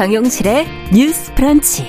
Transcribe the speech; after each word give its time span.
정용실의 0.00 0.66
뉴스 0.94 1.34
프런치. 1.34 1.86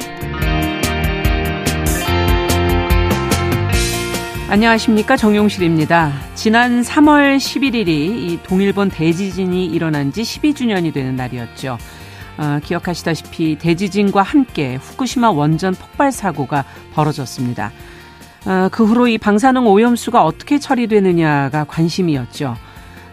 안녕하십니까 4.50 5.16
정용실입니다. 5.16 6.12
지난 6.36 6.82
3월 6.82 7.38
11일이 7.38 7.88
이 7.88 8.40
동일본 8.44 8.90
대지진이 8.90 9.66
일어난 9.66 10.12
지 10.12 10.24
12주년이 10.24 10.94
되는 10.94 11.16
날이었죠. 11.16 11.78
어, 12.38 12.60
기억하시다시피 12.62 13.58
대지진과 13.58 14.24
함께 14.24 14.76
후쿠시마 14.76 15.32
원전 15.32 15.74
폭발 15.74 16.12
사고가 16.12 16.66
벌어졌습니다. 16.94 17.72
어, 18.46 18.68
그 18.74 18.84
후로 18.84 19.08
이 19.08 19.18
방사능 19.18 19.66
오염수가 19.68 20.22
어떻게 20.22 20.60
처리되느냐가 20.60 21.64
관심이었죠. 21.64 22.58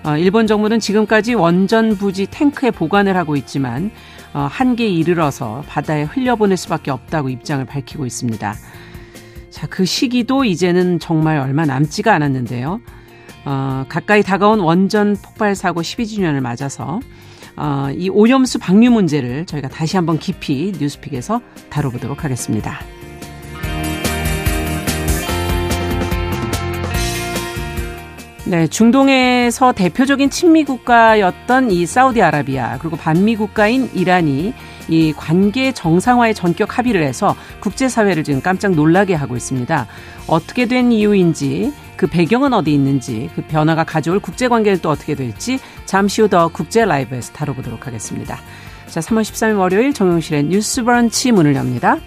어, 0.02 0.16
일본 0.16 0.48
정부는 0.48 0.80
지금까지 0.80 1.34
원전 1.34 1.96
부지 1.96 2.27
탱크에 2.27 2.72
보관을 2.72 3.16
하고 3.16 3.36
있지만 3.36 3.92
어, 3.92 4.17
한계에 4.32 4.88
이르러서 4.88 5.64
바다에 5.66 6.05
흘려보낼 6.05 6.56
수밖에 6.56 6.91
없다고 6.91 7.28
입장을 7.28 7.64
밝히고 7.64 8.06
있습니다. 8.06 8.55
자, 9.50 9.66
그 9.69 9.84
시기도 9.84 10.45
이제는 10.45 10.98
정말 10.98 11.38
얼마 11.38 11.64
남지가 11.64 12.14
않았는데요. 12.14 12.80
어, 13.45 13.84
가까이 13.88 14.22
다가온 14.22 14.60
원전 14.60 15.16
폭발 15.16 15.55
사고 15.55 15.80
12주년을 15.80 16.41
맞아서 16.41 17.00
어, 17.56 17.88
이 17.92 18.09
오염수 18.09 18.59
방류 18.60 18.91
문제를 18.91 19.46
저희가 19.46 19.69
다시 19.69 19.96
한번 19.96 20.19
깊이 20.19 20.72
뉴스픽에서 20.78 21.41
다뤄보도록 21.70 22.24
하겠습니다. 22.24 22.78
네, 28.48 28.66
중동에서 28.66 29.72
대표적인 29.72 30.30
친미 30.30 30.64
국가였던 30.64 31.70
이 31.70 31.84
사우디아라비아 31.84 32.78
그리고 32.78 32.96
반미 32.96 33.36
국가인 33.36 33.90
이란이 33.92 34.55
이 34.88 35.12
관계 35.14 35.72
정상화에 35.72 36.32
전격 36.32 36.78
합의를 36.78 37.02
해서 37.02 37.36
국제사회를 37.60 38.24
지금 38.24 38.40
깜짝 38.40 38.72
놀라게 38.72 39.12
하고 39.12 39.36
있습니다. 39.36 39.86
어떻게 40.28 40.64
된 40.64 40.92
이유인지 40.92 41.74
그 41.98 42.06
배경은 42.06 42.55
어디 42.55 42.72
있는지 42.72 43.28
그 43.34 43.42
변화가 43.42 43.84
가져올 43.84 44.18
국제관계는 44.18 44.78
또 44.80 44.88
어떻게 44.88 45.14
될지 45.14 45.58
잠시 45.84 46.22
후 46.22 46.28
더 46.28 46.48
국제 46.48 46.86
라이브에서 46.86 47.34
다뤄보도록 47.34 47.86
하겠습니다. 47.86 48.38
자, 48.86 49.00
3월 49.00 49.20
13일 49.20 49.58
월요일 49.58 49.92
정용실의 49.92 50.44
뉴스 50.44 50.83
브런치 50.83 51.33
문을 51.33 51.55
엽니다. 51.55 51.98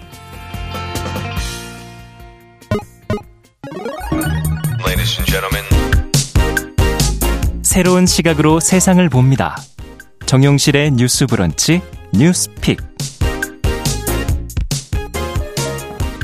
새로운 7.72 8.04
시각으로 8.04 8.60
세상을 8.60 9.08
봅니다. 9.08 9.56
정용실의 10.26 10.90
뉴스 10.90 11.24
브런치 11.24 11.80
뉴스픽. 12.12 12.76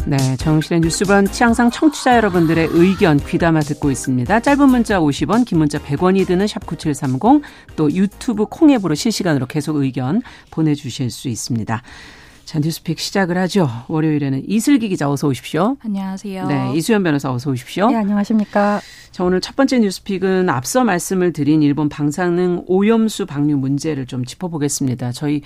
네, 0.04 0.36
정실의 0.36 0.82
뉴스 0.82 1.06
브런치 1.06 1.42
항상 1.42 1.70
청취자 1.70 2.16
여러분들의 2.16 2.68
의견 2.72 3.16
귀담아 3.16 3.60
듣고 3.60 3.90
있습니다. 3.90 4.40
짧은 4.40 4.68
문자 4.68 5.00
50원, 5.00 5.46
긴 5.46 5.56
문자 5.56 5.78
100원이 5.78 6.26
드는 6.26 6.46
샵 6.46 6.66
9730, 6.66 7.42
또 7.76 7.90
유튜브 7.92 8.44
콩앱으로 8.44 8.94
실시간으로 8.94 9.46
계속 9.46 9.76
의견 9.76 10.20
보내주실 10.50 11.10
수 11.10 11.30
있습니다. 11.30 11.82
자, 12.48 12.60
뉴스픽 12.60 12.98
시작을 12.98 13.36
하죠. 13.36 13.68
월요일에는 13.88 14.48
이슬기 14.48 14.88
기자 14.88 15.10
어서 15.10 15.28
오십시오. 15.28 15.76
안녕하세요. 15.84 16.46
네, 16.46 16.72
이수연 16.76 17.02
변호사 17.02 17.30
어서 17.30 17.50
오십시오. 17.50 17.90
네, 17.90 17.96
안녕하십니까. 17.96 18.80
자, 19.10 19.22
오늘 19.22 19.42
첫 19.42 19.54
번째 19.54 19.80
뉴스픽은 19.80 20.48
앞서 20.48 20.82
말씀을 20.82 21.34
드린 21.34 21.62
일본 21.62 21.90
방사능 21.90 22.64
오염수 22.66 23.26
방류 23.26 23.58
문제를 23.58 24.06
좀 24.06 24.24
짚어보겠습니다. 24.24 25.12
저희 25.12 25.42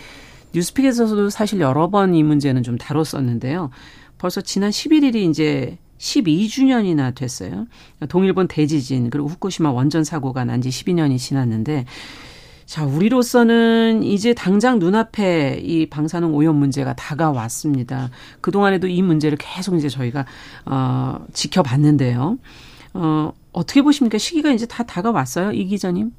뉴스픽에서도 0.54 1.28
사실 1.30 1.58
여러 1.58 1.90
번 1.90 2.14
이 2.14 2.22
문제는 2.22 2.62
좀 2.62 2.78
다뤘었는데요. 2.78 3.70
벌써 4.18 4.40
지난 4.40 4.70
11일이 4.70 5.28
이제 5.28 5.78
12주년이나 5.98 7.16
됐어요. 7.16 7.66
동일본 8.08 8.46
대지진 8.46 9.10
그리고 9.10 9.26
후쿠시마 9.26 9.72
원전 9.72 10.04
사고가 10.04 10.44
난 10.44 10.60
지 10.62 10.68
12년이 10.68 11.18
지났는데 11.18 11.84
자, 12.72 12.86
우리로서는 12.86 14.02
이제 14.02 14.32
당장 14.32 14.78
눈앞에 14.78 15.60
이 15.62 15.84
방사능 15.90 16.34
오염 16.34 16.56
문제가 16.56 16.94
다가왔습니다. 16.94 18.08
그동안에도 18.40 18.86
이 18.86 19.02
문제를 19.02 19.36
계속 19.36 19.74
이제 19.74 19.90
저희가, 19.90 20.24
어, 20.64 21.18
지켜봤는데요. 21.34 22.38
어, 22.94 23.32
어떻게 23.52 23.82
보십니까? 23.82 24.16
시기가 24.16 24.52
이제 24.52 24.64
다 24.64 24.84
다가왔어요? 24.84 25.52
이 25.52 25.66
기자님? 25.66 26.12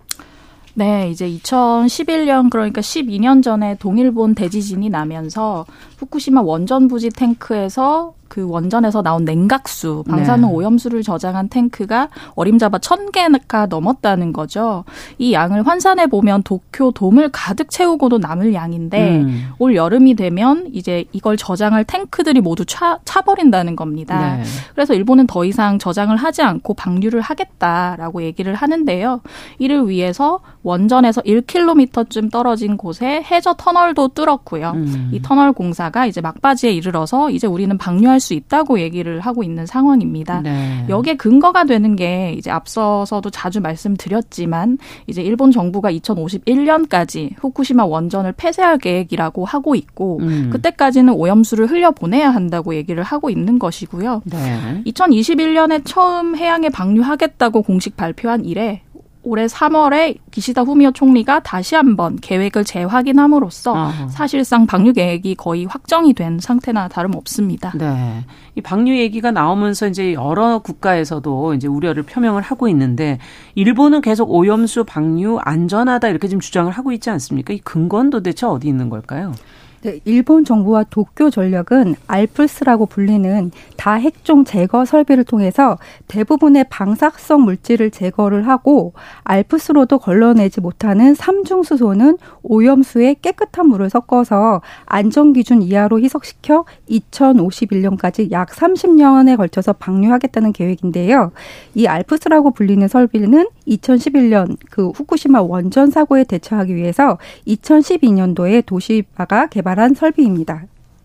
네, 0.75 1.09
이제 1.09 1.27
2011년 1.27 2.51
그러니까 2.51 2.81
12년 2.81 3.41
전에 3.41 3.75
동일본 3.79 4.35
대지진이 4.35 4.89
나면서 4.89 5.65
후쿠시마 5.97 6.43
원전 6.43 6.87
부지 6.87 7.09
탱크에서 7.09 8.13
그 8.33 8.49
원전에서 8.49 9.03
나온 9.03 9.25
냉각수, 9.25 10.05
방사능 10.09 10.47
네. 10.47 10.55
오염수를 10.55 11.03
저장한 11.03 11.49
탱크가 11.49 12.09
어림잡아 12.33 12.79
천 12.79 13.11
개가 13.11 13.67
넘었다는 13.67 14.33
거죠. 14.33 14.85
이 15.19 15.33
양을 15.33 15.67
환산해 15.67 16.07
보면 16.07 16.41
도쿄 16.41 16.89
돔을 16.89 17.29
가득 17.31 17.69
채우고도 17.69 18.17
남을 18.17 18.55
양인데 18.55 19.17
음. 19.17 19.49
올 19.59 19.75
여름이 19.75 20.15
되면 20.15 20.67
이제 20.73 21.05
이걸 21.11 21.37
저장할 21.37 21.83
탱크들이 21.83 22.41
모두 22.41 22.65
차, 22.65 22.97
차버린다는 23.05 23.75
겁니다. 23.75 24.37
네. 24.37 24.43
그래서 24.73 24.95
일본은 24.95 25.27
더 25.27 25.45
이상 25.45 25.77
저장을 25.77 26.15
하지 26.15 26.41
않고 26.41 26.73
방류를 26.73 27.21
하겠다라고 27.21 28.23
얘기를 28.23 28.55
하는데요. 28.55 29.21
이를 29.59 29.87
위해서 29.87 30.39
원전에서 30.63 31.21
1km쯤 31.21 32.31
떨어진 32.31 32.77
곳에 32.77 33.21
해저 33.29 33.53
터널도 33.53 34.07
뚫었고요. 34.09 34.71
음. 34.71 35.11
이 35.13 35.21
터널 35.21 35.53
공사가 35.53 36.07
이제 36.07 36.19
막바지에 36.19 36.71
이르러서 36.71 37.29
이제 37.29 37.45
우리는 37.45 37.77
방류할 37.77 38.22
수 38.23 38.33
있다고 38.33 38.79
얘기를 38.79 39.19
하고 39.19 39.43
있는 39.43 39.65
상황입니다. 39.65 40.41
네. 40.41 40.85
여기에 40.87 41.15
근거가 41.15 41.65
되는 41.65 41.95
게 41.95 42.33
이제 42.37 42.49
앞서서도 42.49 43.29
자주 43.29 43.59
말씀드렸지만 43.59 44.77
이제 45.07 45.21
일본 45.21 45.51
정부가 45.51 45.91
2051년까지 45.91 47.31
후쿠시마 47.37 47.85
원전을 47.85 48.31
폐쇄할 48.31 48.77
계획이라고 48.77 49.43
하고 49.43 49.75
있고 49.75 50.19
음. 50.21 50.49
그때까지는 50.51 51.13
오염수를 51.13 51.67
흘려 51.67 51.91
보내야 51.91 52.29
한다고 52.29 52.75
얘기를 52.75 53.03
하고 53.03 53.29
있는 53.29 53.59
것이고요. 53.59 54.21
네. 54.25 54.83
2021년에 54.85 55.81
처음 55.83 56.37
해양에 56.37 56.69
방류하겠다고 56.69 57.61
공식 57.61 57.97
발표한 57.97 58.45
이래 58.45 58.81
올해 59.23 59.45
3월에 59.45 60.17
기시다 60.31 60.61
후미오 60.61 60.91
총리가 60.91 61.39
다시 61.41 61.75
한번 61.75 62.17
계획을 62.17 62.63
재확인함으로써 62.65 63.73
아하. 63.73 64.07
사실상 64.09 64.65
방류 64.67 64.93
계획이 64.93 65.35
거의 65.35 65.65
확정이 65.65 66.13
된 66.13 66.39
상태나 66.39 66.87
다름없습니다. 66.87 67.71
네. 67.77 68.25
이 68.55 68.61
방류 68.61 68.97
얘기가 68.97 69.31
나오면서 69.31 69.87
이제 69.87 70.13
여러 70.13 70.59
국가에서도 70.59 71.53
이제 71.53 71.67
우려를 71.67 72.03
표명을 72.03 72.41
하고 72.41 72.67
있는데 72.67 73.17
일본은 73.55 74.01
계속 74.01 74.29
오염수 74.29 74.83
방류 74.83 75.39
안전하다 75.41 76.09
이렇게 76.09 76.27
지금 76.27 76.39
주장을 76.41 76.71
하고 76.71 76.91
있지 76.91 77.09
않습니까? 77.09 77.53
이 77.53 77.59
근거는 77.59 78.09
도대체 78.09 78.45
어디 78.45 78.67
있는 78.67 78.89
걸까요? 78.89 79.33
네, 79.83 79.99
일본 80.05 80.45
정부와 80.45 80.85
도쿄 80.85 81.29
전력은 81.29 81.95
알프스라고 82.07 82.85
불리는 82.85 83.51
다핵종 83.75 84.45
제거 84.45 84.85
설비를 84.85 85.25
통해서 85.25 85.77
대부분의 86.07 86.67
방사성 86.69 87.41
물질을 87.41 87.91
제거를 87.91 88.47
하고 88.47 88.93
알프스로도 89.25 89.99
걸러내지 89.99 90.61
못하는 90.61 91.13
삼중 91.13 91.63
수소는 91.63 92.17
오염수에 92.43 93.15
깨끗한 93.21 93.67
물을 93.67 93.89
섞어서 93.89 94.61
안전 94.85 95.33
기준 95.33 95.61
이하로 95.61 95.99
희석시켜 95.99 96.63
2051년까지 96.89 98.31
약 98.31 98.51
30년에 98.51 99.35
걸쳐서 99.35 99.73
방류하겠다는 99.73 100.53
계획인데요. 100.53 101.33
이 101.75 101.87
알프스라고 101.87 102.51
불리는 102.51 102.87
설비는 102.87 103.49
2011년 103.67 104.55
그 104.69 104.91
후쿠시마 104.91 105.41
원전 105.41 105.91
사고에 105.91 106.23
대처하기 106.23 106.73
위해서 106.73 107.17
2012년도에 107.47 108.65
도시바가 108.65 109.47
개발 109.47 109.72
한 109.79 109.93
설비입니다. 109.93 110.63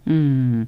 음. 0.09 0.67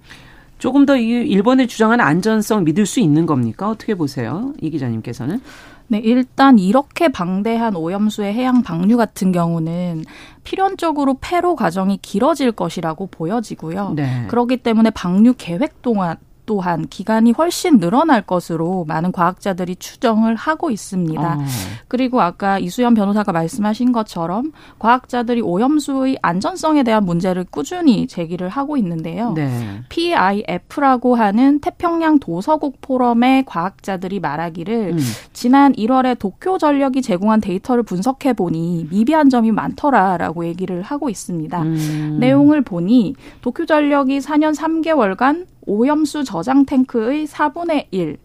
조금 0.59 0.85
더 0.85 0.97
일본의 0.97 1.69
주장하는 1.69 2.05
안전성 2.05 2.65
믿을 2.65 2.85
수 2.85 3.01
있는 3.01 3.25
겁니까? 3.25 3.71
어떻게 3.71 3.95
보세요? 3.95 4.53
이 4.61 4.69
기자님께서는? 4.69 5.41
네, 5.89 5.99
일단 5.99 6.59
이렇게 6.59 7.09
방대한 7.09 7.75
오염수의 7.75 8.33
해양 8.33 8.63
방류 8.63 8.97
같은 8.97 9.33
경우는 9.33 10.05
필연적으로 10.45 11.17
폐로 11.21 11.57
과정이 11.57 11.99
길어질 12.01 12.53
것이라고 12.53 13.09
보여지고요. 13.09 13.95
네. 13.97 14.27
그렇기 14.29 14.59
때문에 14.59 14.91
방류 14.91 15.35
계획 15.39 15.83
동안 15.83 16.17
또한 16.51 16.89
기간이 16.89 17.31
훨씬 17.31 17.79
늘어날 17.79 18.23
것으로 18.23 18.85
많은 18.89 19.13
과학자들이 19.13 19.77
추정을 19.77 20.35
하고 20.35 20.73
있습니다. 20.73 21.35
어. 21.35 21.45
그리고 21.87 22.21
아까 22.23 22.59
이수연 22.59 22.95
변호사가 22.95 23.31
말씀하신 23.31 23.93
것처럼 23.93 24.51
과학자들이 24.81 25.43
오염수의 25.43 26.19
안전성에 26.23 26.83
대한 26.83 27.05
문제를 27.05 27.45
꾸준히 27.49 28.09
제기를 28.09 28.49
하고 28.49 28.77
있는데요. 28.79 29.33
네. 29.35 29.49
PIF라고 29.91 31.15
하는 31.15 31.61
태평양 31.61 32.19
도서국 32.19 32.81
포럼의 32.81 33.45
과학자들이 33.45 34.19
말하기를 34.19 34.95
음. 34.95 34.99
지난 35.33 35.73
1월에 35.75 36.19
도쿄 36.19 36.59
전력이 36.59 37.01
제공한 37.01 37.41
데이터를 37.41 37.85
분석해 37.85 38.33
보니 38.33 38.89
미비한 38.91 39.31
점이 39.31 39.53
많더라라고 39.53 40.45
얘기를 40.47 40.83
하고 40.83 41.09
있습니다. 41.11 41.63
음. 41.63 42.17
내용을 42.19 42.63
보니 42.63 43.15
도쿄 43.41 43.67
전력이 43.67 44.19
4년 44.19 44.53
3개월간 44.53 45.47
오염수 45.67 46.25
저장 46.25 46.65
탱크의 46.65 47.27
4분의 47.27 47.87
1, 47.91 48.17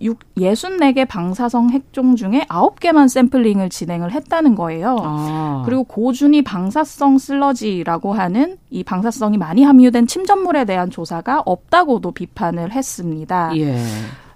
6, 0.00 0.18
64개 0.36 1.06
방사성 1.06 1.70
핵종 1.70 2.16
중에 2.16 2.44
9개만 2.48 3.08
샘플링을 3.08 3.68
진행을 3.70 4.12
했다는 4.12 4.56
거예요. 4.56 4.96
아. 5.00 5.62
그리고 5.64 5.84
고준위 5.84 6.42
방사성 6.42 7.18
슬러지라고 7.18 8.12
하는 8.12 8.56
이 8.70 8.82
방사성이 8.82 9.38
많이 9.38 9.62
함유된 9.62 10.06
침전물에 10.06 10.64
대한 10.64 10.90
조사가 10.90 11.42
없다고도 11.46 12.10
비판을 12.10 12.72
했습니다. 12.72 13.56
예. 13.56 13.78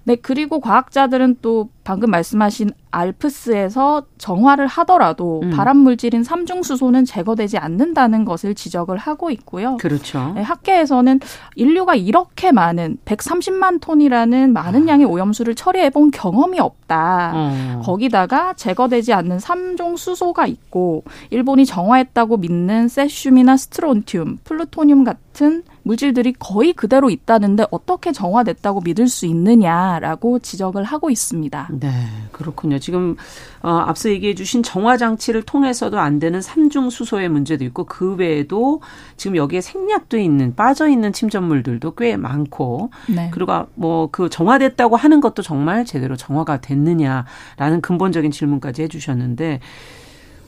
네, 0.05 0.15
그리고 0.15 0.61
과학자들은 0.61 1.39
또 1.43 1.69
방금 1.87 2.11
말씀하신 2.11 2.73
알프스에서 2.91 4.07
정화를 4.19 4.67
하더라도 4.67 5.41
음. 5.45 5.51
발암 5.51 5.77
물질인 5.77 6.25
삼중수소는 6.25 7.05
제거되지 7.05 7.59
않는다는 7.59 8.25
것을 8.25 8.57
지적을 8.57 8.97
하고 8.99 9.31
있고요. 9.31 9.77
그렇죠. 9.77 10.33
네, 10.35 10.43
학계에서는 10.43 11.21
인류가 11.55 11.95
이렇게 11.95 12.51
많은 12.51 12.99
130만 13.05 13.81
톤이라는 13.81 14.53
많은 14.53 14.89
아. 14.89 14.93
양의 14.93 15.07
오염수를 15.07 15.55
처리해 15.55 15.91
본 15.91 16.11
경험이 16.11 16.59
없다. 16.59 17.33
어. 17.35 17.83
거기다가 17.85 18.55
제거되지 18.55 19.13
않는 19.13 19.39
삼중수소가 19.39 20.47
있고 20.49 21.05
일본이 21.31 21.67
정화했다고 21.67 22.39
믿는 22.39 22.89
세슘이나 22.89 23.57
스트론튬, 23.57 24.39
플루토늄 24.43 25.05
같은 25.05 25.63
물질들이 25.87 26.33
거의 26.33 26.73
그대로 26.73 27.11
있다는데 27.11 27.67
어떻게 27.71 28.11
정화됐다고 28.11 28.81
믿을 28.81 29.07
수 29.07 29.25
있느냐라고 29.27 30.41
지적을 30.41 30.83
하고 30.83 31.11
있습니다. 31.11 31.69
네, 31.79 31.91
그렇군요. 32.33 32.79
지금 32.79 33.17
어, 33.63 33.71
앞서 33.71 34.09
얘기해 34.09 34.35
주신 34.35 34.63
정화 34.63 34.97
장치를 34.97 35.43
통해서도 35.43 35.99
안 35.99 36.19
되는 36.19 36.41
삼중 36.41 36.91
수소의 36.91 37.29
문제도 37.29 37.65
있고 37.65 37.85
그 37.85 38.15
외에도 38.15 38.81
지금 39.17 39.37
여기에 39.37 39.61
생략돼 39.61 40.23
있는 40.23 40.55
빠져 40.55 40.89
있는 40.89 41.13
침전물들도 41.13 41.95
꽤 41.97 42.17
많고 42.17 42.91
네. 43.09 43.31
그리고 43.33 43.67
뭐 43.75 44.07
그 44.17 44.29
정화됐다고 44.29 44.97
하는 44.97 45.21
것도 45.21 45.43
정말 45.43 45.85
제대로 45.85 46.17
정화가 46.17 46.61
됐느냐라는 46.61 47.81
근본적인 47.83 48.31
질문까지 48.31 48.83
해 48.83 48.89
주셨는데 48.89 49.61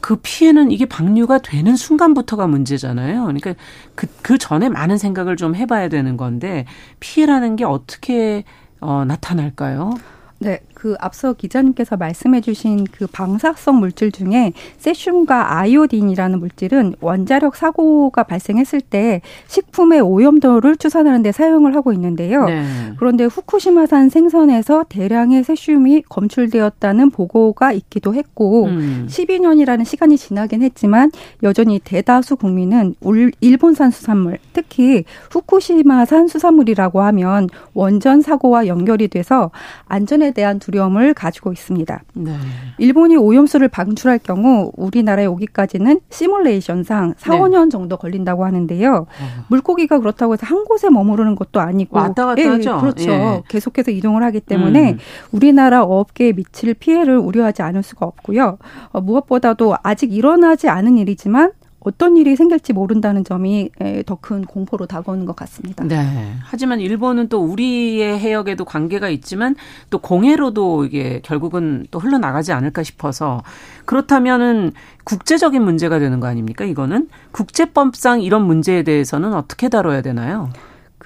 그 0.00 0.16
피해는 0.22 0.70
이게 0.70 0.86
방류가 0.86 1.38
되는 1.38 1.76
순간부터가 1.76 2.46
문제잖아요. 2.46 3.24
그러니까 3.24 3.54
그, 3.94 4.06
그 4.22 4.38
전에 4.38 4.68
많은 4.68 4.96
생각을 4.96 5.36
좀 5.36 5.54
해봐야 5.54 5.88
되는 5.88 6.16
건데 6.16 6.66
피해라는 7.00 7.56
게 7.56 7.64
어떻게 7.64 8.44
어, 8.80 9.04
나타날까요? 9.04 9.94
네, 10.38 10.60
그 10.78 10.94
앞서 11.00 11.32
기자님께서 11.32 11.96
말씀해주신 11.96 12.84
그 12.92 13.08
방사성 13.08 13.80
물질 13.80 14.12
중에 14.12 14.52
세슘과 14.76 15.58
아이오딘이라는 15.58 16.38
물질은 16.38 16.94
원자력 17.00 17.56
사고가 17.56 18.22
발생했을 18.22 18.80
때 18.80 19.20
식품의 19.48 20.00
오염도를 20.00 20.76
추산하는 20.76 21.22
데 21.22 21.32
사용을 21.32 21.74
하고 21.74 21.92
있는데요. 21.92 22.44
네. 22.44 22.64
그런데 22.96 23.24
후쿠시마산 23.24 24.08
생선에서 24.08 24.84
대량의 24.88 25.42
세슘이 25.42 26.04
검출되었다는 26.08 27.10
보고가 27.10 27.72
있기도 27.72 28.14
했고 28.14 28.66
음. 28.66 29.06
12년이라는 29.10 29.84
시간이 29.84 30.16
지나긴 30.16 30.62
했지만 30.62 31.10
여전히 31.42 31.80
대다수 31.80 32.36
국민은 32.36 32.94
일본산 33.40 33.90
수산물, 33.90 34.38
특히 34.52 35.04
후쿠시마산 35.32 36.28
수산물이라고 36.28 37.00
하면 37.02 37.48
원전 37.74 38.22
사고와 38.22 38.68
연결이 38.68 39.08
돼서 39.08 39.50
안전에 39.86 40.30
대한 40.30 40.60
두려움을 40.68 41.14
가지고 41.14 41.52
있습니다. 41.52 42.02
네. 42.14 42.32
일본이 42.76 43.16
오염수를 43.16 43.68
방출할 43.68 44.18
경우 44.18 44.70
우리나라에 44.76 45.24
오기까지는 45.24 46.00
시뮬레이션상 46.10 47.14
4, 47.16 47.32
네. 47.32 47.40
5년 47.40 47.70
정도 47.70 47.96
걸린다고 47.96 48.44
하는데요. 48.44 48.94
어. 49.08 49.44
물고기가 49.48 49.98
그렇다고 49.98 50.34
해서 50.34 50.46
한 50.46 50.64
곳에 50.64 50.90
머무르는 50.90 51.36
것도 51.36 51.60
아니고 51.60 51.96
왔다 51.96 52.26
갔다 52.26 52.42
예, 52.42 52.46
하죠. 52.46 52.78
그렇죠. 52.80 53.10
예. 53.10 53.42
계속해서 53.48 53.90
이동을 53.90 54.22
하기 54.24 54.40
때문에 54.40 54.92
음. 54.92 54.98
우리나라 55.32 55.82
업계에 55.82 56.32
미칠 56.32 56.74
피해를 56.74 57.16
우려하지 57.16 57.62
않을 57.62 57.82
수가 57.82 58.04
없고요. 58.04 58.58
어, 58.92 59.00
무엇보다도 59.00 59.76
아직 59.82 60.12
일어나지 60.12 60.68
않은 60.68 60.98
일이지만 60.98 61.52
어떤 61.80 62.16
일이 62.16 62.34
생길지 62.36 62.72
모른다는 62.72 63.24
점이 63.24 63.70
더 64.06 64.18
큰 64.20 64.44
공포로 64.44 64.86
다가오는 64.86 65.26
것 65.26 65.36
같습니다. 65.36 65.84
네. 65.84 66.32
하지만 66.42 66.80
일본은 66.80 67.28
또 67.28 67.40
우리의 67.40 68.18
해역에도 68.18 68.64
관계가 68.64 69.08
있지만 69.10 69.54
또 69.90 69.98
공해로도 69.98 70.84
이게 70.86 71.20
결국은 71.22 71.86
또 71.92 71.98
흘러나가지 72.00 72.52
않을까 72.52 72.82
싶어서 72.82 73.42
그렇다면은 73.84 74.72
국제적인 75.04 75.62
문제가 75.62 75.98
되는 75.98 76.18
거 76.20 76.26
아닙니까? 76.26 76.64
이거는 76.64 77.08
국제법상 77.30 78.22
이런 78.22 78.44
문제에 78.44 78.82
대해서는 78.82 79.32
어떻게 79.34 79.68
다뤄야 79.68 80.02
되나요? 80.02 80.50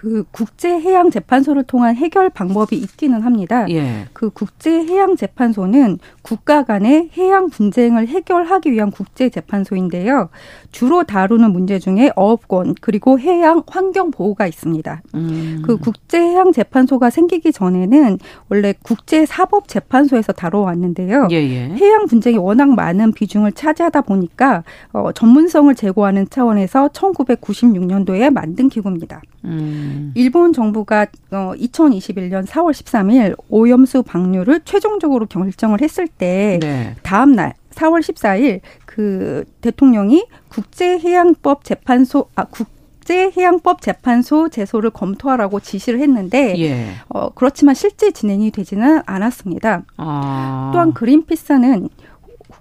그 0.03 0.25
국제해양재판소를 0.33 1.63
통한 1.63 1.95
해결 1.95 2.29
방법이 2.29 2.75
있기는 2.75 3.21
합니다. 3.21 3.67
예. 3.71 4.09
그 4.13 4.31
국제해양재판소는 4.31 6.01
국가 6.23 6.65
간의 6.65 7.11
해양 7.17 7.49
분쟁을 7.49 8.09
해결하기 8.09 8.73
위한 8.73 8.91
국제재판소인데요. 8.91 10.29
주로 10.73 11.05
다루는 11.05 11.53
문제 11.53 11.79
중에 11.79 12.11
어업권 12.17 12.75
그리고 12.81 13.21
해양 13.21 13.63
환경 13.69 14.11
보호가 14.11 14.49
있습니다. 14.49 15.03
음. 15.15 15.63
그 15.65 15.77
국제해양재판소가 15.77 17.09
생기기 17.11 17.53
전에는 17.53 18.19
원래 18.49 18.75
국제사법재판소에서 18.83 20.33
다뤄왔는데요. 20.33 21.29
예예. 21.31 21.77
해양 21.77 22.07
분쟁이 22.07 22.39
워낙 22.39 22.75
많은 22.75 23.13
비중을 23.13 23.53
차지하다 23.53 24.01
보니까 24.01 24.65
어, 24.93 25.13
전문성을 25.13 25.73
제고하는 25.77 26.29
차원에서 26.29 26.89
1996년도에 26.89 28.31
만든 28.31 28.69
기구입니다. 28.69 29.23
음. 29.45 29.92
일본 30.15 30.53
정부가 30.53 31.07
어, 31.31 31.53
2021년 31.57 32.47
4월 32.47 32.73
13일 32.73 33.37
오염수 33.49 34.03
방류를 34.03 34.61
최종적으로 34.65 35.27
결정을 35.27 35.81
했을 35.81 36.07
때 36.07 36.59
네. 36.61 36.95
다음 37.03 37.33
날 37.35 37.55
4월 37.75 38.01
14일 38.01 38.61
그 38.87 39.45
대통령이 39.61 40.27
국제해양법 40.49 41.65
재판소 41.65 42.29
아 42.35 42.45
국제해양법 42.45 43.81
재판소 43.81 44.49
제소를 44.49 44.91
검토하라고 44.91 45.61
지시를 45.61 46.01
했는데 46.01 46.55
예. 46.59 46.87
어, 47.09 47.31
그렇지만 47.31 47.75
실제 47.75 48.11
진행이 48.11 48.51
되지는 48.51 49.03
않았습니다. 49.07 49.83
아. 49.97 50.71
또한 50.73 50.93
그린피스는 50.93 51.89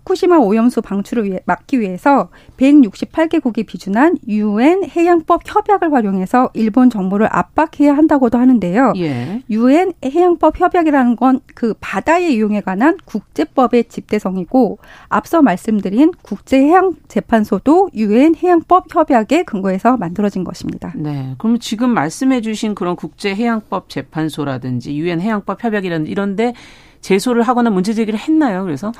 후쿠시마 0.01 0.37
오염수 0.37 0.81
방출을 0.81 1.25
위해 1.25 1.39
막기 1.45 1.79
위해서 1.79 2.29
168개국이 2.57 3.65
비준한 3.65 4.17
유엔 4.27 4.83
해양법 4.83 5.41
협약을 5.45 5.93
활용해서 5.93 6.49
일본 6.53 6.89
정부를 6.89 7.27
압박해야 7.31 7.95
한다고도 7.95 8.37
하는데요. 8.37 8.93
유엔 9.49 9.93
예. 10.03 10.09
해양법 10.09 10.59
협약이라는 10.59 11.15
건 11.15 11.39
그 11.61 11.73
바다의 11.79 12.33
이용에 12.33 12.61
관한 12.61 12.97
국제법의 13.05 13.85
집대성이고 13.85 14.79
앞서 15.09 15.41
말씀드린 15.41 16.11
국제해양재판소도 16.21 17.91
유엔 17.93 18.35
해양법 18.35 18.93
협약에 18.93 19.43
근거해서 19.43 19.97
만들어진 19.97 20.43
것입니다. 20.43 20.93
네. 20.95 21.35
그럼 21.37 21.59
지금 21.59 21.91
말씀해 21.91 22.41
주신 22.41 22.73
그런 22.75 22.95
국제해양법 22.95 23.89
재판소라든지 23.89 24.97
유엔 24.97 25.21
해양법 25.21 25.63
협약이라는 25.63 26.07
이런데 26.07 26.53
제소를 27.01 27.43
하거나 27.43 27.69
문제 27.69 27.93
제기를 27.93 28.19
했나요? 28.19 28.63
그래서 28.63 28.91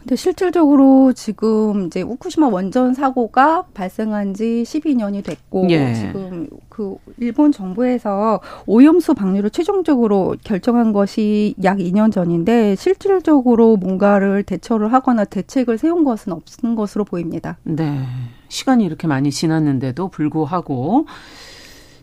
근데 0.00 0.16
실질적으로 0.16 1.12
지금 1.12 1.86
이제 1.86 2.02
우쿠시마 2.02 2.48
원전 2.48 2.94
사고가 2.94 3.66
발생한 3.74 4.34
지 4.34 4.64
12년이 4.66 5.22
됐고 5.22 5.66
예. 5.70 5.94
지금 5.94 6.48
그 6.68 6.96
일본 7.18 7.52
정부에서 7.52 8.40
오염수 8.66 9.14
방류를 9.14 9.50
최종적으로 9.50 10.36
결정한 10.42 10.92
것이 10.92 11.54
약 11.62 11.78
2년 11.78 12.10
전인데 12.10 12.76
실질적으로 12.76 13.76
뭔가를 13.76 14.42
대처를 14.42 14.92
하거나 14.92 15.24
대책을 15.24 15.76
세운 15.76 16.04
것은 16.04 16.32
없는 16.32 16.74
것으로 16.74 17.04
보입니다. 17.04 17.58
네. 17.64 18.06
시간이 18.48 18.84
이렇게 18.84 19.06
많이 19.06 19.30
지났는데도 19.30 20.08
불구하고 20.08 21.06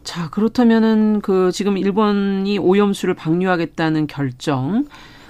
자, 0.04 0.30
그렇다면은 0.30 1.20
그 1.22 1.52
지금 1.52 1.78
일본이 1.78 2.58
오염수를 2.58 3.14
방류하겠다는 3.14 4.08
결정 4.08 4.86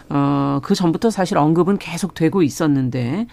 어, 0.10 0.60
그 0.64 0.76
전부터 0.76 1.10
사실 1.10 1.38
언급은 1.38 1.78
계속 1.78 2.14
되고 2.14 2.42
있었는데 2.44 3.28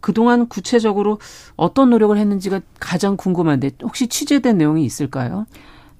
그동안 0.00 0.48
구체적으로 0.48 1.18
어떤 1.56 1.90
노력을 1.90 2.16
했는지가 2.16 2.60
가장 2.78 3.16
궁금한데 3.16 3.72
혹시 3.82 4.06
취재된 4.06 4.58
내용이 4.58 4.84
있을까요? 4.84 5.46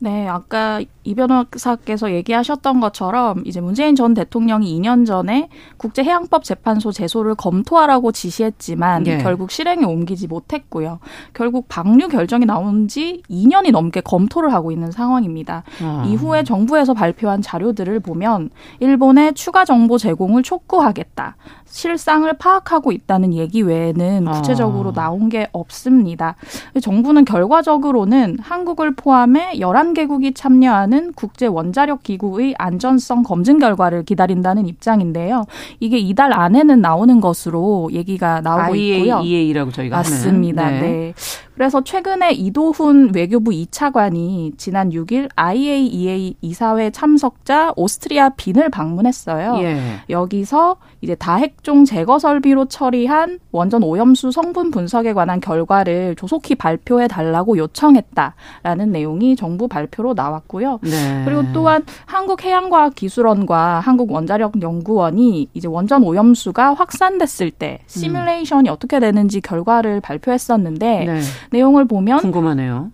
네, 0.00 0.28
아까 0.28 0.80
이 1.02 1.14
변호사께서 1.14 2.12
얘기하셨던 2.12 2.80
것처럼 2.80 3.42
이제 3.46 3.60
문재인 3.60 3.96
전 3.96 4.14
대통령이 4.14 4.78
2년 4.78 5.06
전에 5.06 5.48
국제해양법 5.76 6.44
재판소 6.44 6.92
제소를 6.92 7.34
검토하라고 7.34 8.12
지시했지만 8.12 9.06
예. 9.06 9.18
결국 9.18 9.50
실행에 9.50 9.84
옮기지 9.84 10.28
못했고요. 10.28 11.00
결국 11.32 11.66
방류 11.68 12.08
결정이 12.08 12.46
나온 12.46 12.86
지 12.86 13.22
2년이 13.28 13.72
넘게 13.72 14.02
검토를 14.02 14.52
하고 14.52 14.70
있는 14.70 14.92
상황입니다. 14.92 15.64
아. 15.82 16.04
이후에 16.06 16.44
정부에서 16.44 16.94
발표한 16.94 17.42
자료들을 17.42 17.98
보면 18.00 18.50
일본의 18.80 19.34
추가 19.34 19.64
정보 19.64 19.98
제공을 19.98 20.42
촉구하겠다. 20.42 21.36
실상을 21.64 22.30
파악하고 22.34 22.92
있다는 22.92 23.34
얘기 23.34 23.62
외에는 23.62 24.28
아. 24.28 24.32
구체적으로 24.32 24.92
나온 24.92 25.28
게 25.28 25.48
없습니다. 25.52 26.36
정부는 26.80 27.24
결과적으로는 27.24 28.38
한국을 28.40 28.94
포함해 28.94 29.58
11 29.58 29.87
개국이 29.94 30.32
참여하는 30.34 31.12
국제 31.14 31.46
원자력 31.46 32.02
기구의 32.02 32.54
안전성 32.58 33.22
검증 33.22 33.58
결과를 33.58 34.04
기다린다는 34.04 34.66
입장인데요. 34.66 35.44
이게 35.80 35.98
이달 35.98 36.32
안에는 36.32 36.80
나오는 36.80 37.20
것으로 37.20 37.90
얘기가 37.92 38.40
나오고 38.40 38.74
있고요. 38.74 39.16
IAEA라고 39.18 39.72
저희가 39.72 39.96
맞습니다. 39.96 40.70
네. 40.70 40.80
네. 40.80 41.14
그래서 41.58 41.82
최근에 41.82 42.34
이도훈 42.34 43.10
외교부 43.12 43.50
2차관이 43.50 44.56
지난 44.56 44.90
6일 44.90 45.28
IAEA 45.34 46.36
이사회 46.40 46.90
참석자 46.90 47.72
오스트리아 47.74 48.28
빈을 48.36 48.68
방문했어요. 48.68 49.56
예. 49.64 49.80
여기서 50.08 50.76
이제 51.00 51.16
다핵종 51.16 51.84
제거 51.84 52.20
설비로 52.20 52.66
처리한 52.66 53.40
원전 53.50 53.82
오염수 53.82 54.30
성분 54.30 54.70
분석에 54.70 55.12
관한 55.12 55.40
결과를 55.40 56.14
조속히 56.14 56.54
발표해 56.54 57.08
달라고 57.08 57.58
요청했다라는 57.58 58.92
내용이 58.92 59.34
정부 59.34 59.66
발표로 59.66 60.14
나왔고요. 60.14 60.78
네. 60.84 61.22
그리고 61.24 61.42
또한 61.52 61.84
한국해양과학기술원과 62.06 63.80
한국원자력연구원이 63.80 65.48
이제 65.54 65.66
원전 65.66 66.04
오염수가 66.04 66.74
확산됐을 66.74 67.50
때 67.50 67.80
시뮬레이션이 67.86 68.68
음. 68.68 68.72
어떻게 68.72 69.00
되는지 69.00 69.40
결과를 69.40 70.00
발표했었는데 70.00 71.04
네. 71.04 71.20
내용을 71.50 71.86
보면 71.86 72.20
궁금하네요. 72.20 72.90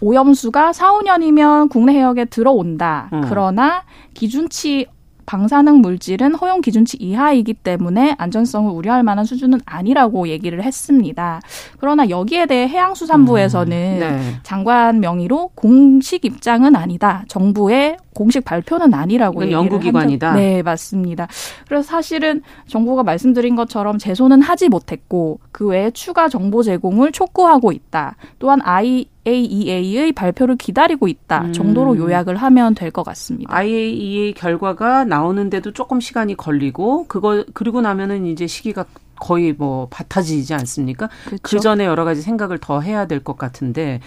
오염수가 0.00 0.72
4, 0.72 0.92
5년이면 0.92 1.70
국내 1.70 1.94
해역에 1.94 2.26
들어온다. 2.26 3.08
음. 3.12 3.22
그러나 3.28 3.82
기준치 4.14 4.86
방사능 5.28 5.82
물질은 5.82 6.34
허용 6.36 6.62
기준치 6.62 6.96
이하이기 6.98 7.52
때문에 7.52 8.14
안전성을 8.16 8.72
우려할 8.72 9.02
만한 9.02 9.26
수준은 9.26 9.60
아니라고 9.66 10.28
얘기를 10.28 10.62
했습니다. 10.62 11.42
그러나 11.78 12.08
여기에 12.08 12.46
대해 12.46 12.66
해양수산부에서는 12.66 13.76
음, 13.76 14.00
네. 14.00 14.40
장관 14.42 15.00
명의로 15.00 15.50
공식 15.54 16.24
입장은 16.24 16.74
아니다. 16.74 17.24
정부의 17.28 17.98
공식 18.18 18.44
발표는 18.44 18.92
아니라고 18.94 19.48
연구기관이다. 19.52 20.34
네, 20.34 20.60
맞습니다. 20.62 21.28
그래서 21.68 21.84
사실은 21.84 22.42
정부가 22.66 23.04
말씀드린 23.04 23.54
것처럼 23.54 23.96
제소는 23.96 24.42
하지 24.42 24.68
못했고 24.68 25.38
그 25.52 25.68
외에 25.68 25.92
추가 25.92 26.28
정보 26.28 26.64
제공을 26.64 27.12
촉구하고 27.12 27.70
있다. 27.70 28.16
또한 28.40 28.58
IAEA의 28.64 30.10
발표를 30.12 30.56
기다리고 30.56 31.06
있다 31.06 31.42
음. 31.42 31.52
정도로 31.52 31.96
요약을 31.96 32.34
하면 32.34 32.74
될 32.74 32.90
것 32.90 33.04
같습니다. 33.04 33.54
IAEA 33.54 34.32
결과가 34.32 35.04
나오는데도 35.04 35.72
조금 35.72 36.00
시간이 36.00 36.34
걸리고 36.36 37.04
그거 37.06 37.44
그리고 37.54 37.80
나면은 37.82 38.26
이제 38.26 38.48
시기가 38.48 38.84
거의 39.20 39.52
뭐 39.52 39.86
바타지지 39.90 40.54
않습니까? 40.54 41.08
그렇죠. 41.26 41.42
그 41.42 41.60
전에 41.60 41.84
여러 41.84 42.04
가지 42.04 42.22
생각을 42.22 42.58
더 42.58 42.80
해야 42.80 43.06
될 43.06 43.20
것 43.22 43.36
같은데 43.38 44.00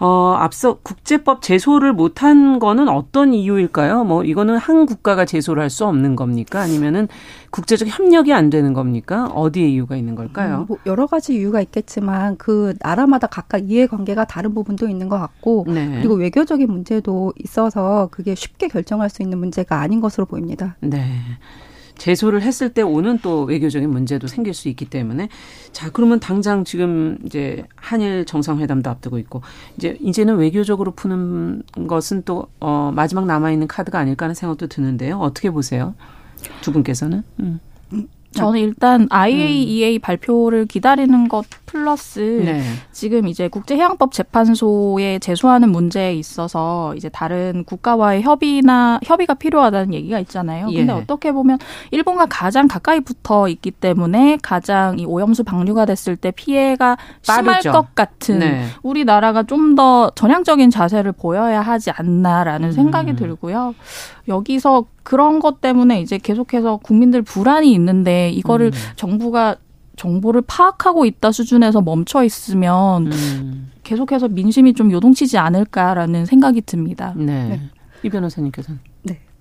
어, 0.00 0.36
앞서 0.38 0.78
국제법 0.82 1.42
제소를 1.42 1.92
못한 1.92 2.58
거는 2.58 2.88
어떤 2.88 3.34
이유일까요? 3.34 4.04
뭐 4.04 4.24
이거는 4.24 4.56
한 4.56 4.86
국가가 4.86 5.24
제소를 5.24 5.62
할 5.62 5.68
수 5.70 5.84
없는 5.84 6.16
겁니까? 6.16 6.60
아니면은 6.60 7.08
국제적 7.50 7.88
협력이 7.88 8.32
안 8.32 8.48
되는 8.48 8.72
겁니까? 8.72 9.26
어디에 9.34 9.68
이유가 9.68 9.96
있는 9.96 10.14
걸까요? 10.14 10.60
음, 10.60 10.64
뭐 10.66 10.78
여러 10.86 11.06
가지 11.06 11.34
이유가 11.34 11.60
있겠지만 11.60 12.36
그 12.38 12.74
나라마다 12.80 13.26
각각 13.26 13.70
이해관계가 13.70 14.24
다른 14.24 14.54
부분도 14.54 14.88
있는 14.88 15.08
것 15.08 15.18
같고 15.18 15.66
네. 15.68 15.96
그리고 15.98 16.14
외교적인 16.14 16.70
문제도 16.70 17.32
있어서 17.44 18.08
그게 18.10 18.34
쉽게 18.34 18.68
결정할 18.68 19.10
수 19.10 19.22
있는 19.22 19.38
문제가 19.38 19.80
아닌 19.80 20.00
것으로 20.00 20.24
보입니다. 20.24 20.76
네. 20.80 21.04
제소를 21.98 22.42
했을 22.42 22.70
때 22.70 22.82
오는 22.82 23.18
또 23.18 23.42
외교적인 23.42 23.90
문제도 23.90 24.26
생길 24.26 24.54
수 24.54 24.68
있기 24.68 24.86
때문에 24.86 25.28
자 25.72 25.90
그러면 25.90 26.20
당장 26.20 26.64
지금 26.64 27.18
이제 27.26 27.64
한일 27.76 28.24
정상회담도 28.24 28.88
앞두고 28.88 29.18
있고 29.18 29.42
이제 29.76 29.98
이제는 30.00 30.36
외교적으로 30.36 30.92
푸는 30.92 31.62
것은 31.86 32.22
또 32.24 32.46
어, 32.60 32.90
마지막 32.94 33.26
남아 33.26 33.50
있는 33.50 33.66
카드가 33.66 33.98
아닐까 33.98 34.24
하는 34.24 34.34
생각도 34.34 34.68
드는데요. 34.68 35.18
어떻게 35.18 35.50
보세요? 35.50 35.94
두 36.62 36.72
분께서는? 36.72 37.22
음. 37.40 37.60
저는 38.32 38.60
일단 38.60 39.06
IAEA 39.10 39.96
음. 39.96 40.00
발표를 40.00 40.66
기다리는 40.66 41.28
것 41.28 41.46
플러스 41.68 42.42
네. 42.44 42.62
지금 42.90 43.28
이제 43.28 43.48
국제해양법 43.48 44.12
재판소에 44.12 45.18
제소하는 45.20 45.70
문제에 45.70 46.14
있어서 46.14 46.94
이제 46.96 47.08
다른 47.08 47.64
국가와의 47.64 48.22
협의나 48.22 49.00
협의가 49.04 49.34
필요하다는 49.34 49.94
얘기가 49.94 50.18
있잖아요. 50.20 50.66
근데 50.66 50.82
예. 50.82 50.90
어떻게 50.90 51.32
보면 51.32 51.58
일본과 51.92 52.26
가장 52.26 52.66
가까이 52.68 53.00
붙어 53.00 53.48
있기 53.48 53.70
때문에 53.70 54.38
가장 54.42 54.98
이 54.98 55.06
오염수 55.06 55.44
방류가 55.44 55.86
됐을 55.86 56.16
때 56.16 56.30
피해가 56.30 56.96
빠르죠. 57.26 57.60
심할 57.60 57.72
것 57.72 57.94
같은 57.94 58.38
네. 58.40 58.64
우리나라가 58.82 59.44
좀 59.44 59.68
더 59.78 60.10
전향적인 60.14 60.70
자세를 60.70 61.12
보여야 61.12 61.60
하지 61.60 61.90
않나라는 61.92 62.72
생각이 62.72 63.12
음. 63.12 63.16
들고요. 63.16 63.74
여기서 64.26 64.86
그런 65.04 65.38
것 65.38 65.60
때문에 65.60 66.00
이제 66.00 66.18
계속해서 66.18 66.78
국민들 66.78 67.22
불안이 67.22 67.72
있는데 67.74 68.30
이거를 68.30 68.66
음. 68.66 68.72
정부가 68.96 69.56
정보를 69.98 70.42
파악하고 70.46 71.04
있다 71.04 71.32
수준에서 71.32 71.82
멈춰 71.82 72.24
있으면 72.24 73.12
음. 73.12 73.70
계속해서 73.82 74.28
민심이 74.28 74.72
좀 74.72 74.90
요동치지 74.90 75.36
않을까라는 75.36 76.24
생각이 76.24 76.62
듭니다. 76.62 77.12
네. 77.16 77.48
네. 77.48 77.60
이 78.02 78.08
변호사님께서는. 78.08 78.80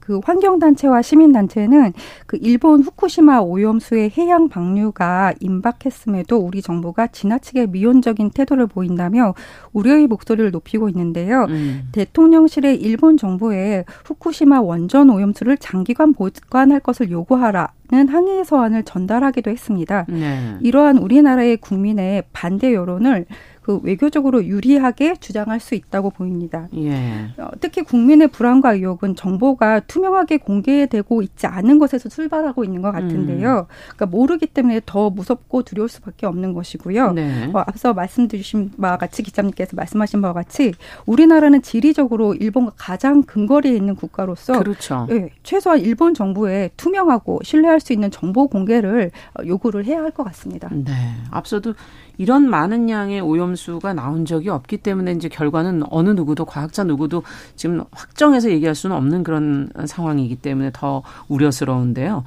그 0.07 0.21
환경단체와 0.23 1.01
시민단체는 1.01 1.91
그 2.27 2.37
일본 2.39 2.81
후쿠시마 2.81 3.39
오염수의 3.39 4.13
해양 4.17 4.47
방류가 4.47 5.33
임박했음에도 5.41 6.37
우리 6.37 6.61
정부가 6.61 7.07
지나치게 7.07 7.67
미온적인 7.67 8.29
태도를 8.29 8.67
보인다며 8.67 9.33
우려의 9.73 10.07
목소리를 10.07 10.49
높이고 10.51 10.87
있는데요. 10.87 11.45
음. 11.49 11.89
대통령실의 11.91 12.77
일본 12.77 13.17
정부에 13.17 13.83
후쿠시마 14.05 14.61
원전 14.61 15.09
오염수를 15.09 15.57
장기간 15.57 16.13
보관할 16.13 16.79
것을 16.79 17.11
요구하라 17.11 17.73
는 17.89 18.09
항의 18.09 18.43
서한을 18.43 18.83
전달하기도 18.83 19.49
했습니다. 19.49 20.05
네. 20.09 20.57
이러한 20.59 20.97
우리나라의 20.97 21.55
국민의 21.55 22.23
반대 22.33 22.73
여론을 22.73 23.25
그 23.67 23.81
외교적으로 23.83 24.45
유리하게 24.45 25.17
주장할 25.17 25.59
수 25.59 25.75
있다고 25.75 26.12
보입니다. 26.12 26.69
예. 26.77 27.25
어, 27.38 27.50
특히 27.59 27.81
국민의 27.81 28.29
불안과 28.29 28.71
의혹은 28.75 29.13
정보가 29.13 29.81
투명하게 29.81 30.38
공개되고 30.38 31.21
있지 31.21 31.47
않은 31.47 31.77
것에서 31.77 32.07
출발하고 32.07 32.63
있는 32.63 32.81
것 32.81 32.93
같은데요. 32.93 33.67
음. 33.69 33.74
그러니까 33.93 34.05
모르기 34.05 34.45
때문에 34.47 34.79
더 34.86 35.09
무섭고 35.09 35.63
두려울 35.63 35.89
수밖에 35.89 36.25
없는 36.25 36.53
것이고요. 36.53 37.12
네. 37.12 37.51
어, 37.53 37.59
앞서 37.67 37.93
말씀드리신 37.93 38.71
바와 38.79 38.95
같이 38.95 39.21
기자님께서 39.21 39.75
말씀하신 39.75 40.21
바와 40.21 40.33
같이 40.33 40.74
우리나라는 41.05 41.62
지리적으로 41.62 42.36
일본과 42.36 42.71
가장 42.77 43.21
근거리에 43.24 43.75
있는 43.75 43.95
국가로서 43.95 44.59
그렇죠. 44.59 45.07
예, 45.12 45.29
최소한 45.43 45.81
일본 45.81 46.13
정부에 46.13 46.69
투명하고 46.77 47.41
신뢰할 47.43 47.81
수 47.81 47.91
있는 47.91 48.12
정보 48.12 48.47
공개를 48.47 49.12
어, 49.38 49.45
요구를 49.45 49.83
해야 49.83 50.01
할 50.01 50.07
것 50.12 50.24
같습니다. 50.24 50.69
네. 50.71 50.93
앞서도 51.31 51.74
이런 52.17 52.50
많은 52.50 52.89
양의 52.89 53.21
오염수가 53.21 53.93
나온 53.93 54.25
적이 54.25 54.50
없기 54.50 54.77
때문에 54.77 55.12
이제 55.13 55.29
결과는 55.29 55.83
어느 55.89 56.09
누구도 56.09 56.45
과학자 56.45 56.83
누구도 56.83 57.24
지금 57.55 57.83
확정해서 57.91 58.50
얘기할 58.50 58.75
수는 58.75 58.95
없는 58.95 59.24
그런 59.24 59.69
상황이기 59.86 60.38
때문에 60.38 60.71
더 60.74 61.03
우려스러운데요. 61.27 62.24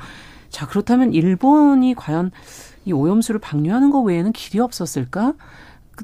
자, 0.48 0.66
그렇다면 0.66 1.12
일본이 1.12 1.94
과연 1.94 2.30
이 2.84 2.92
오염수를 2.92 3.40
방류하는 3.40 3.90
것 3.90 4.00
외에는 4.00 4.32
길이 4.32 4.60
없었을까? 4.60 5.34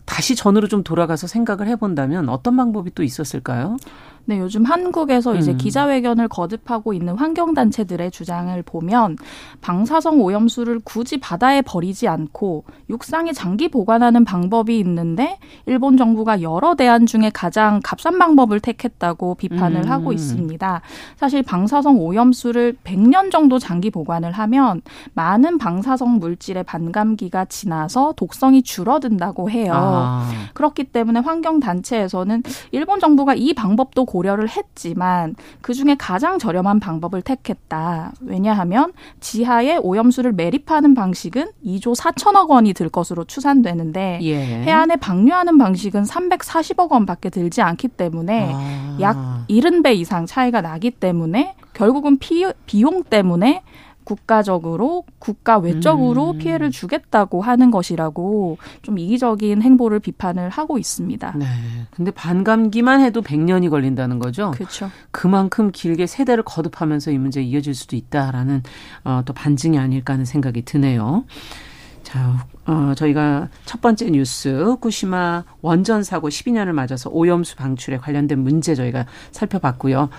다시 0.05 0.37
전으로 0.37 0.69
좀 0.69 0.83
돌아가서 0.83 1.27
생각을 1.27 1.69
해본다면 1.69 2.29
어떤 2.29 2.57
방법이 2.57 2.95
또 2.95 3.03
있었을까요? 3.03 3.77
네, 4.29 4.39
요즘 4.41 4.65
한국에서 4.65 5.37
이제 5.37 5.53
음. 5.53 5.57
기자회견을 5.57 6.27
거듭하고 6.27 6.93
있는 6.93 7.15
환경단체들의 7.15 8.11
주장을 8.11 8.61
보면 8.63 9.17
방사성 9.61 10.21
오염수를 10.21 10.81
굳이 10.85 11.19
바다에 11.19 11.63
버리지 11.63 12.09
않고 12.09 12.65
육상에 12.91 13.33
장기 13.33 13.69
보관하는 13.69 14.25
방법이 14.25 14.79
있는데 14.81 15.39
일본 15.67 15.97
정부가 15.97 16.43
여러 16.43 16.75
대안 16.75 17.07
중에 17.07 17.31
가장 17.33 17.81
값싼 17.85 18.19
방법을 18.19 18.59
택했다고 18.59 19.37
비판을 19.37 19.85
음. 19.85 19.91
하고 19.91 20.13
있습니다. 20.13 20.81
사실 21.17 21.45
방사성 21.45 22.01
오염수를 22.01 22.77
100년 22.83 23.31
정도 23.31 23.61
장기 23.61 23.91
보관을 23.91 24.33
하면 24.33 24.83
많은 25.15 25.59
방사성 25.59 26.19
물질의 26.19 26.65
반감기가 26.65 27.45
지나서 27.45 28.15
독성이 28.17 28.63
줄어든다고 28.63 29.51
해요. 29.51 29.73
아. 29.73 30.29
그렇기 30.55 30.85
때문에 30.85 31.21
환경단체에서는 31.21 32.43
일본 32.73 32.99
정부가 32.99 33.35
이 33.35 33.55
방법도 33.55 34.05
고려를 34.17 34.49
했지만 34.49 35.37
그 35.61 35.75
중에 35.75 35.95
가장 35.99 36.39
저렴한 36.39 36.81
방법을 36.81 37.21
택했다. 37.21 38.13
왜냐하면 38.23 38.95
지하에 39.21 39.77
오염수를 39.77 40.33
매립하는 40.33 40.95
방식은 40.95 41.51
2조 41.63 41.95
4천억 41.95 42.49
원이 42.49 42.73
들 42.73 42.89
것으로 42.89 43.25
추산되는데 43.25 44.21
예. 44.23 44.35
해안에 44.37 44.97
방류하는 44.97 45.59
방식은 45.59 46.05
340억 46.05 46.91
원밖에 46.93 47.29
들지 47.29 47.61
않기 47.61 47.89
때문에 47.89 48.53
아. 48.55 48.97
약 49.03 49.47
70배 49.51 49.95
이상 49.97 50.25
차이가 50.25 50.63
나기 50.63 50.91
때문에 50.91 51.55
결국은 51.75 52.17
피, 52.17 52.47
비용 52.65 53.05
때문에 53.05 53.63
국가적으로 54.07 55.05
국가 55.19 55.59
외적으로 55.59 56.31
음. 56.31 56.39
피해를 56.39 56.71
주겠다고 56.71 57.43
하는 57.43 57.73
것이라고 57.73 58.57
좀 58.83 58.99
이기적인 59.01 59.63
행보를 59.63 59.99
비판을 59.99 60.49
하고 60.49 60.79
있습니다. 60.79 61.35
네. 61.37 61.47
근데 61.91 62.13
반감기만 62.13 63.01
해도 63.01 63.21
100년이 63.21 63.69
걸린다는 63.69 64.21
거죠. 64.21 64.53
그렇죠. 64.53 64.91
그만큼 65.11 65.73
길게 65.73 66.07
세대를 66.07 66.45
거듭하면서 66.45 67.11
이 67.11 67.19
문제 67.19 67.43
이어질 67.43 67.75
수도 67.75 67.97
있다라는 67.97 68.63
어, 69.03 69.23
또 69.25 69.33
반증이 69.33 69.77
아닐까 69.77 70.13
하는 70.13 70.25
생각이 70.25 70.63
드네요. 70.63 71.25
자, 72.05 72.47
어, 72.67 72.93
저희가 72.95 73.49
첫 73.65 73.81
번째 73.81 74.09
뉴스 74.11 74.49
후쿠시마 74.49 75.43
원전 75.63 76.05
사고 76.05 76.29
12년을 76.29 76.71
맞아서 76.71 77.11
오염수 77.11 77.57
방출에 77.57 77.97
관련된 77.97 78.39
문제 78.39 78.77
저희가 78.77 79.07
살펴봤고요. 79.33 80.11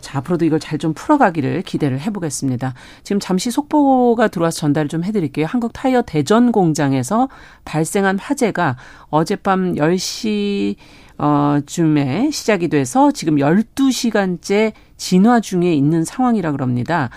자, 0.00 0.18
앞으로도 0.18 0.44
이걸 0.44 0.58
잘 0.58 0.80
좀 0.80 0.94
풀어가기를 0.94 1.60
기대를 1.62 2.00
해보겠습니다. 2.00 2.72
지금 3.02 3.20
잠시 3.20 3.50
속보가 3.50 4.28
들어와서 4.28 4.60
전달을 4.60 4.88
좀 4.88 5.04
해드릴게요. 5.04 5.44
한국 5.46 5.72
타이어 5.74 6.00
대전 6.00 6.52
공장에서 6.52 7.28
발생한 7.66 8.18
화재가 8.18 8.76
어젯밤 9.10 9.74
10시 9.74 10.76
어, 11.18 11.58
쯤에 11.66 12.30
시작이 12.30 12.68
돼서 12.68 13.12
지금 13.12 13.36
12시간째 13.36 14.72
진화 14.96 15.40
중에 15.40 15.74
있는 15.74 16.02
상황이라 16.02 16.52
그럽니다. 16.52 17.10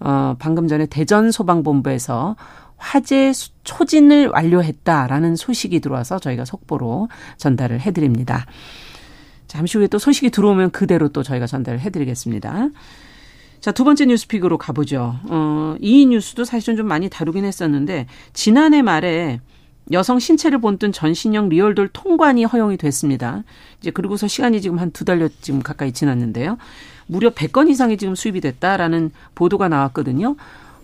어, 0.00 0.34
방금 0.38 0.66
전에 0.66 0.86
대전 0.86 1.30
소방본부에서 1.30 2.36
화재 2.78 3.32
초진을 3.64 4.28
완료했다라는 4.28 5.36
소식이 5.36 5.80
들어와서 5.80 6.18
저희가 6.18 6.46
속보로 6.46 7.08
전달을 7.36 7.80
해드립니다. 7.80 8.46
잠시 9.50 9.78
후에 9.78 9.88
또 9.88 9.98
소식이 9.98 10.30
들어오면 10.30 10.70
그대로 10.70 11.08
또 11.08 11.24
저희가 11.24 11.48
전달을 11.48 11.80
해드리겠습니다. 11.80 12.68
자, 13.60 13.72
두 13.72 13.82
번째 13.82 14.06
뉴스픽으로 14.06 14.58
가보죠. 14.58 15.16
어, 15.24 15.74
이 15.80 16.06
뉴스도 16.06 16.44
사실은 16.44 16.76
좀 16.76 16.86
많이 16.86 17.10
다루긴 17.10 17.44
했었는데, 17.44 18.06
지난해 18.32 18.80
말에 18.80 19.40
여성 19.90 20.20
신체를 20.20 20.60
본뜬 20.60 20.92
전신형 20.92 21.48
리얼돌 21.48 21.90
통관이 21.92 22.44
허용이 22.44 22.76
됐습니다. 22.76 23.42
이제 23.80 23.90
그러고서 23.90 24.28
시간이 24.28 24.60
지금 24.60 24.78
한 24.78 24.92
두 24.92 25.04
달여 25.04 25.28
지금 25.40 25.60
가까이 25.62 25.90
지났는데요. 25.92 26.56
무려 27.08 27.30
100건 27.30 27.68
이상이 27.68 27.96
지금 27.96 28.14
수입이 28.14 28.40
됐다라는 28.40 29.10
보도가 29.34 29.68
나왔거든요. 29.68 30.36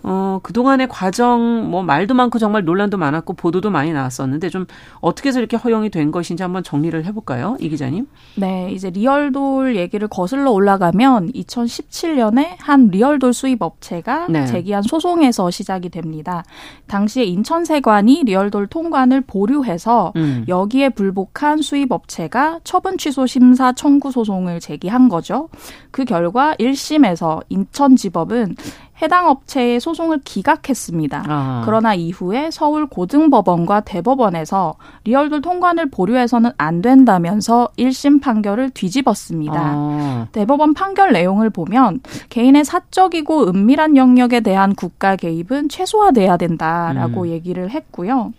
어, 0.03 0.39
그동안의 0.43 0.87
과정, 0.87 1.69
뭐, 1.69 1.83
말도 1.83 2.13
많고 2.13 2.39
정말 2.39 2.63
논란도 2.63 2.97
많았고, 2.97 3.33
보도도 3.33 3.69
많이 3.69 3.91
나왔었는데, 3.91 4.49
좀, 4.49 4.65
어떻게 5.01 5.29
해서 5.29 5.39
이렇게 5.39 5.57
허용이 5.57 5.89
된 5.89 6.11
것인지 6.11 6.43
한번 6.43 6.63
정리를 6.63 7.03
해볼까요? 7.05 7.57
이 7.59 7.69
기자님? 7.69 8.07
네, 8.35 8.69
이제 8.71 8.89
리얼돌 8.89 9.75
얘기를 9.75 10.07
거슬러 10.07 10.51
올라가면 10.51 11.31
2017년에 11.33 12.55
한 12.59 12.87
리얼돌 12.87 13.33
수입 13.33 13.61
업체가 13.61 14.27
네. 14.29 14.45
제기한 14.45 14.83
소송에서 14.83 15.51
시작이 15.51 15.89
됩니다. 15.89 16.43
당시에 16.87 17.23
인천세관이 17.25 18.23
리얼돌 18.25 18.67
통관을 18.67 19.21
보류해서 19.21 20.13
음. 20.15 20.45
여기에 20.47 20.89
불복한 20.89 21.61
수입 21.61 21.91
업체가 21.91 22.59
처분 22.63 22.97
취소 22.97 23.25
심사 23.25 23.73
청구 23.73 24.11
소송을 24.11 24.59
제기한 24.59 25.09
거죠. 25.09 25.49
그 25.91 26.05
결과 26.05 26.55
1심에서 26.55 27.41
인천지법은 27.49 28.55
해당 29.01 29.27
업체의 29.27 29.79
소송을 29.79 30.21
기각했습니다. 30.23 31.23
아. 31.27 31.61
그러나 31.65 31.93
이후에 31.93 32.49
서울 32.51 32.87
고등법원과 32.87 33.81
대법원에서 33.81 34.75
리얼돌 35.03 35.41
통관을 35.41 35.89
보류해서는 35.89 36.51
안 36.57 36.81
된다면서 36.81 37.69
1심 37.77 38.21
판결을 38.21 38.71
뒤집었습니다. 38.71 39.53
아. 39.55 40.27
대법원 40.31 40.73
판결 40.73 41.13
내용을 41.13 41.49
보면 41.49 41.99
개인의 42.29 42.65
사적이고 42.65 43.49
은밀한 43.49 43.97
영역에 43.97 44.39
대한 44.39 44.73
국가 44.73 45.15
개입은 45.15 45.69
최소화돼야 45.69 46.37
된다라고 46.37 47.23
음. 47.23 47.27
얘기를 47.29 47.69
했고요. 47.69 48.33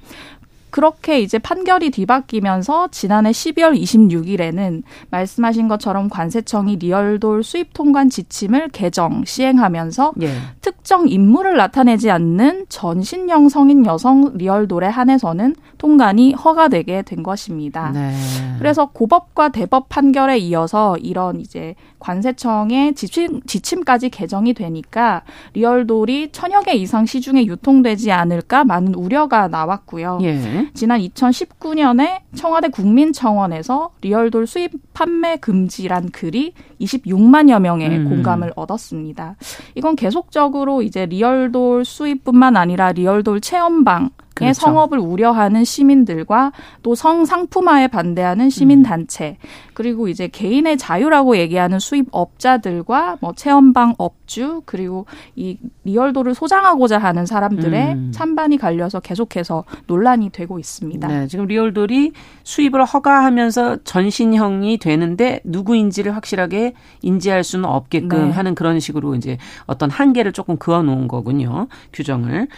그렇게 0.70 1.20
이제 1.20 1.38
판결이 1.38 1.90
뒤바뀌면서 1.90 2.88
지난해 2.90 3.30
12월 3.30 3.80
26일에는 3.80 4.82
말씀하신 5.10 5.68
것처럼 5.68 6.08
관세청이 6.08 6.76
리얼돌 6.76 7.42
수입 7.42 7.72
통관 7.72 8.10
지침을 8.10 8.68
개정 8.68 9.24
시행하면서 9.24 10.12
예. 10.22 10.32
특정 10.60 11.08
인물을 11.08 11.56
나타내지 11.56 12.10
않는 12.10 12.66
전신형 12.68 13.48
성인 13.48 13.86
여성 13.86 14.36
리얼돌에 14.36 14.86
한해서는 14.86 15.54
통관이 15.78 16.34
허가되게 16.34 17.02
된 17.02 17.22
것입니다. 17.22 17.90
네. 17.92 18.12
그래서 18.58 18.86
고법과 18.86 19.50
대법 19.50 19.88
판결에 19.88 20.38
이어서 20.38 20.96
이런 20.98 21.40
이제 21.40 21.74
관세청의 21.98 22.94
지침, 22.94 23.40
지침까지 23.42 24.10
개정이 24.10 24.54
되니까 24.54 25.22
리얼돌이 25.54 26.30
천여 26.32 26.60
개 26.62 26.72
이상 26.74 27.06
시중에 27.06 27.46
유통되지 27.46 28.12
않을까 28.12 28.64
많은 28.64 28.94
우려가 28.94 29.48
나왔고요. 29.48 30.18
예. 30.22 30.67
지난 30.74 31.00
2019년에 31.00 32.20
청와대 32.34 32.68
국민청원에서 32.68 33.90
리얼돌 34.00 34.46
수입 34.46 34.72
판매 34.92 35.36
금지란 35.36 36.10
글이 36.10 36.54
26만여 36.80 37.60
명의 37.60 37.88
음. 37.88 38.08
공감을 38.08 38.52
얻었습니다. 38.56 39.36
이건 39.74 39.96
계속적으로 39.96 40.82
이제 40.82 41.06
리얼돌 41.06 41.84
수입뿐만 41.84 42.56
아니라 42.56 42.92
리얼돌 42.92 43.40
체험방의 43.40 44.10
그렇죠. 44.46 44.60
성업을 44.60 44.98
우려하는 44.98 45.64
시민들과 45.64 46.52
또 46.82 46.94
성상품화에 46.94 47.88
반대하는 47.88 48.50
시민 48.50 48.82
단체 48.82 49.36
그리고 49.74 50.08
이제 50.08 50.28
개인의 50.28 50.76
자유라고 50.76 51.36
얘기하는 51.36 51.78
수입업자들과 51.78 53.18
뭐 53.20 53.32
체험방 53.34 53.94
업주 53.98 54.62
그리고 54.64 55.06
이 55.36 55.58
리얼돌을 55.84 56.34
소장하고자 56.34 56.98
하는 56.98 57.26
사람들의 57.26 57.92
음. 57.92 58.12
찬반이 58.12 58.58
갈려서 58.58 59.00
계속해서 59.00 59.64
논란이 59.86 60.30
되고 60.30 60.58
있습니다. 60.58 61.08
네, 61.08 61.26
지금 61.26 61.46
리얼돌이 61.46 62.12
수입을 62.44 62.84
허가하면서 62.84 63.84
전신형이 63.84 64.78
되는데 64.78 65.40
누구인지를 65.44 66.14
확실하게 66.16 66.74
인지할 67.02 67.44
수는 67.44 67.64
없게끔 67.64 68.08
네. 68.08 68.30
하는 68.30 68.54
그런 68.54 68.80
식으로 68.80 69.14
이제 69.14 69.38
어떤 69.66 69.90
한계를 69.90 70.32
조금 70.32 70.56
그어 70.56 70.82
놓은 70.82 71.08
거군요. 71.08 71.68
규정을. 71.92 72.48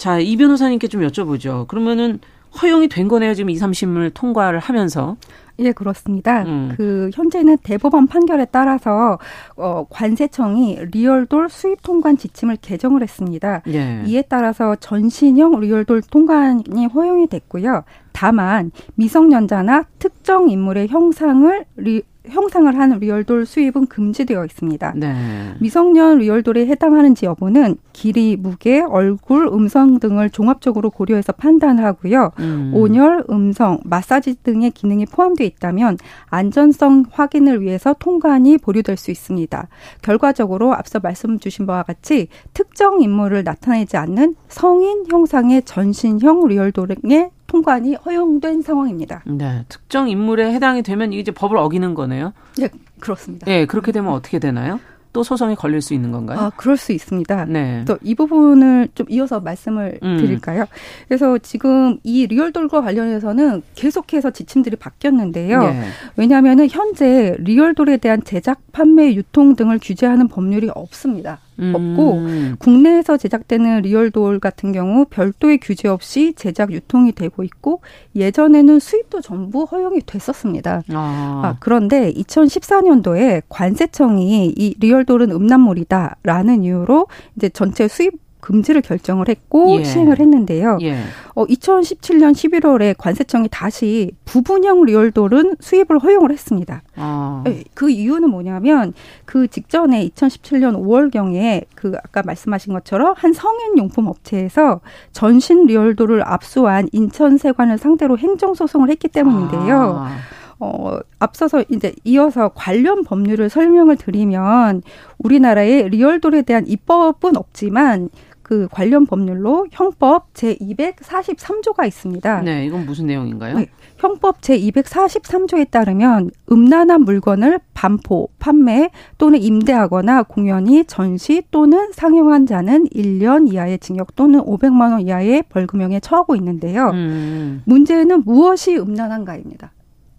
자, 0.00 0.18
이 0.18 0.34
변호사님께 0.38 0.88
좀 0.88 1.02
여쭤보죠. 1.02 1.68
그러면은 1.68 2.20
허용이 2.62 2.88
된 2.88 3.06
거네요. 3.06 3.34
지금 3.34 3.50
2, 3.50 3.56
3심을 3.56 4.12
통과를 4.14 4.58
하면서. 4.58 5.18
예, 5.58 5.72
그렇습니다. 5.72 6.42
음. 6.44 6.72
그 6.74 7.10
현재는 7.12 7.58
대법원 7.62 8.06
판결에 8.06 8.46
따라서 8.50 9.18
어 9.56 9.84
관세청이 9.90 10.86
리얼돌 10.90 11.50
수입 11.50 11.82
통관 11.82 12.16
지침을 12.16 12.56
개정을 12.62 13.02
했습니다. 13.02 13.60
예. 13.68 14.02
이에 14.06 14.22
따라서 14.22 14.74
전신형 14.76 15.60
리얼돌 15.60 16.00
통관이 16.10 16.86
허용이 16.86 17.26
됐고요. 17.26 17.84
다만 18.12 18.72
미성년자나 18.94 19.84
특정 19.98 20.48
인물의 20.48 20.88
형상을 20.88 21.66
리, 21.76 22.02
형상을 22.28 22.76
하는 22.78 22.98
리얼돌 22.98 23.46
수입은 23.46 23.86
금지되어 23.86 24.44
있습니다. 24.44 24.92
네. 24.96 25.54
미성년 25.60 26.18
리얼돌에 26.18 26.66
해당하는지 26.66 27.26
여부는 27.26 27.76
길이, 27.92 28.36
무게, 28.36 28.80
얼굴, 28.80 29.46
음성 29.48 29.98
등을 29.98 30.30
종합적으로 30.30 30.90
고려해서 30.90 31.32
판단을 31.32 31.84
하고요. 31.84 32.32
음. 32.38 32.72
온열, 32.74 33.24
음성, 33.30 33.78
마사지 33.84 34.42
등의 34.42 34.70
기능이 34.72 35.06
포함되어 35.06 35.46
있다면 35.46 35.98
안전성 36.26 37.04
확인을 37.10 37.62
위해서 37.62 37.94
통관이 37.98 38.58
보류될 38.58 38.96
수 38.96 39.10
있습니다. 39.10 39.68
결과적으로 40.02 40.74
앞서 40.74 41.00
말씀 41.00 41.38
주신 41.38 41.66
바와 41.66 41.82
같이 41.82 42.28
특정 42.54 43.00
인물을 43.00 43.44
나타내지 43.44 43.96
않는 43.96 44.36
성인 44.48 45.04
형상의 45.10 45.62
전신형 45.62 46.46
리얼돌의 46.46 47.30
통관이 47.50 47.96
허용된 47.96 48.62
상황입니다. 48.62 49.22
네, 49.26 49.64
특정 49.68 50.08
인물에 50.08 50.52
해당이 50.54 50.82
되면 50.82 51.12
이제 51.12 51.32
법을 51.32 51.56
어기는 51.56 51.94
거네요. 51.94 52.32
네, 52.56 52.68
그렇습니다. 53.00 53.44
네, 53.46 53.66
그렇게 53.66 53.90
되면 53.90 54.12
어떻게 54.12 54.38
되나요? 54.38 54.78
또 55.12 55.24
소송에 55.24 55.56
걸릴 55.56 55.82
수 55.82 55.92
있는 55.92 56.12
건가요? 56.12 56.38
아, 56.38 56.52
그럴 56.56 56.76
수 56.76 56.92
있습니다. 56.92 57.46
네. 57.46 57.84
또 57.84 57.98
이 58.02 58.14
부분을 58.14 58.90
좀 58.94 59.04
이어서 59.10 59.40
말씀을 59.40 59.98
음. 60.04 60.18
드릴까요? 60.18 60.66
그래서 61.08 61.36
지금 61.38 61.98
이 62.04 62.28
리얼돌과 62.28 62.82
관련해서는 62.82 63.62
계속해서 63.74 64.30
지침들이 64.30 64.76
바뀌었는데요. 64.76 65.60
네. 65.60 65.82
왜냐하면 66.16 66.68
현재 66.70 67.34
리얼돌에 67.40 67.96
대한 67.96 68.22
제작, 68.22 68.60
판매, 68.70 69.12
유통 69.12 69.56
등을 69.56 69.80
규제하는 69.82 70.28
법률이 70.28 70.70
없습니다. 70.72 71.40
없고 71.74 72.12
음. 72.14 72.56
국내에서 72.58 73.16
제작되는 73.16 73.82
리얼돌 73.82 74.40
같은 74.40 74.72
경우 74.72 75.04
별도의 75.08 75.58
규제 75.58 75.88
없이 75.88 76.32
제작, 76.36 76.72
유통이 76.72 77.12
되고 77.12 77.42
있고 77.42 77.80
예전에는 78.16 78.78
수입도 78.78 79.20
전부 79.20 79.64
허용이 79.64 80.00
됐었습니다. 80.06 80.82
아, 80.92 81.42
아, 81.44 81.56
그런데 81.60 82.12
2014년도에 82.12 83.42
관세청이 83.48 84.54
이 84.56 84.74
리얼돌은 84.78 85.30
음란물이다라는 85.30 86.64
이유로 86.64 87.06
이제 87.36 87.48
전체 87.48 87.88
수입 87.88 88.29
금지를 88.40 88.82
결정을 88.82 89.28
했고 89.28 89.78
예. 89.78 89.84
시행을 89.84 90.18
했는데요. 90.18 90.78
예. 90.82 90.98
어, 91.34 91.46
2017년 91.46 92.32
11월에 92.32 92.94
관세청이 92.98 93.48
다시 93.50 94.12
부분형 94.24 94.84
리얼돌은 94.84 95.56
수입을 95.60 95.98
허용을 95.98 96.30
했습니다. 96.32 96.82
아. 96.96 97.44
예, 97.46 97.64
그 97.74 97.90
이유는 97.90 98.30
뭐냐면 98.30 98.92
그 99.24 99.48
직전에 99.48 100.08
2017년 100.08 100.76
5월경에 100.82 101.64
그 101.74 101.92
아까 102.02 102.22
말씀하신 102.24 102.72
것처럼 102.72 103.14
한 103.16 103.32
성인 103.32 103.78
용품 103.78 104.06
업체에서 104.06 104.80
전신 105.12 105.66
리얼돌을 105.66 106.22
압수한 106.26 106.88
인천세관을 106.92 107.78
상대로 107.78 108.18
행정소송을 108.18 108.90
했기 108.90 109.08
때문인데요. 109.08 110.04
아. 110.04 110.16
어, 110.60 110.98
앞서서 111.18 111.64
이제 111.70 111.94
이어서 112.04 112.50
관련 112.54 113.02
법률을 113.02 113.48
설명을 113.48 113.96
드리면 113.96 114.82
우리나라에 115.18 115.88
리얼돌에 115.88 116.42
대한 116.42 116.66
입법은 116.66 117.36
없지만 117.36 118.10
그 118.50 118.66
관련 118.68 119.06
법률로 119.06 119.68
형법 119.70 120.34
제 120.34 120.56
243조가 120.56 121.86
있습니다. 121.86 122.42
네, 122.42 122.66
이건 122.66 122.84
무슨 122.84 123.06
내용인가요? 123.06 123.56
네. 123.60 123.68
형법 123.96 124.42
제 124.42 124.58
243조에 124.58 125.70
따르면 125.70 126.32
음란한 126.50 127.02
물건을 127.02 127.60
반포, 127.74 128.28
판매 128.40 128.90
또는 129.18 129.40
임대하거나 129.40 130.24
공연히 130.24 130.84
전시 130.84 131.44
또는 131.52 131.92
상영한 131.92 132.46
자는 132.46 132.88
1년 132.88 133.52
이하의 133.52 133.78
징역 133.78 134.16
또는 134.16 134.40
500만 134.40 134.90
원 134.90 135.02
이하의 135.02 135.44
벌금형에 135.48 136.00
처하고 136.00 136.34
있는데요. 136.34 136.90
음. 136.90 137.62
문제는 137.66 138.24
무엇이 138.24 138.76
음란한가입니다. 138.76 139.70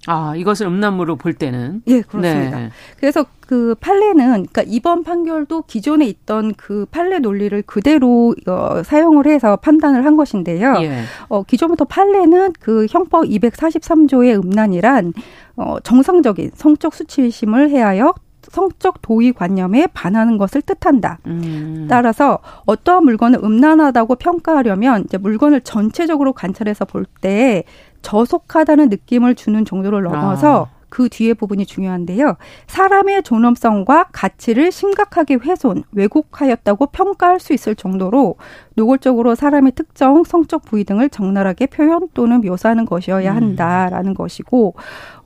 아, 0.07 0.35
이것을 0.35 0.65
음란물로 0.67 1.15
볼 1.15 1.33
때는 1.33 1.83
예, 1.87 2.01
그렇습니다. 2.01 2.59
네. 2.59 2.69
그래서 2.99 3.25
그 3.41 3.75
판례는 3.79 4.47
그러니까 4.47 4.63
이번 4.65 5.03
판결도 5.03 5.63
기존에 5.63 6.05
있던 6.07 6.53
그 6.55 6.85
판례 6.89 7.19
논리를 7.19 7.61
그대로 7.63 8.33
어, 8.47 8.81
사용을 8.83 9.27
해서 9.27 9.57
판단을 9.57 10.05
한 10.05 10.15
것인데요. 10.15 10.75
예. 10.81 11.03
어, 11.27 11.43
기존부터 11.43 11.85
판례는 11.85 12.53
그 12.59 12.87
형법 12.89 13.25
243조의 13.25 14.43
음란이란 14.43 15.13
어, 15.57 15.79
정상적인 15.81 16.51
성적 16.55 16.93
수치심을 16.93 17.69
해하여 17.69 18.13
성적 18.49 19.01
도의 19.01 19.33
관념에 19.33 19.87
반하는 19.93 20.37
것을 20.37 20.61
뜻한다. 20.61 21.19
음. 21.27 21.87
따라서 21.89 22.39
어떠한 22.65 23.03
물건을 23.05 23.39
음란하다고 23.43 24.15
평가하려면 24.15 25.03
이제 25.05 25.17
물건을 25.17 25.61
전체적으로 25.61 26.33
관찰해서 26.33 26.85
볼 26.85 27.05
때 27.21 27.63
저속하다는 28.01 28.89
느낌을 28.89 29.35
주는 29.35 29.63
정도를 29.63 30.01
넘어서 30.01 30.67
아. 30.71 30.80
그 30.91 31.07
뒤에 31.07 31.33
부분이 31.33 31.65
중요한데요. 31.65 32.35
사람의 32.67 33.23
존엄성과 33.23 34.09
가치를 34.11 34.73
심각하게 34.73 35.35
훼손, 35.35 35.83
왜곡하였다고 35.93 36.87
평가할 36.87 37.39
수 37.39 37.53
있을 37.53 37.75
정도로 37.75 38.35
노골적으로 38.75 39.35
사람의 39.35 39.71
특정 39.71 40.23
성적 40.25 40.65
부위 40.65 40.83
등을 40.83 41.09
적나라하게 41.09 41.67
표현 41.67 42.09
또는 42.13 42.41
묘사하는 42.41 42.85
것이어야 42.85 43.31
음. 43.31 43.35
한다라는 43.37 44.13
것이고, 44.13 44.75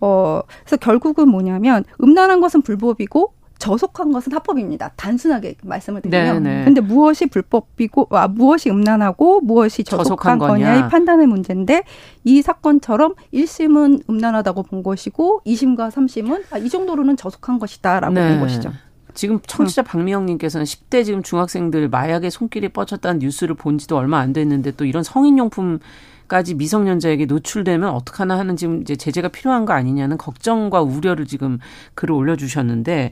어, 0.01 0.41
그래서 0.59 0.77
결국은 0.77 1.29
뭐냐면 1.29 1.83
음란한 2.01 2.41
것은 2.41 2.61
불법이고 2.61 3.33
저속한 3.65 4.11
것은 4.11 4.31
합법입니다. 4.31 4.91
단순하게 4.95 5.55
말씀을 5.63 6.01
드리면. 6.01 6.43
네네. 6.43 6.65
근데 6.65 6.81
무엇이 6.81 7.25
불법이고 7.25 8.09
아, 8.11 8.27
무엇이 8.27 8.69
음란하고 8.69 9.41
무엇이 9.41 9.83
저속한, 9.83 10.03
저속한 10.03 10.37
거냐. 10.37 10.65
거냐의 10.65 10.89
판단의 10.89 11.25
문제인데 11.25 11.83
이 12.23 12.41
사건처럼 12.43 13.15
1심은 13.33 14.07
음란하다고 14.07 14.63
본 14.63 14.83
것이고 14.83 15.41
2심과 15.45 15.89
3심은 15.89 16.43
아, 16.51 16.57
이 16.59 16.69
정도로는 16.69 17.17
저속한 17.17 17.57
것이다라고 17.57 18.13
네. 18.13 18.29
본 18.29 18.41
것이죠. 18.41 18.71
지금 19.15 19.39
청취자 19.47 19.81
박미영님께서는 19.81 20.65
10대 20.65 21.03
지금 21.03 21.23
중학생들 21.23 21.89
마약에 21.89 22.29
손길이 22.29 22.69
뻗쳤다는 22.69 23.19
뉴스를 23.19 23.55
본 23.55 23.77
지도 23.79 23.97
얼마 23.97 24.19
안 24.19 24.33
됐는데 24.33 24.71
또 24.71 24.85
이런 24.85 25.03
성인용품 25.03 25.79
까지 26.27 26.55
미성년자에게 26.55 27.25
노출되면 27.25 27.87
어떡하나 27.87 28.39
하는 28.39 28.55
지금 28.55 28.81
이제 28.81 28.95
제재가 28.95 29.27
필요한 29.27 29.65
거 29.65 29.73
아니냐는 29.73 30.17
걱정과 30.17 30.81
우려를 30.81 31.27
지금 31.27 31.59
글을 31.93 32.15
올려주셨는데 32.15 33.11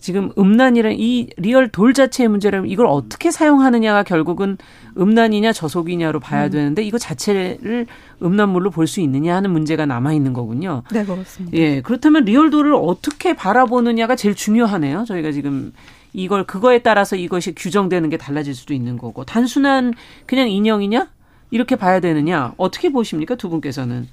지금 0.00 0.32
음란이란 0.38 0.94
이 0.96 1.28
리얼돌 1.36 1.92
자체의 1.92 2.28
문제라면 2.28 2.70
이걸 2.70 2.86
어떻게 2.86 3.30
사용하느냐가 3.30 4.02
결국은 4.02 4.56
음란이냐 4.98 5.52
저속이냐로 5.52 6.20
봐야 6.20 6.48
되는데 6.48 6.82
이거 6.82 6.98
자체를 6.98 7.86
음란물로 8.22 8.70
볼 8.70 8.86
수 8.86 9.00
있느냐 9.00 9.36
하는 9.36 9.50
문제가 9.50 9.86
남아 9.86 10.14
있는 10.14 10.32
거군요. 10.32 10.82
네, 10.90 11.04
그렇습니다. 11.04 11.56
예, 11.56 11.80
그렇다면 11.82 12.24
리얼돌을 12.24 12.74
어떻게 12.74 13.36
바라보느냐가 13.36 14.16
제일 14.16 14.34
중요하네요. 14.34 15.04
저희가 15.06 15.30
지금 15.32 15.72
이걸 16.12 16.44
그거에 16.44 16.78
따라서 16.80 17.14
이것이 17.14 17.54
규정되는 17.54 18.08
게 18.10 18.16
달라질 18.16 18.54
수도 18.54 18.74
있는 18.74 18.98
거고 18.98 19.24
단순한 19.24 19.94
그냥 20.26 20.48
인형이냐 20.50 21.08
이렇게 21.52 21.76
봐야 21.76 22.00
되느냐 22.00 22.52
어떻게 22.56 22.90
보십니까 22.90 23.34
두 23.36 23.48
분께서는? 23.48 24.08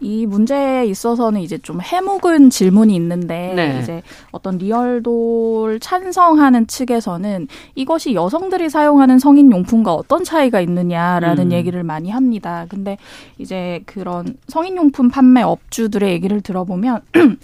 이 0.00 0.26
문제에 0.26 0.86
있어서는 0.86 1.40
이제 1.40 1.58
좀 1.58 1.80
해묵은 1.80 2.50
질문이 2.50 2.94
있는데 2.94 3.52
네. 3.54 3.80
이제 3.80 4.02
어떤 4.30 4.58
리얼돌 4.58 5.80
찬성하는 5.80 6.66
측에서는 6.66 7.48
이것이 7.74 8.14
여성들이 8.14 8.68
사용하는 8.68 9.18
성인 9.18 9.50
용품과 9.52 9.94
어떤 9.94 10.24
차이가 10.24 10.60
있느냐라는 10.60 11.46
음. 11.46 11.52
얘기를 11.52 11.82
많이 11.82 12.10
합니다. 12.10 12.66
근데 12.68 12.98
이제 13.38 13.82
그런 13.86 14.36
성인 14.48 14.76
용품 14.76 15.10
판매 15.10 15.42
업주들의 15.42 16.10
얘기를 16.10 16.40
들어보면 16.40 17.00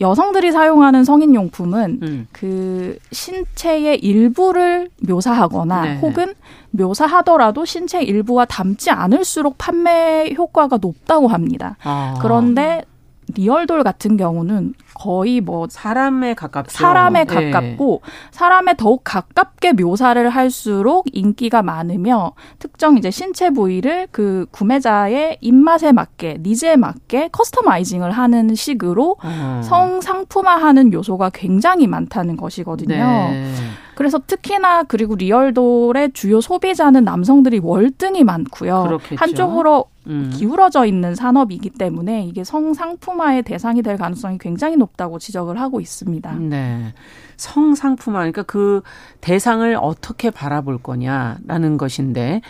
여성들이 0.00 0.52
사용하는 0.52 1.04
성인 1.04 1.34
용품은 1.34 2.00
음. 2.02 2.26
그 2.32 2.98
신체의 3.12 3.98
일부를 4.00 4.90
묘사하거나 5.00 5.82
네. 5.82 5.98
혹은 6.00 6.34
묘사하더라도 6.70 7.64
신체 7.64 8.02
일부와 8.02 8.44
닮지 8.44 8.90
않을수록 8.90 9.56
판매 9.56 10.34
효과가 10.36 10.78
높다고 10.80 11.28
합니다. 11.28 11.76
아. 11.82 12.18
그런데 12.20 12.84
리얼돌 13.34 13.82
같은 13.82 14.16
경우는 14.16 14.74
거의 14.94 15.40
뭐 15.40 15.66
사람에 15.68 16.34
가깝죠. 16.34 16.76
사람에 16.76 17.20
예. 17.20 17.24
가깝고 17.24 18.02
사람에 18.30 18.76
더욱 18.76 19.02
가깝게 19.04 19.72
묘사를 19.72 20.28
할수록 20.28 21.06
인기가 21.12 21.62
많으며 21.62 22.32
특정 22.58 22.96
이제 22.96 23.10
신체 23.10 23.50
부위를 23.50 24.08
그 24.10 24.46
구매자의 24.52 25.38
입맛에 25.40 25.92
맞게 25.92 26.38
needs에 26.40 26.76
맞게 26.76 27.28
customizing을 27.32 28.12
하는 28.12 28.54
식으로 28.54 29.16
어. 29.22 29.60
성상품화하는 29.64 30.92
요소가 30.92 31.30
굉장히 31.30 31.86
많다는 31.86 32.36
것이거든요. 32.36 32.94
네. 32.94 33.54
그래서 33.96 34.20
특히나 34.24 34.82
그리고 34.82 35.14
리얼돌의 35.16 36.12
주요 36.12 36.42
소비자는 36.42 37.02
남성들이 37.02 37.60
월등히 37.62 38.24
많고요. 38.24 38.84
그렇겠죠. 38.84 39.16
한쪽으로 39.16 39.86
음. 40.06 40.30
기울어져 40.34 40.84
있는 40.84 41.14
산업이기 41.14 41.70
때문에 41.70 42.26
이게 42.26 42.44
성상품화의 42.44 43.42
대상이 43.42 43.82
될 43.82 43.96
가능성이 43.96 44.36
굉장히 44.38 44.76
높다고 44.76 45.18
지적을 45.18 45.58
하고 45.58 45.80
있습니다. 45.80 46.34
네. 46.34 46.92
성상품화, 47.38 48.18
그러니까 48.18 48.42
그 48.42 48.82
대상을 49.22 49.76
어떻게 49.80 50.30
바라볼 50.30 50.78
거냐라는 50.78 51.78
것인데, 51.78 52.42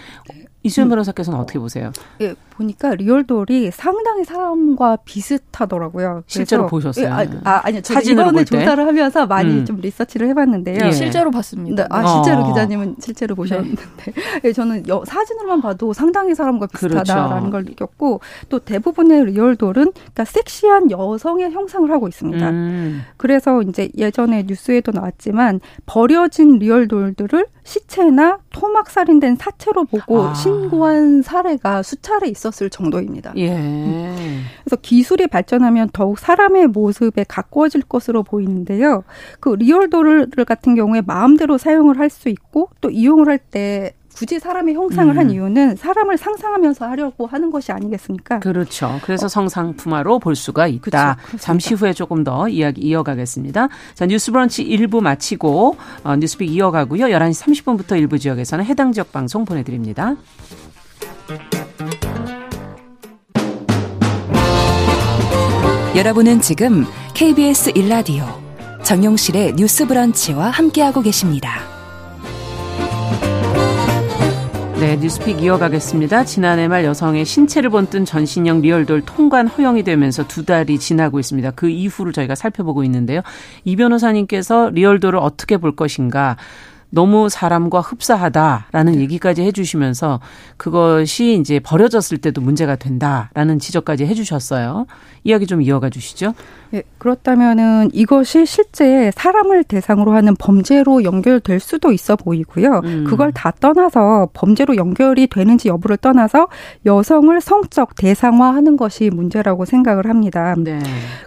이수연 0.65 0.89
변호사께서는 0.89 1.39
어떻게 1.39 1.61
보세요? 1.61 1.93
예, 2.21 2.35
보니까 2.57 2.95
리얼돌이 2.95 3.71
상당히 3.71 4.25
사람과 4.25 4.97
비슷하더라고요. 5.05 6.23
실제로 6.27 6.67
보셨어요? 6.67 7.05
예, 7.07 7.09
아, 7.09 7.27
아, 7.45 7.61
아니요. 7.65 7.83
이번에? 8.05 8.45
조사를 8.45 8.87
하면서 8.87 9.27
많이 9.27 9.51
음. 9.51 9.65
좀 9.65 9.81
리서치를 9.81 10.29
해봤는데요. 10.29 10.79
예. 10.87 10.93
실제로 10.93 11.31
봤습니다. 11.31 11.83
네, 11.85 11.89
아 11.91 12.07
실제로 12.07 12.43
어. 12.43 12.49
기자님은 12.49 12.97
실제로 13.01 13.35
보셨는데 13.35 13.83
예, 14.45 14.53
저는 14.53 14.89
여, 14.89 15.03
사진으로만 15.07 15.61
봐도 15.61 15.93
상당히 15.93 16.35
사람과 16.35 16.67
비슷하다라는 16.67 17.51
그렇죠. 17.51 17.51
걸 17.51 17.65
느꼈고 17.65 18.21
또 18.49 18.59
대부분의 18.59 19.27
리얼돌은 19.27 19.93
그러니까 19.93 20.25
섹시한 20.25 20.91
여성의 20.91 21.51
형상을 21.51 21.91
하고 21.91 22.09
있습니다. 22.09 22.49
음. 22.49 23.03
그래서 23.17 23.63
이제 23.63 23.91
예전에 23.97 24.45
뉴스에도 24.47 24.93
나왔지만 24.93 25.61
버려진 25.85 26.59
리얼돌들을 26.59 27.47
시체나 27.67 28.39
토막 28.51 28.89
살인된 28.89 29.37
사체로 29.37 29.85
보고 29.85 30.23
아. 30.23 30.35
신고한 30.35 31.23
사례가 31.23 31.83
수차례 31.83 32.29
있었 32.29 32.46
을 32.63 32.71
정도입니다. 32.71 33.33
예. 33.37 33.49
그래서 34.63 34.77
기술이 34.81 35.27
발전하면 35.27 35.91
더욱 35.93 36.19
사람의 36.19 36.69
모습에 36.69 37.25
가까워질 37.29 37.83
것으로 37.83 38.23
보이는데요. 38.23 39.03
그 39.41 39.51
리얼도를 39.51 40.29
같은 40.47 40.75
경우에 40.75 41.03
마음대로 41.03 41.59
사용을 41.59 41.99
할 41.99 42.07
수 42.09 42.29
있고 42.29 42.71
또 42.81 42.89
이용을 42.89 43.29
할때 43.29 43.93
굳이 44.17 44.39
사람의 44.39 44.75
형상을 44.75 45.13
음. 45.15 45.19
한 45.19 45.31
이유는 45.31 45.77
사람을 45.77 46.17
상상하면서 46.17 46.87
하려고 46.87 47.27
하는 47.27 47.51
것이 47.51 47.71
아니겠습니까? 47.71 48.39
그렇죠. 48.39 48.99
그래서 49.05 49.27
어. 49.27 49.29
성상품화로 49.29 50.21
볼 50.21 50.35
수가 50.35 50.69
있다. 50.69 51.17
그렇죠. 51.23 51.37
잠시 51.37 51.75
후에 51.75 51.93
조금 51.93 52.25
더 52.25 52.49
이야기 52.49 52.81
이어가겠습니다. 52.81 53.69
자, 53.93 54.07
뉴스 54.07 54.33
브런치 54.33 54.65
1부 54.65 55.03
마치고 55.03 55.77
어, 56.03 56.17
뉴스픽 56.17 56.51
이어가고요. 56.51 57.07
11시 57.07 57.63
30분부터 57.63 57.99
일부 57.99 58.19
지역에서는 58.19 58.65
해당 58.65 58.93
지역 58.93 59.13
방송 59.13 59.45
보내드립니다. 59.45 60.17
여러분은 65.97 66.43
지금 66.43 66.85
KBS 67.15 67.73
1라디오 67.73 68.27
정용실의 68.85 69.55
뉴스 69.55 69.87
브런치와 69.87 70.51
함께하고 70.51 71.01
계십니다. 71.01 71.61
네, 74.79 74.97
뉴스픽 74.97 75.43
이어가겠습니다. 75.43 76.25
지난해 76.25 76.69
말 76.69 76.85
여성의 76.85 77.25
신체를 77.25 77.71
본뜬 77.71 78.05
전신형 78.05 78.61
리얼돌 78.61 79.07
통관 79.07 79.47
허용이 79.47 79.85
되면서 79.85 80.29
두 80.29 80.45
달이 80.45 80.79
지나고 80.79 81.19
있습니다. 81.19 81.53
그 81.53 81.71
이후를 81.71 82.13
저희가 82.13 82.35
살펴보고 82.35 82.85
있는데요. 82.85 83.23
이 83.65 83.75
변호사님께서 83.75 84.69
리얼돌을 84.75 85.19
어떻게 85.19 85.57
볼 85.57 85.75
것인가 85.75 86.37
너무 86.91 87.29
사람과 87.29 87.81
흡사하다라는 87.81 88.93
네. 88.95 89.01
얘기까지 89.01 89.43
해주시면서 89.43 90.21
그것이 90.57 91.35
이제 91.35 91.59
버려졌을 91.61 92.19
때도 92.19 92.41
문제가 92.41 92.77
된다라는 92.77 93.59
지적까지 93.59 94.07
해주셨어요. 94.07 94.87
이야기 95.25 95.47
좀 95.47 95.61
이어가 95.61 95.91
주시죠. 95.91 96.35
네, 96.71 96.83
그렇다면은 96.99 97.91
이것이 97.93 98.47
실제 98.47 99.11
사람을 99.15 99.65
대상으로 99.65 100.13
하는 100.13 100.37
범죄로 100.37 101.05
연결될 101.05 101.59
수도 101.59 101.93
있어 101.93 102.17
보이고요. 102.17 102.81
음. 102.85 103.05
그걸 103.09 103.33
다 103.33 103.53
떠나서 103.59 104.29
범죄로 104.33 104.77
연결이 104.77 105.27
되는지 105.27 105.69
여부를 105.69 105.97
떠나서 105.97 106.49
여성을 106.85 107.41
성적 107.41 107.95
대상화하는 107.97 108.77
것이 108.77 109.11
문제라고 109.11 109.65
생각을 109.65 110.09
합니다. 110.09 110.55
네. 110.59 110.79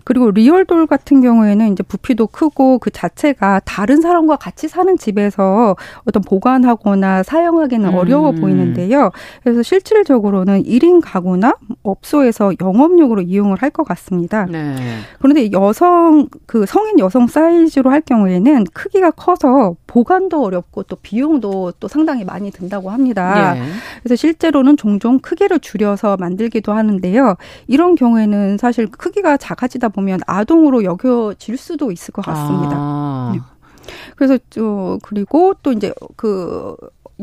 그리고 0.03 0.31
리얼돌 0.31 0.87
같은 0.87 1.21
경우에는 1.21 1.73
이제 1.73 1.83
부피도 1.83 2.27
크고 2.27 2.79
그 2.79 2.89
자체가 2.89 3.61
다른 3.65 4.01
사람과 4.01 4.37
같이 4.37 4.67
사는 4.67 4.97
집에서 4.97 5.48
어떤 6.05 6.21
보관하거나 6.23 7.23
사용하기는 7.23 7.89
음. 7.89 7.95
어려워 7.95 8.31
보이는데요. 8.31 9.11
그래서 9.43 9.63
실질적으로는 9.63 10.63
1인 10.63 11.01
가구나 11.03 11.55
업소에서 11.83 12.51
영업용으로 12.61 13.21
이용을 13.21 13.57
할 13.61 13.69
것 13.69 13.83
같습니다. 13.87 14.45
네. 14.45 14.75
그런데 15.19 15.51
여성 15.51 16.27
그 16.47 16.65
성인 16.65 16.97
여성 16.97 17.27
사이즈로 17.27 17.91
할 17.91 18.01
경우에는 18.01 18.63
크기가 18.73 19.11
커서 19.11 19.75
보관도 19.85 20.43
어렵고 20.43 20.83
또 20.83 20.95
비용도 20.95 21.73
또 21.79 21.87
상당히 21.87 22.25
많이 22.25 22.49
든다고 22.51 22.89
합니다. 22.89 23.55
예. 23.57 23.61
그래서 24.01 24.15
실제로는 24.15 24.75
종종 24.77 25.19
크기를 25.19 25.59
줄여서 25.59 26.17
만들기도 26.17 26.73
하는데요. 26.73 27.35
이런 27.67 27.95
경우에는 27.95 28.57
사실 28.57 28.87
크기가 28.87 29.37
작아지다 29.37 29.89
보면 29.89 30.19
아동으로 30.25 30.83
여겨질 30.83 31.57
수도 31.57 31.91
있을 31.91 32.11
것 32.11 32.25
같습니다. 32.25 32.75
아. 32.75 33.33
네. 33.85 33.93
그래서 34.15 34.37
저 34.49 34.97
그리고 35.03 35.53
또 35.61 35.71
이제 35.71 35.93
그 36.15 36.75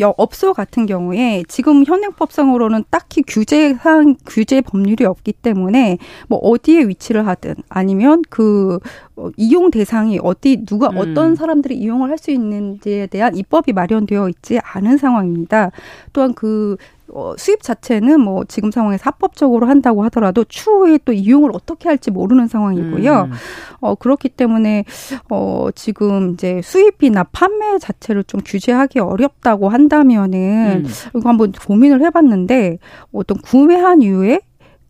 업소 0.04 0.52
같은 0.52 0.84
경우에 0.84 1.42
지금 1.48 1.84
현행법상으로는 1.84 2.84
딱히 2.90 3.22
규제상 3.22 4.16
규제 4.26 4.60
법률이 4.60 5.06
없기 5.06 5.32
때문에 5.32 5.96
뭐 6.28 6.38
어디에 6.38 6.82
위치를 6.82 7.26
하든 7.26 7.54
아니면 7.70 8.22
그 8.28 8.78
어, 9.16 9.30
이용 9.38 9.70
대상이 9.70 10.18
어디 10.22 10.66
누가 10.66 10.90
음. 10.90 10.98
어떤 10.98 11.34
사람들이 11.34 11.76
이용을 11.76 12.10
할 12.10 12.16
수 12.18 12.30
있는지에 12.30 13.06
대한 13.08 13.36
입법이 13.36 13.72
마련되어 13.74 14.28
있지 14.30 14.58
않은 14.62 14.96
상황입니다. 14.96 15.70
또한 16.14 16.32
그 16.32 16.76
어, 17.16 17.34
수입 17.38 17.62
자체는 17.62 18.20
뭐 18.20 18.44
지금 18.44 18.70
상황에서 18.70 19.04
합법적으로 19.04 19.66
한다고 19.66 20.04
하더라도 20.04 20.44
추후에 20.44 20.98
또 21.06 21.14
이용을 21.14 21.50
어떻게 21.54 21.88
할지 21.88 22.10
모르는 22.10 22.46
상황이고요. 22.46 23.22
음. 23.22 23.32
어, 23.80 23.94
그렇기 23.94 24.28
때문에 24.28 24.84
어, 25.30 25.68
지금 25.74 26.34
이제 26.34 26.60
수입이나 26.62 27.24
판매 27.32 27.78
자체를 27.78 28.24
좀 28.24 28.42
규제하기 28.44 28.98
어렵다고 28.98 29.70
한다면은 29.70 30.84
음. 30.84 30.90
이거 31.16 31.26
한번 31.26 31.52
고민을 31.52 32.02
해봤는데 32.02 32.80
어떤 33.12 33.38
구매한 33.38 34.02
이후에 34.02 34.40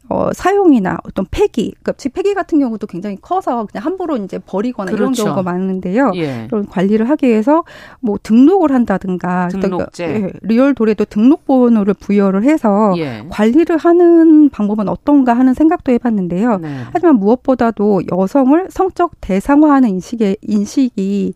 어, 0.08 0.32
사용이나 0.32 0.98
어떤 1.04 1.26
폐기, 1.30 1.72
그러니까 1.82 1.92
폐기 2.14 2.34
같은 2.34 2.58
경우도 2.58 2.86
굉장히 2.86 3.16
커서 3.20 3.66
그냥 3.66 3.84
함부로 3.84 4.16
이제 4.16 4.38
버리거나 4.38 4.90
그렇죠. 4.92 5.02
이런 5.02 5.12
경우가 5.12 5.42
많은데요. 5.42 6.12
예. 6.16 6.44
이런 6.48 6.66
관리를 6.66 7.08
하기 7.10 7.26
위해서 7.26 7.64
뭐 8.00 8.16
등록을 8.22 8.72
한다든가, 8.72 9.48
등록제, 9.48 10.06
그러니까, 10.06 10.28
예, 10.28 10.32
리얼돌에도 10.42 11.04
등록번호를 11.04 11.94
부여를 11.94 12.44
해서 12.44 12.94
예. 12.98 13.24
관리를 13.30 13.76
하는 13.78 14.48
방법은 14.50 14.88
어떤가 14.88 15.34
하는 15.34 15.54
생각도 15.54 15.90
해봤는데요. 15.92 16.58
네. 16.58 16.82
하지만 16.92 17.16
무엇보다도 17.16 18.02
여성을 18.12 18.66
성적 18.70 19.12
대상화하는 19.20 19.88
인식의 19.88 20.36
인식이 20.42 21.32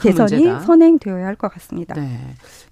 개선이 0.00 0.34
문제다. 0.36 0.60
선행되어야 0.60 1.26
할 1.26 1.34
것 1.34 1.52
같습니다. 1.54 1.94
네. 1.94 2.18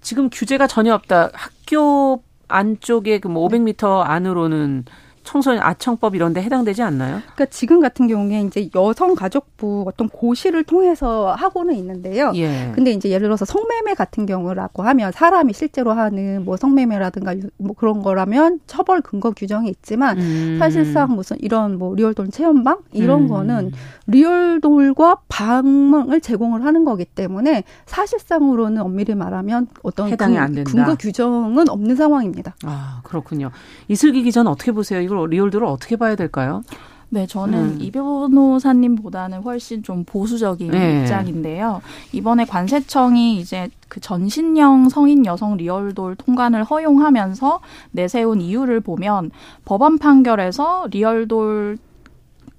지금 0.01 0.29
규제가 0.29 0.67
전혀 0.67 0.93
없다. 0.93 1.29
학교 1.33 2.23
안쪽에 2.47 3.19
그 3.19 3.27
뭐 3.27 3.47
500m 3.49 4.03
안으로는 4.05 4.85
청소년 5.23 5.63
아청법 5.63 6.15
이런 6.15 6.33
데 6.33 6.41
해당되지 6.41 6.81
않나요? 6.81 7.21
그러니까 7.33 7.45
지금 7.45 7.79
같은 7.79 8.07
경우에 8.07 8.41
이제 8.41 8.69
여성가족부 8.75 9.85
어떤 9.87 10.09
고시를 10.09 10.63
통해서 10.63 11.33
하고는 11.33 11.75
있는데요. 11.75 12.31
예. 12.35 12.71
근데 12.75 12.91
이제 12.91 13.09
예를 13.09 13.27
들어서 13.27 13.45
성매매 13.45 13.93
같은 13.95 14.25
경우라고 14.25 14.83
하면 14.83 15.11
사람이 15.11 15.53
실제로 15.53 15.91
하는 15.91 16.43
뭐 16.45 16.57
성매매라든가 16.57 17.35
뭐 17.57 17.75
그런 17.75 18.01
거라면 18.01 18.59
처벌 18.67 19.01
근거 19.01 19.31
규정이 19.31 19.69
있지만 19.69 20.19
음. 20.19 20.57
사실상 20.59 21.15
무슨 21.15 21.37
이런 21.39 21.77
뭐 21.77 21.95
리얼돌 21.95 22.29
체험방 22.29 22.79
이런 22.91 23.23
음. 23.23 23.27
거는 23.27 23.71
리얼돌과 24.07 25.17
방을 25.27 26.19
제공을 26.21 26.65
하는 26.65 26.85
거기 26.85 27.05
때문에 27.05 27.63
사실상으로는 27.85 28.81
엄밀히 28.81 29.15
말하면 29.15 29.67
어떤 29.81 30.09
해당이 30.09 30.35
그, 30.35 30.41
안 30.41 30.53
된다. 30.53 30.71
근거 30.71 30.95
규정은 30.95 31.69
없는 31.69 31.95
상황입니다. 31.95 32.55
아, 32.65 33.01
그렇군요. 33.03 33.51
이슬기 33.87 34.23
기자는 34.23 34.51
어떻게 34.51 34.71
보세요? 34.71 35.01
이걸 35.13 35.29
리얼도를 35.29 35.67
어떻게 35.67 35.95
봐야 35.95 36.15
될까요? 36.15 36.63
네, 37.09 37.27
저는 37.27 37.59
음. 37.59 37.77
이 37.79 37.91
변호사님보다는 37.91 39.43
훨씬 39.43 39.83
좀 39.83 40.03
보수적인 40.03 40.71
네. 40.71 41.01
입장인데요. 41.01 41.83
이번에 42.11 42.43
관세청이 42.45 43.37
이제 43.37 43.69
그 43.87 43.99
전신형 43.99 44.89
성인 44.89 45.23
여성 45.27 45.55
리얼돌 45.55 46.15
통관을 46.15 46.63
허용하면서 46.63 47.59
내세운 47.91 48.41
이유를 48.41 48.79
보면 48.79 49.29
법원 49.63 49.99
판결에서 49.99 50.87
리얼돌 50.89 51.77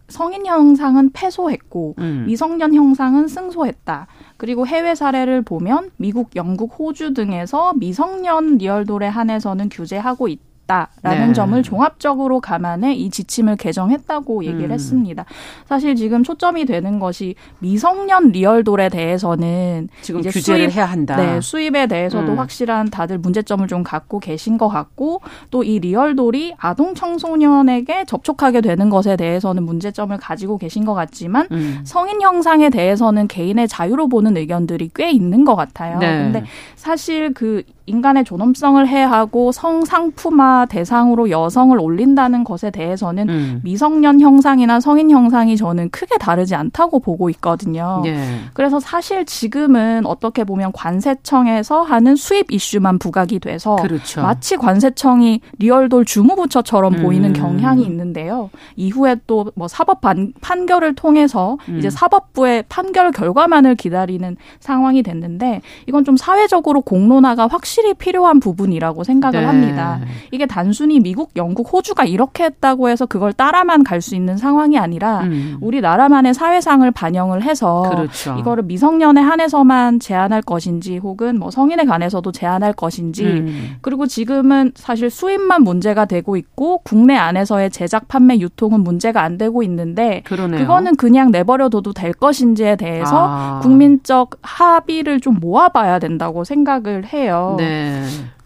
성인 0.07 0.47
형상은 0.47 1.11
패소했고 1.13 1.97
음. 1.99 2.25
미성년 2.29 2.75
형상은 2.75 3.27
승소했다. 3.27 4.07
그리고 4.37 4.69
해외 4.69 4.95
사례를 4.95 5.43
보면 5.43 5.91
미국, 5.97 6.37
영국, 6.37 6.79
호주 6.79 7.15
등에서 7.15 7.73
미성년 7.75 8.59
리얼돌에 8.59 9.09
한해서는 9.09 9.69
규제하고 9.69 10.29
있다. 10.29 10.54
있다라는 10.65 11.29
네. 11.29 11.33
점을 11.33 11.63
종합적으로 11.63 12.41
감안해 12.41 12.95
이 12.95 13.11
지침을 13.11 13.57
개정했다고 13.57 14.45
얘기를 14.45 14.67
음. 14.67 14.73
했습니다. 14.73 15.25
사실 15.67 15.97
지금 15.97 16.23
초점이 16.23 16.67
되는 16.67 16.99
것이 16.99 17.35
미성년 17.59 18.31
리얼돌에 18.31 18.89
대해서는 18.91 19.89
지금 20.03 20.21
이제 20.21 20.31
규제를 20.31 20.71
수입, 20.71 20.77
해야 20.77 20.87
한다. 20.87 21.17
네, 21.17 21.41
수입에 21.41 21.87
대해서도 21.87 22.33
음. 22.33 22.39
확실한 22.39 22.91
다들 22.91 23.19
문제점을 23.19 23.67
좀 23.67 23.83
갖고 23.83 24.21
계신 24.21 24.57
것 24.57 24.69
같고 24.69 25.21
또 25.51 25.65
이 25.65 25.79
리얼돌이 25.79 26.55
아동 26.59 26.95
청소년에게 26.95 28.05
접촉하게 28.05 28.61
되는 28.61 28.91
것에 28.91 29.17
대해서는 29.17 29.63
문제점을 29.65 30.15
가지고 30.19 30.59
계신 30.59 30.85
것 30.85 30.95
같지만 30.95 31.49
음. 31.51 31.81
성인 31.85 32.21
형상에 32.21 32.69
대해서는 32.71 33.29
개인의 33.29 33.67
자유로 33.67 34.09
보는 34.09 34.37
의견들이 34.37 34.91
꽤 34.95 35.11
있는 35.11 35.45
것 35.45 35.57
같아요. 35.57 35.99
네. 35.99 36.19
근데 36.19 36.45
사실 36.77 37.33
그 37.33 37.63
인간의 37.87 38.25
존엄성을 38.25 38.87
해하고 38.87 39.53
성상품화 39.53 40.67
대상으로 40.69 41.31
여성을 41.31 41.79
올린다는 41.79 42.45
것에 42.45 42.71
대해서는 42.71 43.29
음. 43.29 43.61
미성년 43.65 44.21
형상이나 44.21 44.81
성인 44.81 45.11
형상이 45.11 45.57
저는 45.57 45.91
크게 45.91 46.19
다르지 46.19 46.55
않다고 46.55 47.01
보고 47.01 47.31
있거든요. 47.31 48.03
예. 48.07 48.19
그래서 48.53 48.81
사실 48.81 49.25
지금은 49.25 50.05
어떻게 50.07 50.45
보면 50.45 50.73
관세청에서 50.73 51.83
하는 51.83 52.17
수입 52.17 52.53
이슈만 52.53 52.99
부각이 52.99 53.39
돼서 53.39 53.77
그렇죠. 53.77 54.23
마치 54.23 54.57
관세청이 54.57 55.41
리얼돌 55.59 56.05
주무부처처럼 56.05 56.95
음. 56.95 57.03
보이는 57.03 57.33
경향이 57.33 57.83
있는데요. 57.85 58.51
이후에 58.77 59.17
또 59.27 59.45
뭐 59.55 59.69
사법 59.69 60.01
반, 60.01 60.33
판결을 60.41 60.95
통해서 60.95 61.57
음. 61.69 61.79
이제 61.79 61.91
사법부의 61.91 62.65
판결 62.69 63.13
결과만을 63.13 63.77
기다리는 63.77 64.37
상황이 64.61 65.03
됐는데 65.03 65.61
이건 65.87 66.05
좀 66.05 66.17
사회적으로 66.17 66.81
공론화가 66.81 67.47
확실히 67.47 67.74
확실히 67.75 67.95
필요한 67.95 68.39
부분이라고 68.39 69.03
생각을 69.03 69.41
네. 69.41 69.47
합니다. 69.47 70.01
이게 70.31 70.47
단순히 70.47 71.01
미국, 71.01 71.33
영국, 71.35 71.73
호주가 71.73 72.05
이렇게 72.05 72.45
했다고 72.45 72.89
해서 72.89 73.05
그걸 73.07 73.33
따라만 73.33 73.83
갈 73.83 74.05
수 74.05 74.15
있는 74.15 74.37
상황이 74.37 74.77
아니라 74.79 75.21
음. 75.21 75.57
우리나라만의 75.63 76.35
사회상을 76.35 76.91
반영을 76.91 77.43
해서 77.43 77.89
그렇죠. 77.89 78.37
이거를 78.39 78.65
미성년에 78.65 79.19
한해서만 79.23 79.99
제한할 79.99 80.43
것인지 80.43 80.99
혹은 80.99 81.39
뭐 81.39 81.51
성인에 81.51 81.87
관해서도 81.87 82.31
제한할 82.31 82.75
것인지 82.75 83.25
음. 83.25 83.77
그리고 83.81 84.07
지금은 84.07 84.73
사실 84.75 85.09
수입만 85.09 85.63
문제가 85.63 86.05
되고 86.05 86.37
있고 86.37 86.83
국내 86.85 87.17
안에서의 87.17 87.71
제작, 87.71 88.09
판매, 88.09 88.39
유통은 88.41 88.81
문제가 88.81 89.23
안 89.23 89.39
되고 89.39 89.63
있는데 89.63 90.21
그러네요. 90.27 90.61
그거는 90.61 90.97
그냥 90.97 91.31
내버려둬도 91.31 91.95
될 91.95 92.13
것인지에 92.13 92.77
대해서 92.77 93.27
아. 93.27 93.61
국민적 93.63 94.33
합의를 94.43 95.21
좀 95.21 95.39
모아봐야 95.41 95.99
된다고 95.99 96.45
생각을 96.45 97.07
해요. 97.07 97.55
네. 97.57 97.64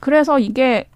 그래서 0.00 0.38
이게 0.38 0.88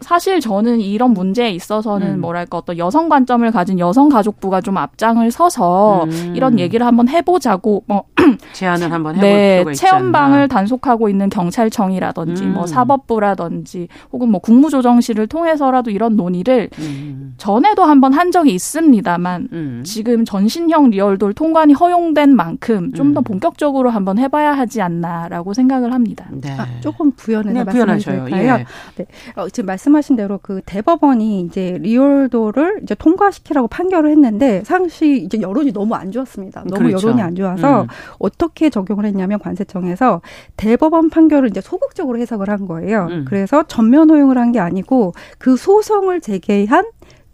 사실 0.00 0.40
저는 0.40 0.80
이런 0.80 1.12
문제에 1.12 1.50
있어서는 1.50 2.14
음. 2.14 2.20
뭐랄까 2.20 2.58
어떤 2.58 2.78
여성 2.78 3.08
관점을 3.08 3.50
가진 3.50 3.78
여성 3.78 4.08
가족부가 4.08 4.60
좀 4.60 4.76
앞장을 4.76 5.28
서서 5.30 6.04
음. 6.04 6.32
이런 6.36 6.58
얘기를 6.58 6.86
한번 6.86 7.08
해보자고 7.08 7.82
뭐 7.86 8.04
제안을 8.52 8.92
한번 8.92 9.16
해볼 9.16 9.28
네, 9.28 9.56
필요가 9.56 9.70
있지 9.72 9.80
체험방을 9.80 10.38
않나. 10.38 10.46
단속하고 10.46 11.08
있는 11.08 11.28
경찰청이라든지 11.30 12.44
음. 12.44 12.54
뭐 12.54 12.66
사법부라든지 12.66 13.88
혹은 14.12 14.30
뭐 14.30 14.40
국무조정실을 14.40 15.26
통해서라도 15.26 15.90
이런 15.90 16.16
논의를 16.16 16.70
음. 16.78 17.34
전에도 17.36 17.84
한번 17.84 18.12
한 18.12 18.30
적이 18.30 18.54
있습니다만 18.54 19.48
음. 19.52 19.82
지금 19.84 20.24
전신형 20.24 20.90
리얼돌 20.90 21.34
통관이 21.34 21.72
허용된 21.72 22.34
만큼 22.36 22.92
좀더 22.92 23.20
음. 23.20 23.24
본격적으로 23.24 23.90
한번 23.90 24.18
해봐야 24.18 24.52
하지 24.52 24.80
않나라고 24.80 25.54
생각을 25.54 25.92
합니다. 25.92 26.26
네. 26.30 26.52
아, 26.58 26.66
조금 26.80 27.10
부연해서 27.12 27.52
네, 27.52 27.64
말씀을 27.64 27.84
부연하셔요. 27.86 28.24
드릴까요? 28.26 28.64
예. 29.00 29.06
어, 29.34 29.48
지금 29.48 29.66
말씀 29.66 29.87
하신 29.94 30.16
대로 30.16 30.38
그 30.42 30.60
대법원이 30.66 31.40
이제 31.42 31.78
리얼돌을 31.80 32.80
이제 32.82 32.94
통과시키라고 32.94 33.68
판결을 33.68 34.10
했는데 34.10 34.62
당시 34.64 35.22
이제 35.24 35.40
여론이 35.40 35.72
너무 35.72 35.94
안 35.94 36.10
좋았습니다. 36.10 36.64
너무 36.66 36.86
그렇죠. 36.88 37.06
여론이 37.08 37.22
안 37.22 37.34
좋아서 37.34 37.82
음. 37.82 37.86
어떻게 38.18 38.70
적용을 38.70 39.04
했냐면 39.04 39.38
관세청에서 39.38 40.20
대법원 40.56 41.10
판결을 41.10 41.48
이제 41.50 41.60
소극적으로 41.60 42.18
해석을 42.18 42.50
한 42.50 42.66
거예요. 42.66 43.06
음. 43.10 43.24
그래서 43.28 43.62
전면 43.68 44.10
허용을 44.10 44.36
한 44.36 44.48
게 44.48 44.60
아니고 44.60 45.12
그 45.36 45.56
소송을 45.58 46.22
제기한 46.22 46.86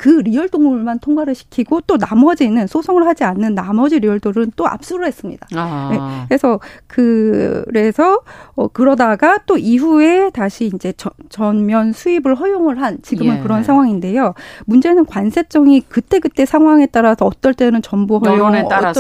그 0.05 0.21
리얼돌만 0.21 0.99
통과를 0.99 1.35
시키고 1.35 1.81
또 1.87 1.97
나머지는 1.97 2.67
소송을 2.67 3.07
하지 3.07 3.25
않는 3.25 3.55
나머지 3.55 3.99
리얼돌은 4.01 4.53
또 4.55 4.67
압수를 4.69 5.07
했습니다. 5.07 5.47
아. 5.57 6.27
그래서 6.29 6.61
그래서 6.87 8.21
어 8.55 8.69
그러다가 8.69 9.39
또 9.47 9.57
이후에 9.57 10.29
다시 10.29 10.67
이제 10.67 10.93
전, 10.99 11.11
전면 11.31 11.95
수입을 11.95 12.35
허용을 12.35 12.83
한 12.83 12.99
지금은 13.01 13.39
예. 13.39 13.41
그런 13.41 13.65
상황인데요. 13.65 14.35
문제는 14.67 15.07
관세청이 15.07 15.85
그때 15.89 16.19
그때 16.19 16.45
상황에 16.45 16.85
따라서 16.85 17.25
어떨 17.25 17.55
때는 17.55 17.81
전부 17.81 18.19
허용. 18.19 18.35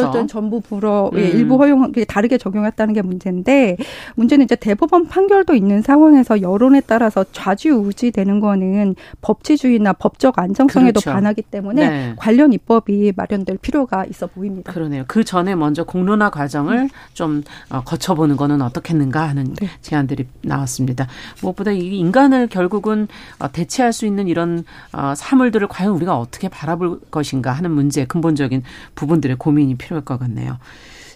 어떨 0.00 0.12
때는 0.12 0.26
전부 0.26 0.62
불허, 0.62 1.10
예, 1.16 1.18
음. 1.18 1.36
일부 1.36 1.56
허용 1.56 1.92
다르게 2.08 2.38
적용했다는 2.38 2.94
게 2.94 3.02
문제인데 3.02 3.76
문제는 4.14 4.44
이제 4.44 4.56
대법원 4.56 5.08
판결도 5.08 5.54
있는 5.54 5.82
상황에서 5.82 6.40
여론에 6.40 6.80
따라서 6.86 7.26
좌지우지되는 7.30 8.40
거는 8.40 8.94
법치주의나 9.20 9.92
법적 9.92 10.38
안정성에도 10.38 10.93
그렇죠. 11.00 11.12
반하기 11.12 11.42
때문에 11.42 11.88
네. 11.88 12.14
관련 12.16 12.52
입법이 12.52 13.12
마련될 13.16 13.58
필요가 13.58 14.04
있어 14.04 14.26
보입니다. 14.26 14.72
그러네요. 14.72 15.04
그 15.08 15.24
전에 15.24 15.54
먼저 15.54 15.84
공론화 15.84 16.30
과정을 16.30 16.88
좀 17.12 17.42
어, 17.70 17.82
거쳐보는 17.82 18.36
거는 18.36 18.62
어떻겠는가 18.62 19.28
하는 19.28 19.54
네. 19.54 19.68
제안들이 19.80 20.26
나왔습니다. 20.42 21.06
무엇보다 21.42 21.72
이 21.72 21.98
인간을 21.98 22.48
결국은 22.48 23.08
어, 23.38 23.50
대체할 23.50 23.92
수 23.92 24.06
있는 24.06 24.28
이런 24.28 24.64
어, 24.92 25.14
사물들을 25.16 25.66
과연 25.68 25.92
우리가 25.92 26.18
어떻게 26.18 26.48
바라볼 26.48 27.00
것인가 27.10 27.52
하는 27.52 27.70
문제 27.70 28.04
근본적인 28.04 28.62
부분들의 28.94 29.36
고민이 29.36 29.76
필요할 29.76 30.04
것 30.04 30.18
같네요. 30.18 30.58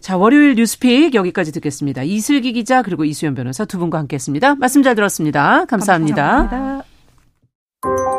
자, 0.00 0.16
월요일 0.16 0.54
뉴스픽 0.54 1.14
여기까지 1.14 1.52
듣겠습니다. 1.52 2.02
이슬기 2.02 2.52
기자 2.52 2.82
그리고 2.82 3.04
이수연 3.04 3.34
변호사 3.34 3.64
두 3.64 3.78
분과 3.78 3.98
함께했습니다. 3.98 4.54
말씀 4.54 4.82
잘 4.82 4.94
들었습니다. 4.94 5.64
감사합니다. 5.66 6.48
감사합니다. 6.48 8.17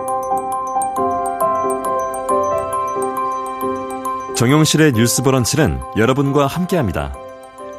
정용실의 4.39 4.93
뉴스 4.93 5.21
브런치는 5.21 5.81
여러분과 5.97 6.47
함께합니다. 6.47 7.13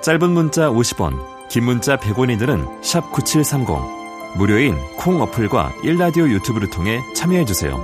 짧은 0.03 0.29
문자 0.29 0.69
50원, 0.69 1.49
긴 1.49 1.65
문자 1.65 1.97
100원이들은 1.97 2.83
9730. 3.13 3.67
무료인 4.37 4.77
콩 4.99 5.23
어플과 5.23 5.73
일라디오 5.83 6.29
유튜브를 6.29 6.69
통해 6.69 7.01
참여해주세요. 7.17 7.79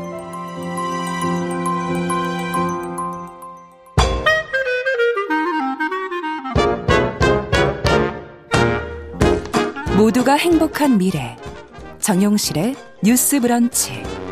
모두가 9.96 10.34
행복한 10.34 10.98
미래 10.98 11.34
정용실의 12.00 12.76
뉴스 13.02 13.40
브런치 13.40 14.25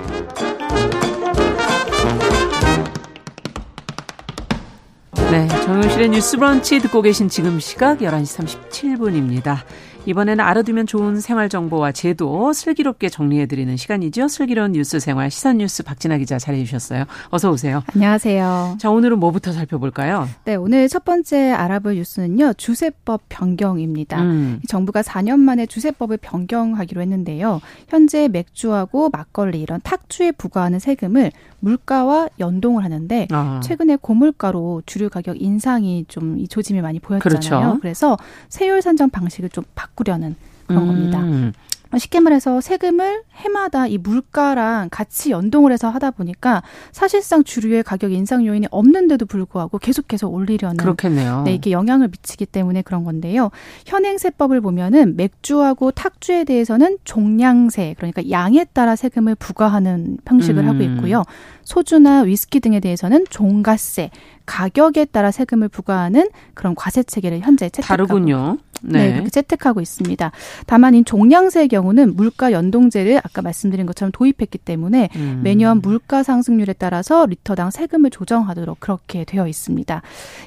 네, 5.34 5.48
정용실의 5.48 6.10
뉴스 6.10 6.36
브런치 6.36 6.78
듣고 6.78 7.02
계신 7.02 7.28
지금 7.28 7.58
시각 7.58 7.98
11시 7.98 8.70
37분입니다. 8.70 9.64
이번에는 10.06 10.44
알아두면 10.44 10.86
좋은 10.86 11.20
생활 11.20 11.48
정보와 11.48 11.92
제도 11.92 12.52
슬기롭게 12.52 13.08
정리해 13.08 13.46
드리는 13.46 13.74
시간이죠. 13.76 14.28
슬기로운 14.28 14.72
뉴스 14.72 15.00
생활 15.00 15.30
시선 15.30 15.58
뉴스 15.58 15.82
박진아 15.82 16.18
기자 16.18 16.38
잘해주셨어요. 16.38 17.04
어서 17.30 17.50
오세요. 17.50 17.82
안녕하세요. 17.94 18.76
자, 18.78 18.90
오늘은 18.90 19.18
뭐부터 19.18 19.52
살펴볼까요? 19.52 20.28
네, 20.44 20.56
오늘 20.56 20.88
첫 20.88 21.04
번째 21.04 21.52
알아볼 21.52 21.94
뉴스는요. 21.94 22.52
주세법 22.54 23.22
변경입니다. 23.28 24.20
음, 24.22 24.60
정부가 24.68 25.00
4년 25.02 25.38
만에 25.38 25.64
주세법을 25.66 26.18
변경하기로 26.18 27.00
했는데요. 27.00 27.60
현재 27.88 28.28
맥주하고 28.28 29.08
막걸리 29.10 29.60
이런 29.60 29.80
탁주에 29.82 30.32
부과하는 30.32 30.78
세금을 30.80 31.32
물가와 31.60 32.28
연동을 32.38 32.84
하는데 32.84 33.26
아, 33.30 33.60
최근에 33.64 33.96
고물가로 33.96 34.82
주류 34.84 35.08
가격 35.08 35.40
인상이 35.40 36.04
좀이 36.08 36.48
조짐이 36.48 36.82
많이 36.82 36.98
보였잖아요. 37.00 37.20
그렇죠. 37.22 37.78
그래서 37.80 38.18
세율 38.50 38.82
산정 38.82 39.08
방식을 39.08 39.48
좀 39.48 39.64
바 39.74 39.88
꾸려는 39.94 40.36
그런 40.66 40.86
겁니다. 40.86 41.20
음, 41.20 41.52
쉽게 41.98 42.20
말해서 42.20 42.60
세금을 42.60 43.22
해마다 43.34 43.86
이 43.86 43.98
물가랑 43.98 44.88
같이 44.90 45.30
연동을 45.30 45.72
해서 45.72 45.88
하다 45.88 46.12
보니까 46.12 46.62
사실상 46.92 47.44
주류의 47.44 47.82
가격 47.82 48.12
인상 48.12 48.44
요인이 48.44 48.66
없는데도 48.70 49.26
불구하고 49.26 49.78
계속해서 49.78 50.28
올리려는 50.28 50.76
그렇겠네요. 50.76 51.42
네, 51.44 51.54
이게 51.54 51.70
영향을 51.70 52.08
미치기 52.08 52.46
때문에 52.46 52.82
그런 52.82 53.04
건데요. 53.04 53.50
현행 53.86 54.18
세법을 54.18 54.60
보면은 54.60 55.16
맥주하고 55.16 55.90
탁주에 55.92 56.44
대해서는 56.44 56.98
종량세, 57.04 57.94
그러니까 57.96 58.28
양에 58.30 58.64
따라 58.72 58.96
세금을 58.96 59.34
부과하는 59.36 60.18
형식을 60.26 60.64
음. 60.64 60.68
하고 60.68 60.82
있고요. 60.82 61.22
소주나 61.62 62.22
위스키 62.22 62.60
등에 62.60 62.80
대해서는 62.80 63.24
종가세, 63.30 64.10
가격에 64.46 65.06
따라 65.06 65.30
세금을 65.30 65.68
부과하는 65.68 66.28
그런 66.54 66.74
과세 66.74 67.02
체계를 67.02 67.40
현재 67.40 67.68
채택하고 67.70 68.06
다르군요. 68.06 68.58
네. 68.82 69.06
네. 69.06 69.12
그렇게 69.12 69.30
채택하고 69.30 69.80
있습니다. 69.80 70.30
다만 70.66 70.94
이 70.94 71.04
종량세의 71.04 71.68
경우는 71.68 72.16
물가 72.16 72.52
연동제를 72.52 73.18
아까 73.18 73.42
말씀드린 73.42 73.86
것처럼 73.86 74.12
도입했기 74.12 74.58
때문에 74.58 75.08
음. 75.16 75.40
매년 75.44 75.80
물가 75.80 76.22
상승률에 76.22 76.74
따라서 76.74 77.26
리터당 77.26 77.70
세금을 77.70 78.10
조정하도록 78.10 78.80
그렇게 78.80 79.24
되어 79.24 79.46
있습니다. 79.48 80.02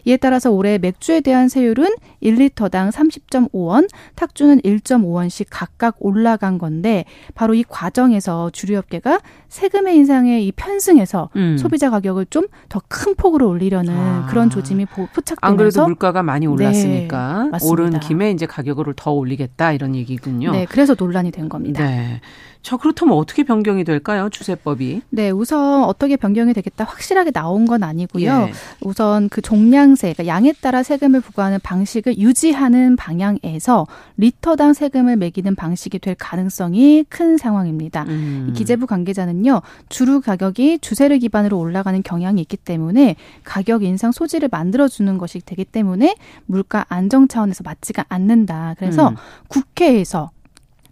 이에 0.05 0.17
따라서 0.17 0.51
올해 0.51 0.77
맥주에 0.77 1.21
대한 1.21 1.49
세율은 1.49 1.87
1리터당 2.21 2.91
30.5원, 2.91 3.87
탁주는 4.15 4.59
1.5원씩 4.61 5.47
각각 5.49 5.95
올라간 5.99 6.57
건데 6.57 7.05
바로 7.35 7.53
이 7.53 7.63
과정에서 7.67 8.49
주류업계가 8.51 9.19
세금의 9.49 9.95
인상에 9.95 10.41
이 10.41 10.51
편승해서 10.51 11.29
음. 11.35 11.57
소비자 11.57 11.89
가격을 11.89 12.25
좀 12.29 12.47
더 12.69 12.81
큰 12.89 13.15
폭으로 13.15 13.49
올리려는 13.49 13.93
아. 13.95 14.27
그런 14.29 14.49
조짐이 14.49 14.85
보- 14.85 15.07
포착되면서 15.07 15.37
안 15.41 15.57
그래도 15.57 15.83
물가가 15.85 16.23
많이 16.23 16.47
올랐으니까 16.47 17.49
네. 17.51 17.57
오른 17.63 17.99
김에 17.99 18.26
이제 18.31 18.45
가격을 18.45 18.93
더 18.95 19.11
올리겠다 19.11 19.71
이런 19.73 19.95
얘기군요. 19.95 20.51
네, 20.51 20.65
그래서 20.65 20.95
논란이 20.97 21.31
된 21.31 21.49
겁니다. 21.49 21.85
네. 21.85 22.21
자, 22.67 22.75
그렇다면 22.75 23.15
어떻게 23.15 23.43
변경이 23.43 23.85
될까요? 23.85 24.27
주세법이. 24.29 25.01
네, 25.09 25.29
우선 25.29 25.85
어떻게 25.85 26.17
변경이 26.17 26.51
되겠다 26.53 26.83
확실하게 26.83 27.31
나온 27.31 27.65
건 27.65 27.81
아니고요. 27.81 28.25
예. 28.49 28.51
우선 28.81 29.29
그 29.29 29.41
종량세, 29.41 30.11
그러니까 30.11 30.27
양에 30.27 30.51
따라 30.51 30.83
세금을 30.83 31.21
부과하는 31.21 31.61
방식을 31.63 32.17
유지하는 32.17 32.97
방향에서 32.97 33.87
리터당 34.17 34.73
세금을 34.73 35.15
매기는 35.15 35.55
방식이 35.55 35.99
될 35.99 36.15
가능성이 36.15 37.05
큰 37.07 37.37
상황입니다. 37.37 38.03
음. 38.09 38.47
이 38.49 38.53
기재부 38.53 38.85
관계자는요, 38.85 39.61
주류 39.87 40.19
가격이 40.19 40.79
주세를 40.79 41.19
기반으로 41.19 41.57
올라가는 41.57 42.03
경향이 42.03 42.41
있기 42.41 42.57
때문에 42.57 43.15
가격 43.45 43.83
인상 43.83 44.11
소지를 44.11 44.49
만들어주는 44.51 45.17
것이 45.17 45.39
되기 45.45 45.63
때문에 45.63 46.17
물가 46.45 46.85
안정 46.89 47.29
차원에서 47.29 47.63
맞지가 47.63 48.07
않는다. 48.09 48.75
그래서 48.77 49.07
음. 49.07 49.15
국회에서 49.47 50.31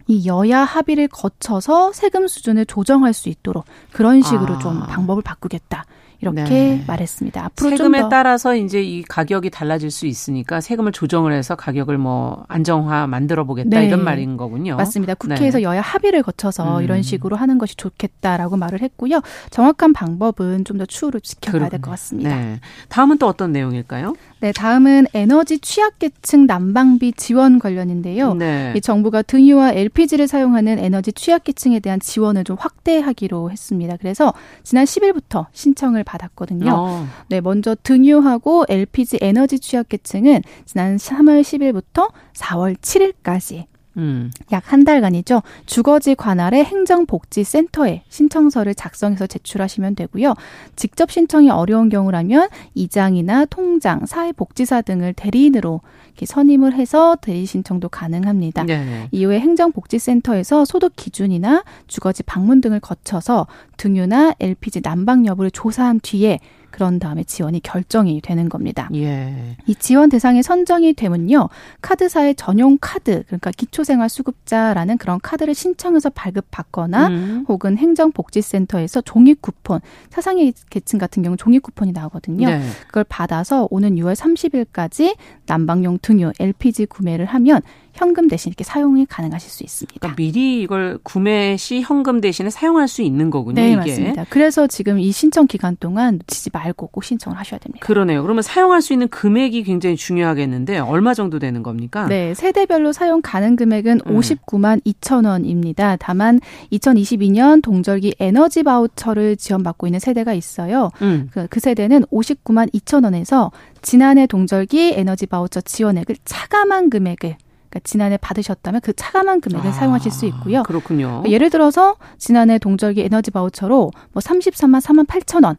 이 0.07 0.27
여야 0.27 0.63
합의를 0.63 1.07
거쳐서 1.07 1.91
세금 1.93 2.27
수준을 2.27 2.65
조정할 2.65 3.13
수 3.13 3.29
있도록 3.29 3.65
그런 3.91 4.21
식으로 4.21 4.55
아. 4.55 4.59
좀 4.59 4.79
방법을 4.87 5.23
바꾸겠다. 5.23 5.85
이렇게 6.21 6.43
네. 6.43 6.83
말했습니다. 6.87 7.43
앞으로 7.43 7.71
세금에. 7.71 8.03
따라서 8.09 8.55
이제 8.55 8.81
이 8.81 9.03
가격이 9.03 9.49
달라질 9.49 9.91
수 9.91 10.07
있으니까 10.07 10.61
세금을 10.61 10.93
조정을 10.93 11.33
해서 11.33 11.55
가격을 11.55 11.97
뭐 11.97 12.45
안정화 12.47 13.05
만들어 13.07 13.43
보겠다 13.43 13.79
네. 13.81 13.87
이런 13.87 14.03
말인 14.03 14.37
거군요. 14.37 14.77
맞습니다. 14.77 15.13
국회에서 15.15 15.57
네. 15.57 15.63
여야 15.65 15.81
합의를 15.81 16.23
거쳐서 16.23 16.77
음. 16.79 16.83
이런 16.83 17.01
식으로 17.01 17.35
하는 17.35 17.57
것이 17.57 17.75
좋겠다라고 17.75 18.55
말을 18.57 18.81
했고요. 18.81 19.19
정확한 19.51 19.91
방법은 19.93 20.63
좀 20.63 20.75
더 20.75 20.85
추후로 20.85 21.19
지켜봐야 21.19 21.69
될 21.69 21.81
것 21.81 21.91
같습니다. 21.91 22.29
네. 22.35 22.59
다음은 22.89 23.17
또 23.17 23.27
어떤 23.27 23.51
내용일까요? 23.51 24.15
네, 24.45 24.51
다음은 24.51 25.07
에너지 25.15 25.57
취약계층 25.57 26.45
난방비 26.45 27.13
지원 27.13 27.57
관련인데요. 27.57 28.35
네. 28.35 28.73
이 28.75 28.81
정부가 28.81 29.23
등유와 29.23 29.71
LPG를 29.71 30.27
사용하는 30.27 30.77
에너지 30.77 31.11
취약계층에 31.13 31.79
대한 31.79 31.99
지원을 31.99 32.43
좀 32.43 32.55
확대하기로 32.59 33.49
했습니다. 33.49 33.97
그래서 33.97 34.35
지난 34.61 34.85
10일부터 34.85 35.47
신청을 35.51 36.03
받았거든요. 36.03 36.71
어. 36.71 37.07
네, 37.27 37.41
먼저 37.41 37.75
등유하고 37.81 38.65
LPG 38.69 39.17
에너지 39.21 39.57
취약계층은 39.57 40.43
지난 40.65 40.97
3월 40.97 41.41
10일부터 41.41 42.11
4월 42.35 42.77
7일까지 42.77 43.65
음. 43.97 44.31
약한 44.51 44.83
달간이죠. 44.83 45.41
주거지 45.65 46.15
관할의 46.15 46.65
행정복지센터에 46.65 48.03
신청서를 48.09 48.75
작성해서 48.75 49.27
제출하시면 49.27 49.95
되고요. 49.95 50.33
직접 50.75 51.11
신청이 51.11 51.49
어려운 51.49 51.89
경우라면 51.89 52.49
이장이나 52.73 53.45
통장, 53.45 54.05
사회복지사 54.05 54.81
등을 54.81 55.13
대리인으로 55.13 55.81
선임을 56.23 56.73
해서 56.73 57.17
대리 57.19 57.45
신청도 57.45 57.89
가능합니다. 57.89 58.63
네. 58.63 59.09
이후에 59.11 59.39
행정복지센터에서 59.39 60.63
소득 60.63 60.95
기준이나 60.95 61.63
주거지 61.87 62.23
방문 62.23 62.61
등을 62.61 62.79
거쳐서 62.79 63.47
등유나 63.77 64.35
LPG 64.39 64.81
난방 64.81 65.25
여부를 65.25 65.51
조사한 65.51 65.99
뒤에 66.01 66.39
그런 66.75 66.99
다음에 66.99 67.23
지원이 67.23 67.61
결정이 67.61 68.19
되는 68.19 68.49
겁니다. 68.49 68.89
예. 68.95 69.55
이 69.65 69.75
지원 69.75 70.09
대상에 70.09 70.41
선정이 70.41 70.93
되면요. 70.95 71.47
카드사의 71.81 72.35
전용 72.35 72.77
카드, 72.81 73.23
그러니까 73.27 73.51
기초생활수급자라는 73.51 74.97
그런 74.97 75.21
카드를 75.21 75.55
신청해서 75.55 76.09
발급받거나 76.09 77.07
음. 77.07 77.45
혹은 77.47 77.77
행정복지센터에서 77.77 78.99
종이 78.99 79.35
쿠폰, 79.35 79.79
사상의 80.09 80.53
계층 80.69 80.99
같은 80.99 81.23
경우 81.23 81.37
종이 81.37 81.59
쿠폰이 81.59 81.93
나오거든요. 81.93 82.49
네. 82.49 82.61
그걸 82.87 83.05
받아서 83.05 83.69
오는 83.71 83.95
6월 83.95 84.13
30일까지 84.13 85.15
난방용 85.45 85.99
등유, 86.01 86.33
LPG 86.37 86.87
구매를 86.87 87.25
하면 87.25 87.61
현금 87.95 88.27
대신 88.27 88.49
이렇게 88.49 88.63
사용이 88.63 89.05
가능하실 89.05 89.49
수 89.49 89.63
있습니다. 89.63 89.99
그러니까 89.99 90.15
미리 90.15 90.61
이걸 90.61 90.99
구매 91.01 91.55
시 91.57 91.81
현금 91.81 92.19
대신에 92.19 92.49
사용할 92.49 92.87
수 92.87 93.01
있는 93.01 93.29
거군요. 93.29 93.55
네, 93.55 93.69
이게. 93.69 93.75
맞습니다. 93.77 94.25
그래서 94.29 94.67
지금 94.67 94.99
이 94.99 95.11
신청 95.11 95.47
기간 95.47 95.77
동안 95.79 96.15
놓치지 96.17 96.49
말고 96.51 96.87
꼭 96.87 97.03
신청을 97.03 97.37
하셔야 97.39 97.59
됩니다. 97.59 97.85
그러네요. 97.85 98.21
그러면 98.21 98.43
사용할 98.43 98.81
수 98.81 98.91
있는 98.91 99.07
금액이 99.07 99.63
굉장히 99.63 99.95
중요하겠는데 99.95 100.79
얼마 100.79 101.13
정도 101.13 101.39
되는 101.39 101.63
겁니까? 101.63 102.05
네, 102.07 102.33
세대별로 102.33 102.91
사용 102.91 103.21
가능 103.21 103.55
금액은 103.55 104.01
음. 104.05 104.19
59만 104.19 104.83
2천 104.85 105.25
원입니다. 105.25 105.95
다만 105.97 106.41
2022년 106.73 107.63
동절기 107.63 108.15
에너지 108.19 108.63
바우처를 108.63 109.37
지원받고 109.37 109.87
있는 109.87 109.99
세대가 109.99 110.33
있어요. 110.33 110.91
음. 111.01 111.29
그, 111.31 111.47
그 111.49 111.61
세대는 111.61 112.03
59만 112.11 112.71
2천 112.73 113.05
원에서 113.05 113.51
지난해 113.81 114.27
동절기 114.27 114.95
에너지 114.97 115.27
바우처 115.27 115.61
지원액을 115.61 116.17
차감한 116.25 116.89
금액을 116.89 117.37
그러니까 117.75 117.79
지난해 117.83 118.17
받으셨다면 118.17 118.81
그 118.81 118.93
차감한 118.93 119.41
금액을 119.41 119.69
아, 119.69 119.73
사용하실 119.73 120.11
수 120.11 120.25
있고요. 120.27 120.63
그렇군요. 120.63 121.23
예를 121.27 121.49
들어서 121.49 121.95
지난해 122.17 122.57
동절기 122.57 123.01
에너지 123.01 123.31
바우처로 123.31 123.91
뭐 124.13 124.21
33만 124.21 124.81
4만 124.81 125.05
8천 125.07 125.43
원 125.43 125.57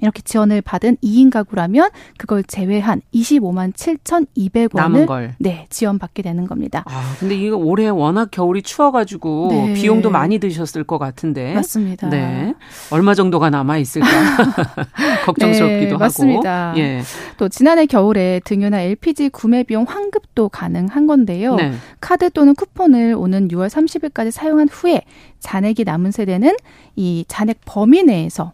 이렇게 0.00 0.22
지원을 0.22 0.62
받은 0.62 0.96
2인 1.02 1.30
가구라면 1.30 1.90
그걸 2.16 2.42
제외한 2.44 3.00
25만 3.14 3.72
7,200원을 3.72 4.76
남은 4.76 5.06
걸. 5.06 5.34
네, 5.38 5.66
지원받게 5.70 6.22
되는 6.22 6.46
겁니다. 6.46 6.84
아, 6.86 7.16
근데 7.18 7.36
이거 7.36 7.56
올해 7.56 7.88
워낙 7.88 8.30
겨울이 8.30 8.62
추워 8.62 8.90
가지고 8.90 9.48
네. 9.50 9.74
비용도 9.74 10.10
많이 10.10 10.38
드셨을 10.38 10.84
것 10.84 10.98
같은데. 10.98 11.54
맞습니다. 11.54 12.08
네. 12.08 12.54
얼마 12.90 13.14
정도가 13.14 13.50
남아 13.50 13.78
있을까? 13.78 14.06
걱정스럽기도 15.24 15.78
네, 15.78 15.90
하고. 15.92 15.98
맞습니다. 15.98 16.74
예. 16.76 17.02
또 17.36 17.48
지난해 17.48 17.86
겨울에 17.86 18.40
등유나 18.44 18.80
LPG 18.80 19.30
구매 19.30 19.62
비용 19.62 19.84
환급도 19.84 20.48
가능한 20.48 21.06
건데요. 21.06 21.54
네. 21.56 21.72
카드 22.00 22.30
또는 22.30 22.54
쿠폰을 22.54 23.14
오는 23.16 23.48
6월 23.48 23.68
30일까지 23.68 24.30
사용한 24.30 24.68
후에 24.68 25.02
잔액이 25.40 25.84
남은 25.84 26.10
세대는 26.10 26.56
이 26.96 27.24
잔액 27.28 27.60
범위 27.64 28.02
내에서 28.02 28.52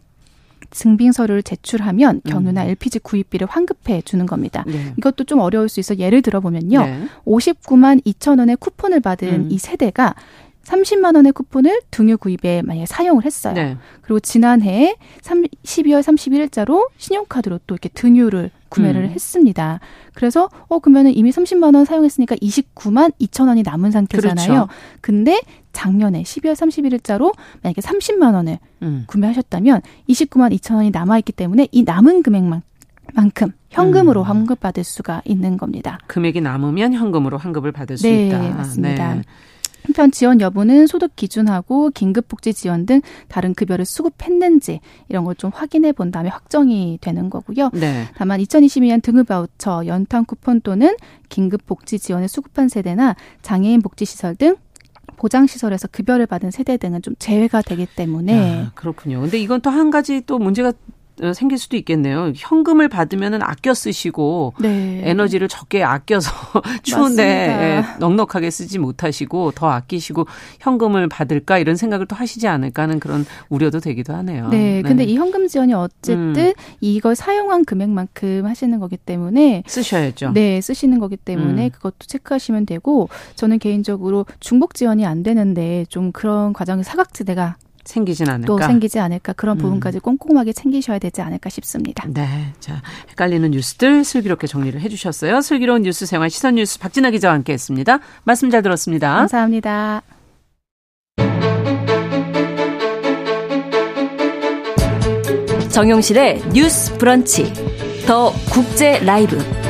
증빙 0.75 1.13
서류를 1.13 1.41
제출하면 1.41 2.21
경유나 2.27 2.63
음. 2.63 2.69
LPG 2.69 2.99
구입비를 2.99 3.47
환급해 3.49 4.01
주는 4.01 4.25
겁니다. 4.25 4.65
네. 4.67 4.93
이것도 4.97 5.23
좀 5.23 5.39
어려울 5.39 5.69
수 5.69 5.79
있어 5.79 5.95
예를 5.95 6.21
들어 6.21 6.41
보면요. 6.41 6.81
네. 6.81 7.07
59만 7.25 8.05
2천 8.05 8.39
원의 8.39 8.57
쿠폰을 8.57 8.99
받은 8.99 9.27
음. 9.29 9.47
이 9.49 9.57
세대가 9.57 10.15
30만 10.65 11.15
원의 11.15 11.31
쿠폰을 11.31 11.81
등유 11.91 12.17
구입에 12.17 12.61
만약에 12.63 12.87
사용을 12.87 13.23
했어요. 13.23 13.53
네. 13.53 13.77
그리고 14.01 14.19
지난해 14.19 14.97
3, 15.21 15.43
12월 15.43 16.01
31일자로 16.01 16.89
신용카드로 16.97 17.59
또 17.67 17.75
이렇게 17.75 17.87
등유를 17.89 18.51
구매를 18.67 19.03
음. 19.03 19.09
했습니다. 19.09 19.79
그래서 20.13 20.49
어 20.67 20.79
그러면은 20.79 21.15
이미 21.15 21.31
30만 21.31 21.75
원 21.75 21.85
사용했으니까 21.85 22.35
29만 22.35 23.13
2천 23.21 23.47
원이 23.47 23.63
남은 23.63 23.91
상태잖아요. 23.91 24.47
그렇죠. 24.47 24.67
근데 24.99 25.39
작년에 25.71 26.23
12월 26.23 26.53
31일자로 26.53 27.33
만약에 27.61 27.81
30만 27.81 28.33
원을 28.33 28.57
음. 28.85 29.03
구매하셨다면 29.07 29.81
29만 30.09 30.53
2천 30.57 30.75
원이 30.75 30.91
남아 30.91 31.17
있기 31.19 31.31
때문에 31.33 31.67
이 31.71 31.83
남은 31.83 32.23
금액만 32.23 32.61
만큼 33.13 33.51
현금으로 33.69 34.21
음. 34.21 34.25
환급받을 34.25 34.83
수가 34.83 35.21
있는 35.25 35.57
겁니다. 35.57 35.99
금액이 36.07 36.41
남으면 36.41 36.93
현금으로 36.93 37.37
환급을 37.37 37.71
받을 37.71 37.97
수 37.97 38.03
네, 38.07 38.27
있다. 38.27 38.39
맞습니다. 38.55 39.15
네. 39.15 39.21
한편 39.83 40.09
지원 40.09 40.41
여부는 40.41 40.87
소득 40.87 41.15
기준하고 41.15 41.91
긴급복지 41.91 42.55
지원 42.55 42.87
등 42.87 43.01
다른 43.27 43.53
급여를 43.53 43.85
수급했는지 43.85 44.79
이런 45.09 45.23
걸 45.25 45.35
좀 45.35 45.51
확인해 45.53 45.91
본 45.91 46.09
다음에 46.11 46.29
확정이 46.29 46.97
되는 47.01 47.29
거고요. 47.29 47.69
네. 47.73 48.05
다만 48.15 48.39
2022년 48.39 49.03
등급 49.03 49.27
바우처, 49.27 49.83
연탄 49.85 50.25
쿠폰 50.25 50.61
또는 50.61 50.95
긴급복지 51.29 51.99
지원을 51.99 52.27
수급한 52.27 52.67
세대나 52.67 53.15
장애인 53.43 53.81
복지시설 53.83 54.35
등 54.35 54.55
보장시설에서 55.15 55.87
급여를 55.89 56.25
받은 56.25 56.51
세대 56.51 56.77
등은 56.77 57.01
좀 57.01 57.15
제외가 57.19 57.61
되기 57.61 57.85
때문에 57.85 58.63
아, 58.67 58.71
그렇군요. 58.75 59.21
근데 59.21 59.39
이건 59.39 59.61
또 59.61 59.69
한 59.69 59.89
가지 59.91 60.21
또 60.25 60.39
문제가 60.39 60.69
어, 60.69 60.73
생길 61.33 61.57
수도 61.57 61.77
있겠네요. 61.77 62.31
현금을 62.35 62.89
받으면은 62.89 63.41
아껴 63.41 63.73
쓰시고 63.73 64.53
네. 64.59 65.01
에너지를 65.03 65.47
적게 65.47 65.83
아껴서 65.83 66.31
추운데 66.83 67.47
맞습니다. 67.47 67.63
예, 67.63 67.83
넉넉하게 67.99 68.49
쓰지 68.49 68.79
못하시고 68.79 69.51
더 69.51 69.69
아끼시고 69.69 70.25
현금을 70.59 71.07
받을까 71.07 71.57
이런 71.57 71.75
생각을 71.75 72.05
또 72.05 72.15
하시지 72.15 72.47
않을까 72.47 72.83
하는 72.83 72.99
그런 72.99 73.25
우려도 73.49 73.79
되기도 73.79 74.13
하네요. 74.13 74.49
네, 74.49 74.81
근데 74.81 75.03
이 75.03 75.15
현금 75.15 75.47
지원이 75.47 75.73
어쨌든 75.73 76.37
음. 76.37 76.53
이걸 76.81 77.15
사용한 77.15 77.65
금액만큼 77.65 78.45
하시는 78.45 78.79
거기 78.79 78.97
때문에 78.97 79.63
쓰셔야죠. 79.67 80.31
네, 80.33 80.61
쓰시는 80.61 80.99
거기 80.99 81.17
때문에 81.17 81.65
음. 81.65 81.69
그것도 81.69 82.07
체크하시면 82.07 82.65
되고 82.65 83.09
저는 83.35 83.59
개인적으로 83.59 84.25
중복 84.39 84.73
지원이 84.75 85.05
안 85.05 85.23
되는데 85.23 85.85
좀 85.89 86.11
그런 86.11 86.53
과정에 86.53 86.83
사각지대가 86.83 87.55
생기진 87.85 88.29
않을까. 88.29 88.47
또 88.47 88.59
생기지 88.59 88.99
않을까 88.99 89.33
그런 89.33 89.57
음. 89.57 89.61
부분까지 89.61 89.99
꼼꼼하게 89.99 90.53
챙기셔야 90.53 90.99
되지 90.99 91.21
않을까 91.21 91.49
싶습니다. 91.49 92.05
네. 92.07 92.53
자, 92.59 92.81
헷갈리는 93.09 93.49
뉴스들 93.51 94.03
슬기롭게 94.03 94.47
정리를 94.47 94.79
해 94.79 94.89
주셨어요. 94.89 95.41
슬기로운 95.41 95.83
뉴스 95.83 96.05
생활 96.05 96.29
시선 96.29 96.55
뉴스 96.55 96.79
박진아 96.79 97.11
기자와 97.11 97.33
함께 97.35 97.53
했습니다. 97.53 97.99
말씀 98.23 98.49
잘 98.49 98.61
들었습니다. 98.61 99.15
감사합니다. 99.15 100.01
정용실의 105.69 106.41
뉴스 106.53 106.97
브런치. 106.97 107.51
더 108.07 108.31
국제 108.49 108.99
라이브. 108.99 109.64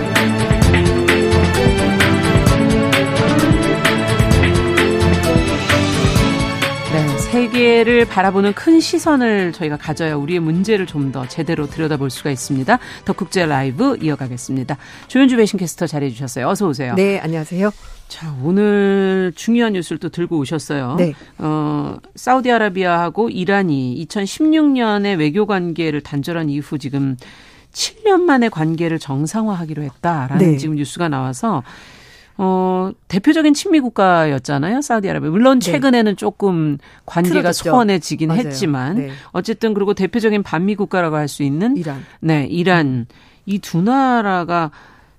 세계를 7.56 8.06
바라보는 8.06 8.53
큰 8.53 8.82
시선을 8.82 9.53
저희가 9.53 9.78
가져야 9.78 10.16
우리의 10.16 10.41
문제를 10.41 10.86
좀 10.86 11.06
더 11.06 11.26
제대로 11.28 11.68
들여다볼 11.68 12.10
수가 12.10 12.32
있습니다. 12.32 12.80
더 13.06 13.14
국제 13.14 13.45
라이브 13.45 13.95
이어가겠습니다. 14.01 14.76
조현주 15.08 15.38
외신 15.38 15.59
캐스터 15.60 15.86
잘해 15.86 16.10
주셨어요. 16.10 16.47
어서 16.49 16.68
오세요. 16.68 16.95
네, 16.95 17.20
안녕하세요. 17.20 17.70
자, 18.08 18.36
오늘 18.43 19.32
중요한 19.36 19.74
뉴스를 19.74 19.99
또 19.99 20.10
들고 20.10 20.38
오셨어요. 20.39 20.95
네. 20.97 21.14
어, 21.38 21.95
사우디아라비아하고 22.16 23.30
이란이 23.30 24.03
2016년에 24.10 25.18
외교 25.20 25.45
관계를 25.45 26.01
단절한 26.01 26.49
이후 26.49 26.80
지금 26.80 27.16
7년 27.72 28.22
만에 28.22 28.49
관계를 28.49 28.97
정상화하기로 28.99 29.84
했다라는 29.84 30.53
네. 30.53 30.58
지금 30.58 30.76
뉴스가 30.76 31.08
나와서 31.08 31.62
어, 32.38 32.91
대표적인 33.07 33.53
친미 33.53 33.79
국가였잖아요. 33.79 34.81
사우디아라비아. 34.81 35.29
물론 35.29 35.59
네. 35.59 35.71
최근에는 35.71 36.17
조금 36.17 36.77
관계가 37.05 37.33
틀어졌죠. 37.41 37.69
소원해지긴 37.69 38.27
맞아요. 38.27 38.41
했지만 38.41 38.97
네. 38.97 39.09
어쨌든 39.31 39.73
그리고 39.73 39.93
대표적인 39.93 40.43
반미 40.43 40.75
국가라고 40.75 41.15
할 41.15 41.27
수 41.27 41.43
있는 41.43 41.77
이란. 41.77 42.03
네, 42.19 42.45
이란 42.49 43.05
이 43.45 43.59
두 43.59 43.81
나라가 43.81 44.71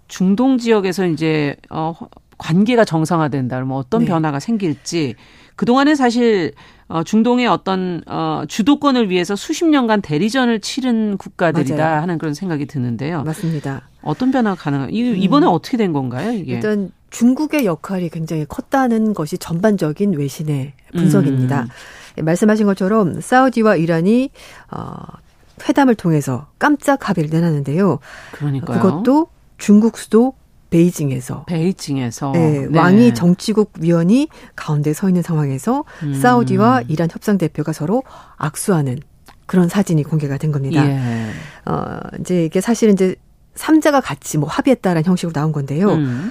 중동 0.08 0.58
지역에서 0.58 1.06
이제 1.06 1.56
어 1.70 1.94
관계가 2.38 2.84
정상화된다 2.84 3.56
그러면 3.56 3.76
어떤 3.78 4.00
네. 4.02 4.06
변화가 4.08 4.38
생길지 4.40 5.14
그동안은 5.56 5.94
사실 5.96 6.52
어 6.88 7.02
중동의 7.02 7.46
어떤 7.46 8.02
어 8.06 8.42
주도권을 8.46 9.08
위해서 9.10 9.34
수십 9.36 9.64
년간 9.64 10.02
대리전을 10.02 10.60
치른 10.60 11.16
국가들이다 11.16 11.76
맞아요. 11.76 12.02
하는 12.02 12.18
그런 12.18 12.34
생각이 12.34 12.66
드는데요. 12.66 13.22
맞습니다. 13.24 13.88
어떤 14.02 14.30
변화가 14.30 14.54
가능한 14.60 14.90
이 14.92 14.98
이번에 15.18 15.46
어떻게 15.46 15.76
된 15.76 15.92
건가요, 15.92 16.30
이게? 16.32 16.52
일단 16.54 16.90
중국의 17.16 17.64
역할이 17.64 18.10
굉장히 18.10 18.44
컸다는 18.44 19.14
것이 19.14 19.38
전반적인 19.38 20.18
외신의 20.18 20.74
분석입니다. 20.92 21.62
음. 21.62 21.68
예, 22.18 22.22
말씀하신 22.22 22.66
것처럼 22.66 23.22
사우디와 23.22 23.76
이란이 23.76 24.28
어, 24.70 24.96
회담을 25.66 25.94
통해서 25.94 26.46
깜짝 26.58 27.08
합의를 27.08 27.30
내놨는데요. 27.30 28.00
그러니까요. 28.32 28.80
그것도 28.80 29.28
중국 29.56 29.96
수도 29.96 30.34
베이징에서 30.68 31.44
베이징에서 31.44 32.32
예, 32.34 32.66
네. 32.70 32.78
왕이 32.78 33.14
정치국 33.14 33.72
위원이 33.80 34.28
가운데 34.54 34.92
서 34.92 35.08
있는 35.08 35.22
상황에서 35.22 35.84
음. 36.02 36.12
사우디와 36.12 36.82
이란 36.88 37.08
협상 37.10 37.38
대표가 37.38 37.72
서로 37.72 38.02
악수하는 38.36 38.98
그런 39.46 39.70
사진이 39.70 40.02
공개가 40.02 40.36
된 40.36 40.52
겁니다. 40.52 40.86
예. 40.86 41.30
어, 41.64 41.98
이제 42.20 42.44
이게 42.44 42.60
사실은 42.60 42.92
이제 42.92 43.14
삼자가 43.54 44.02
같이 44.02 44.36
뭐 44.36 44.50
합의했다라는 44.50 45.04
형식으로 45.06 45.32
나온 45.32 45.52
건데요. 45.52 45.94
음. 45.94 46.30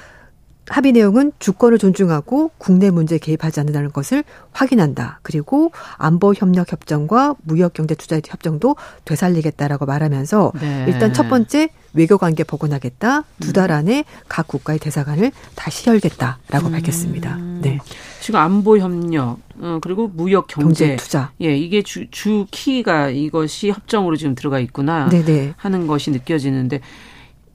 합의 0.68 0.92
내용은 0.94 1.32
주권을 1.40 1.78
존중하고 1.78 2.52
국내 2.58 2.90
문제에 2.90 3.18
개입하지 3.20 3.60
않는다는 3.60 3.92
것을 3.92 4.24
확인한다. 4.52 5.20
그리고 5.22 5.72
안보 5.98 6.34
협력 6.34 6.72
협정과 6.72 7.36
무역 7.44 7.74
경제 7.74 7.94
투자 7.96 8.16
협정도 8.16 8.76
되살리겠다라고 9.06 9.86
말하면서 9.86 10.54
네. 10.60 10.86
일단 10.88 11.14
첫 11.14 11.30
번째 11.30 11.70
외교 11.94 12.18
관계 12.18 12.44
복원하겠다. 12.44 13.24
두 13.40 13.54
달 13.54 13.72
안에 13.72 14.04
각 14.28 14.48
국가의 14.48 14.80
대사관을 14.80 15.32
다시 15.56 15.90
열겠다라고 15.90 16.70
밝혔습니다. 16.72 17.38
네. 17.62 17.80
지금 18.20 18.40
안보 18.40 18.78
협력 18.78 19.38
어, 19.60 19.80
그리고 19.82 20.08
무역 20.10 20.48
경제 20.48 20.88
경제, 20.88 20.96
투자. 20.98 21.32
예 21.42 21.56
이게 21.56 21.82
주, 21.84 22.10
주 22.12 22.48
키가 22.52 23.12
이것이 23.12 23.70
협정으로 23.70 24.18
지금 24.18 24.36
들어가 24.36 24.60
있구나 24.60 25.08
네, 25.10 25.24
네. 25.24 25.54
하는 25.58 25.88
것이 25.88 26.12
느껴지는데 26.12 26.82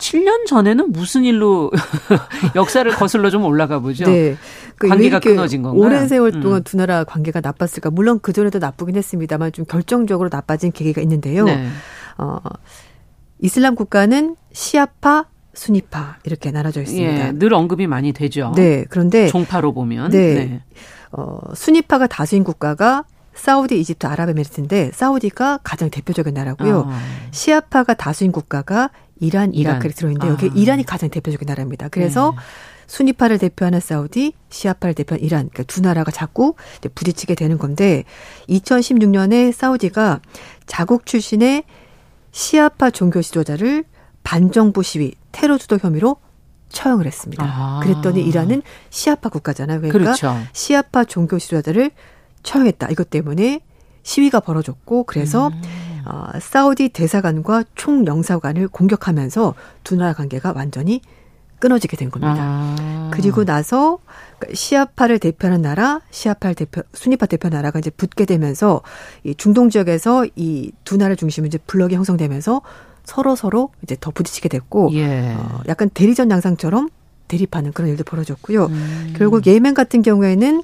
7년 0.00 0.46
전에는 0.46 0.92
무슨 0.92 1.24
일로 1.24 1.70
역사를 2.56 2.90
거슬러 2.92 3.30
좀 3.30 3.44
올라가 3.44 3.78
보죠. 3.78 4.06
네. 4.06 4.36
그 4.76 4.88
관계가 4.88 5.00
왜 5.00 5.06
이렇게 5.06 5.30
끊어진 5.30 5.62
건가요? 5.62 5.80
오랜 5.80 6.08
세월 6.08 6.40
동안 6.40 6.60
음. 6.60 6.64
두 6.64 6.76
나라 6.76 7.04
관계가 7.04 7.40
나빴을까? 7.40 7.90
물론 7.90 8.18
그 8.20 8.32
전에도 8.32 8.58
나쁘긴 8.58 8.96
했습니다만 8.96 9.52
좀 9.52 9.64
결정적으로 9.66 10.30
나빠진 10.32 10.72
계기가 10.72 11.00
있는데요. 11.02 11.44
네. 11.44 11.68
어, 12.18 12.38
이슬람 13.38 13.74
국가는 13.74 14.36
시아파, 14.52 15.26
수니파 15.52 16.16
이렇게 16.24 16.50
나눠져 16.50 16.82
있습니다. 16.82 17.28
예, 17.28 17.32
늘 17.32 17.52
언급이 17.52 17.86
많이 17.86 18.12
되죠. 18.12 18.52
네. 18.56 18.84
그런데 18.88 19.28
종파로 19.28 19.74
보면 19.74 20.10
네. 20.10 20.62
어, 21.12 21.38
수니파가 21.54 22.06
다수인 22.06 22.44
국가가 22.44 23.04
사우디, 23.34 23.78
이집트, 23.80 24.06
아랍에미리트인데 24.06 24.90
사우디가 24.92 25.60
가장 25.62 25.88
대표적인 25.90 26.34
나라고요. 26.34 26.86
아. 26.88 27.00
시아파가 27.30 27.94
다수인 27.94 28.32
국가가 28.32 28.90
이란. 29.20 29.54
이라크를 29.54 29.92
들어있는데 29.92 30.28
여기 30.28 30.46
아. 30.46 30.52
이란이 30.54 30.84
가장 30.84 31.10
대표적인 31.10 31.46
나라입니다. 31.46 31.88
그래서 31.88 32.32
네. 32.32 32.42
수니파를 32.86 33.38
대표하는 33.38 33.78
사우디, 33.78 34.32
시아파를 34.48 34.94
대표하는 34.94 35.24
이란, 35.24 35.48
그러니까 35.50 35.62
두 35.72 35.80
나라가 35.80 36.10
자꾸 36.10 36.54
이제 36.78 36.88
부딪히게 36.88 37.36
되는 37.36 37.56
건데 37.56 38.04
2016년에 38.48 39.52
사우디가 39.52 40.20
자국 40.66 41.06
출신의 41.06 41.62
시아파 42.32 42.90
종교 42.90 43.22
지도자를 43.22 43.84
반정부 44.24 44.82
시위, 44.82 45.12
테러 45.30 45.56
주도 45.56 45.78
혐의로 45.78 46.16
처형을 46.70 47.06
했습니다. 47.06 47.44
아. 47.44 47.80
그랬더니 47.82 48.22
이란은 48.22 48.62
시아파 48.90 49.28
국가잖아요. 49.28 49.80
그러니까 49.80 49.98
그렇죠. 49.98 50.36
시아파 50.52 51.04
종교 51.04 51.38
지도자들을 51.38 51.90
처형했다. 52.42 52.88
이것 52.90 53.10
때문에 53.10 53.60
시위가 54.02 54.40
벌어졌고 54.40 55.04
그래서 55.04 55.48
음. 55.48 55.62
어, 56.10 56.30
사우디 56.40 56.88
대사관과 56.90 57.64
총영사관을 57.76 58.68
공격하면서 58.68 59.54
두 59.84 59.96
나라 59.96 60.12
관계가 60.12 60.52
완전히 60.56 61.00
끊어지게 61.60 61.96
된 61.96 62.10
겁니다. 62.10 62.36
아. 62.38 63.10
그리고 63.12 63.44
나서 63.44 63.98
시아파를 64.52 65.18
대표하는 65.18 65.60
나라, 65.60 66.00
시아파를 66.10 66.54
대표, 66.54 66.82
수니파 66.94 67.26
대표 67.26 67.48
나라가 67.50 67.78
이제 67.78 67.90
붙게 67.90 68.24
되면서 68.24 68.80
이 69.24 69.34
중동 69.34 69.68
지역에서 69.68 70.26
이 70.36 70.72
두 70.84 70.96
나라 70.96 71.14
중심으로 71.14 71.46
이제 71.48 71.58
블럭이 71.66 71.94
형성되면서 71.94 72.62
서로 73.04 73.36
서로 73.36 73.70
이제 73.82 73.96
더 74.00 74.10
부딪히게 74.10 74.48
됐고 74.48 74.90
예. 74.94 75.34
어, 75.36 75.60
약간 75.68 75.90
대리전 75.90 76.30
양상처럼 76.30 76.88
대립하는 77.28 77.72
그런 77.72 77.90
일도 77.90 78.04
벌어졌고요. 78.04 78.66
음. 78.66 79.14
결국 79.16 79.46
예멘 79.46 79.74
같은 79.74 80.02
경우에는 80.02 80.62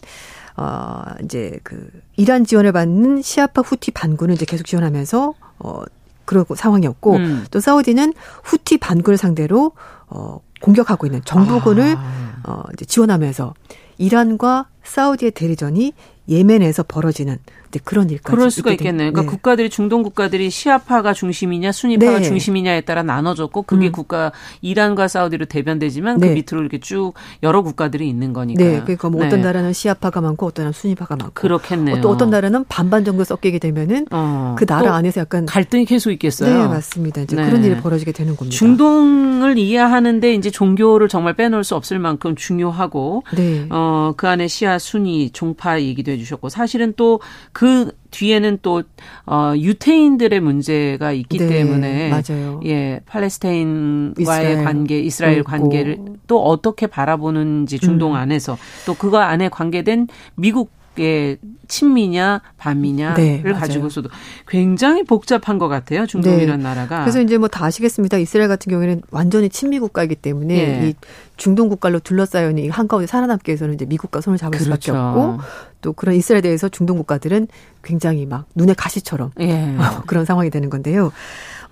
어 0.57 1.03
이제 1.23 1.61
그 1.63 1.91
이란 2.17 2.45
지원을 2.45 2.73
받는 2.73 3.23
시아파 3.23 3.63
후티 3.63 3.91
반군을 3.93 4.35
이제 4.35 4.45
계속 4.45 4.65
지원하면서 4.65 5.35
어 5.59 5.83
그러고 6.25 6.55
상황이었고 6.55 7.17
음. 7.17 7.47
또 7.51 7.61
사우디는 7.61 8.15
후티 8.43 8.79
반군을 8.79 9.17
상대로 9.17 9.73
어 10.09 10.41
공격하고 10.61 11.07
있는 11.07 11.21
정부군을 11.25 11.95
아. 11.97 12.37
어 12.47 12.63
이제 12.75 12.85
지원하면서 12.85 13.55
이란과 13.99 14.67
사우디의 14.87 15.33
대리전이 15.33 15.93
예멘에서 16.29 16.83
벌어지는 16.83 17.39
그런 17.85 18.09
일까지 18.11 18.35
그럴 18.37 18.51
수가 18.51 18.71
있겠네요. 18.73 19.13
그러니까 19.13 19.23
네. 19.23 19.27
국가들이 19.27 19.71
중동 19.71 20.03
국가들이 20.03 20.51
시아파가 20.51 21.13
중심이냐 21.13 21.73
순위파가 21.73 22.19
네. 22.19 22.25
중심이냐에 22.25 22.81
따라 22.83 23.03
나눠졌고 23.03 23.63
그게 23.63 23.89
음. 23.89 23.93
국가 23.93 24.33
이란과 24.63 25.09
사우디로 25.09 25.45
대변되지만 25.47 26.19
네. 26.19 26.29
그 26.29 26.33
밑으로 26.33 26.61
이렇게 26.63 26.79
쭉 26.79 27.13
여러 27.43 27.63
국가들이 27.63 28.09
있는 28.09 28.33
거니까. 28.33 28.63
네, 28.63 28.81
그러니까 28.81 29.11
뭐 29.11 29.25
어떤 29.27 29.41
네. 29.41 29.47
나라는 29.47 29.73
시아파가 29.73 30.21
많고 30.21 30.47
어떤 30.47 30.63
나라는 30.65 30.73
순위파가 30.73 31.17
많고 31.17 31.35
그렇겠네요. 31.35 32.01
또 32.01 32.09
어떤 32.09 32.31
나라는 32.31 32.65
반반 32.69 33.05
정도 33.05 33.25
섞이게 33.25 33.59
되면은 33.59 34.07
어, 34.11 34.55
그또 34.59 34.75
나라 34.75 34.95
안에서 34.95 35.21
약간 35.21 35.45
갈등이 35.45 35.85
계속 35.85 36.13
있겠어요. 36.13 36.63
네 36.63 36.67
맞습니다. 36.67 37.21
이제 37.23 37.37
네. 37.37 37.45
그런 37.45 37.63
일이 37.65 37.77
벌어지게 37.77 38.13
되는 38.13 38.37
겁니다. 38.37 38.57
중동을 38.57 39.59
이해하는데 39.59 40.33
이제 40.35 40.51
종교를 40.51 41.09
정말 41.09 41.35
빼놓을 41.35 41.63
수 41.63 41.75
없을 41.75 41.99
만큼 41.99 42.37
중요하고 42.37 43.25
네. 43.37 43.67
어, 43.71 44.15
그 44.17 44.29
안에 44.29 44.49
시아, 44.49 44.76
순위, 44.79 45.31
종파 45.31 45.81
얘기도 45.81 46.13
해주셨고, 46.13 46.49
사실은 46.49 46.93
또 46.97 47.21
그 47.53 47.91
뒤에는 48.11 48.59
또, 48.63 48.83
어, 49.27 49.53
유태인들의 49.57 50.41
문제가 50.41 51.13
있기 51.13 51.39
네, 51.39 51.47
때문에. 51.49 52.11
맞아요. 52.11 52.61
예, 52.65 53.01
팔레스타인과의 53.07 54.15
이스라엘 54.19 54.65
관계, 54.65 55.01
이스라엘 55.01 55.39
있고. 55.39 55.51
관계를 55.51 55.99
또 56.27 56.43
어떻게 56.45 56.87
바라보는지 56.87 57.79
중동 57.79 58.13
음. 58.13 58.17
안에서 58.17 58.57
또 58.87 58.95
그거 58.95 59.19
안에 59.19 59.49
관계된 59.49 60.09
미국 60.35 60.71
의 60.99 61.39
친미냐, 61.69 62.43
반미냐를 62.59 63.43
네. 63.43 63.53
가지고서도 63.53 64.09
굉장히 64.47 65.03
복잡한 65.03 65.59
것 65.59 65.69
같아요. 65.69 66.07
중동이라는 66.07 66.63
나라가. 66.63 67.01
그래서 67.01 67.21
이제 67.21 67.39
뭐 67.39 67.49
다 67.49 67.65
아시겠습니다. 67.65 68.19
이스라엘 68.19 68.49
같은 68.49 68.71
경우에는 68.71 69.03
완전히 69.11 69.49
친미 69.49 69.79
국가이기 69.79 70.15
때문에 70.17 70.55
예. 70.55 70.89
이 70.89 70.95
중동 71.37 71.69
국가로 71.69 72.01
둘러싸여 72.01 72.51
있는 72.51 72.65
이 72.65 72.69
한가운데 72.69 73.07
살아남기 73.07 73.51
위해서는 73.51 73.75
이제 73.75 73.85
미국과 73.87 74.21
손을 74.21 74.39
잡을 74.39 74.59
수밖에 74.59 74.93
그렇죠. 74.93 75.01
없고 75.01 75.41
또 75.81 75.93
그런 75.93 76.15
이스라엘에 76.15 76.43
대해서 76.43 76.69
중동 76.69 76.99
국가들은 76.99 77.49
굉장히 77.83 78.27
막 78.27 78.47
눈에 78.55 78.75
가시처럼 78.75 79.31
예. 79.41 79.75
그런 80.07 80.25
상황이 80.25 80.51
되는 80.51 80.71
건데요. 80.71 81.13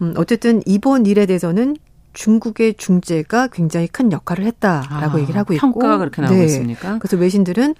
음, 0.00 0.14
어쨌든 0.16 0.62
이번 0.66 1.06
일에 1.06 1.26
대해서는 1.26 1.76
중국의 2.14 2.74
중재가 2.74 3.48
굉장히 3.48 3.88
큰 3.88 4.12
역할을 4.12 4.44
했다라고 4.44 5.18
아, 5.18 5.20
얘기를 5.20 5.38
하고 5.38 5.52
있고 5.52 5.72
평가가 5.72 5.98
그렇게 5.98 6.22
나오고 6.22 6.36
네. 6.38 6.44
있습니까? 6.44 6.98
그래서 6.98 7.16
외신들은 7.16 7.72
어, 7.72 7.74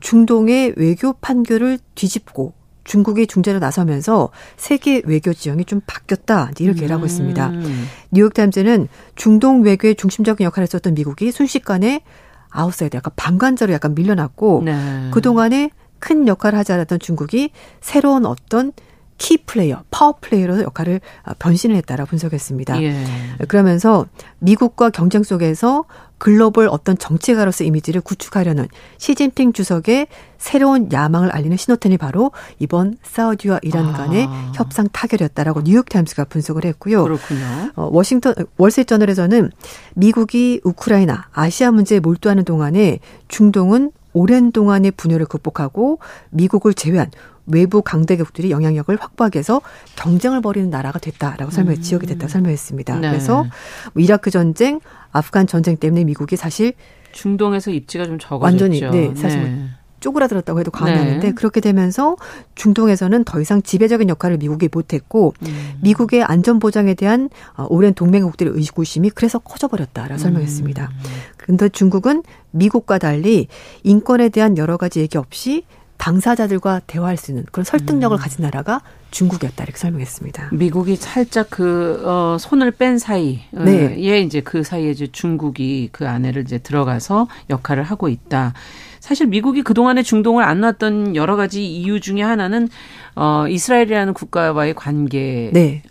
중동의 0.00 0.74
외교 0.76 1.12
판결을 1.14 1.78
뒤집고 1.94 2.52
중국이 2.84 3.26
중재로 3.26 3.58
나서면서 3.58 4.30
세계 4.56 5.02
외교 5.04 5.32
지형이 5.32 5.64
좀 5.64 5.80
바뀌었다 5.86 6.50
이렇게 6.58 6.80
얘기를 6.80 6.94
하고 6.94 7.06
있습니다. 7.06 7.48
음. 7.48 7.86
뉴욕타임즈는 8.12 8.88
중동 9.16 9.62
외교의 9.62 9.94
중심적인 9.94 10.44
역할을 10.44 10.64
했었던 10.64 10.94
미국이 10.94 11.32
순식간에 11.32 12.02
아웃사이더 12.50 12.96
약간 12.96 13.12
방관자로 13.16 13.72
약간 13.72 13.94
밀려났고 13.94 14.62
네. 14.64 15.10
그동안에 15.12 15.70
큰 15.98 16.28
역할을 16.28 16.58
하지 16.58 16.72
않았던 16.72 16.98
중국이 16.98 17.50
새로운 17.80 18.26
어떤 18.26 18.72
key 19.16 19.38
player, 19.38 19.84
power 19.90 20.16
player로 20.20 20.62
역할을 20.62 21.00
아, 21.22 21.34
변신을 21.34 21.76
했다라고 21.76 22.10
분석했습니다. 22.10 22.82
예. 22.82 23.04
그러면서 23.48 24.06
미국과 24.40 24.90
경쟁 24.90 25.22
속에서 25.22 25.84
글로벌 26.18 26.68
어떤 26.68 26.96
정치가로서 26.96 27.64
이미지를 27.64 28.00
구축하려는 28.00 28.66
시진핑 28.98 29.52
주석의 29.52 30.06
새로운 30.38 30.90
야망을 30.92 31.30
알리는 31.30 31.56
신호탄이 31.56 31.98
바로 31.98 32.32
이번 32.58 32.96
사우디와 33.02 33.60
이란 33.62 33.92
간의 33.92 34.26
아. 34.28 34.52
협상 34.54 34.88
타결이었다라고 34.92 35.62
뉴욕타임스가 35.62 36.24
분석을 36.24 36.64
했고요. 36.64 37.02
그렇군요. 37.04 37.72
어, 37.76 37.88
워싱턴 37.92 38.34
월스트리트저널에서는 38.56 39.50
미국이 39.94 40.60
우크라이나 40.64 41.28
아시아 41.32 41.70
문제에 41.70 42.00
몰두하는 42.00 42.44
동안에 42.44 43.00
중동은 43.28 43.90
오랜 44.12 44.52
동안의 44.52 44.92
분열을 44.92 45.26
극복하고 45.26 45.98
미국을 46.30 46.72
제외한 46.72 47.10
외부 47.46 47.82
강대국들이 47.82 48.50
영향력을 48.50 48.96
확보하기 48.98 49.36
위해서 49.36 49.60
경쟁을 49.96 50.40
벌이는 50.40 50.70
나라가 50.70 50.98
됐다라고 50.98 51.50
설명해 51.50 51.78
음. 51.78 51.82
지역이 51.82 52.06
됐다고 52.06 52.28
설명했습니다. 52.28 53.00
네. 53.00 53.10
그래서 53.10 53.44
뭐 53.92 54.02
이라크 54.02 54.30
전쟁, 54.30 54.80
아프간 55.14 55.46
전쟁 55.46 55.76
때문에 55.78 56.04
미국이 56.04 56.36
사실 56.36 56.74
중동에서 57.12 57.70
입지가 57.70 58.04
좀 58.04 58.18
적어졌죠. 58.18 58.44
완전히 58.44 58.80
네, 58.80 59.14
사실 59.14 59.40
뭐 59.40 59.48
네. 59.48 59.66
쪼그라들었다고 60.00 60.60
해도 60.60 60.70
과언이 60.70 60.98
아닌데 60.98 61.28
네. 61.28 61.34
그렇게 61.34 61.60
되면서 61.60 62.16
중동에서는 62.56 63.24
더 63.24 63.40
이상 63.40 63.62
지배적인 63.62 64.10
역할을 64.10 64.36
미국이 64.36 64.68
못했고 64.70 65.32
음. 65.46 65.74
미국의 65.80 66.24
안전 66.24 66.58
보장에 66.58 66.92
대한 66.92 67.30
어, 67.56 67.66
오랜 67.70 67.94
동맹국들의 67.94 68.52
의구심이 68.54 69.10
그래서 69.10 69.38
커져버렸다라고 69.38 70.14
음. 70.14 70.18
설명했습니다. 70.18 70.90
그런데 71.38 71.68
중국은 71.70 72.22
미국과 72.50 72.98
달리 72.98 73.46
인권에 73.84 74.28
대한 74.28 74.58
여러 74.58 74.76
가지 74.76 75.00
얘기 75.00 75.16
없이 75.16 75.64
당사자들과 75.96 76.82
대화할 76.86 77.16
수 77.16 77.30
있는 77.30 77.46
그런 77.50 77.64
설득력을 77.64 78.14
음. 78.14 78.20
가진 78.20 78.42
나라가 78.42 78.82
중국이었다 79.14 79.62
이렇게 79.62 79.78
설명했습니다. 79.78 80.50
미국이 80.52 80.96
살짝 80.96 81.46
그 81.48 82.02
어, 82.04 82.36
손을 82.38 82.72
뺀 82.72 82.98
사이에 82.98 83.40
네. 83.52 84.20
이제 84.20 84.40
그 84.40 84.64
사이에 84.64 84.90
이제 84.90 85.06
중국이 85.06 85.88
그 85.92 86.08
안에를 86.08 86.42
이제 86.42 86.58
들어가서 86.58 87.28
역할을 87.48 87.84
하고 87.84 88.08
있다. 88.08 88.54
사실 88.98 89.26
미국이 89.26 89.62
그동안에 89.62 90.02
중동을 90.02 90.42
안 90.44 90.60
놨던 90.60 91.14
여러 91.14 91.36
가지 91.36 91.64
이유 91.64 92.00
중에 92.00 92.22
하나는 92.22 92.68
어 93.14 93.46
이스라엘이라는 93.48 94.14
국가와의 94.14 94.74
관계가 94.74 95.52
네. 95.52 95.82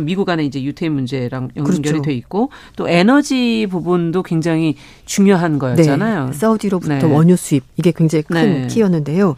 미국 0.00 0.28
안에 0.28 0.44
이제 0.44 0.62
유태인 0.62 0.92
문제랑 0.92 1.50
연결이 1.56 1.80
그렇죠. 1.80 2.02
돼 2.02 2.12
있고 2.14 2.50
또 2.76 2.88
에너지 2.88 3.66
부분도 3.70 4.24
굉장히 4.24 4.74
중요한 5.06 5.58
거였잖아요. 5.58 6.26
네. 6.26 6.32
사우디로부터 6.32 6.98
네. 6.98 7.04
원유 7.04 7.36
수입 7.36 7.62
이게 7.76 7.92
굉장히 7.92 8.24
큰 8.24 8.62
네. 8.62 8.66
키였는데요. 8.66 9.36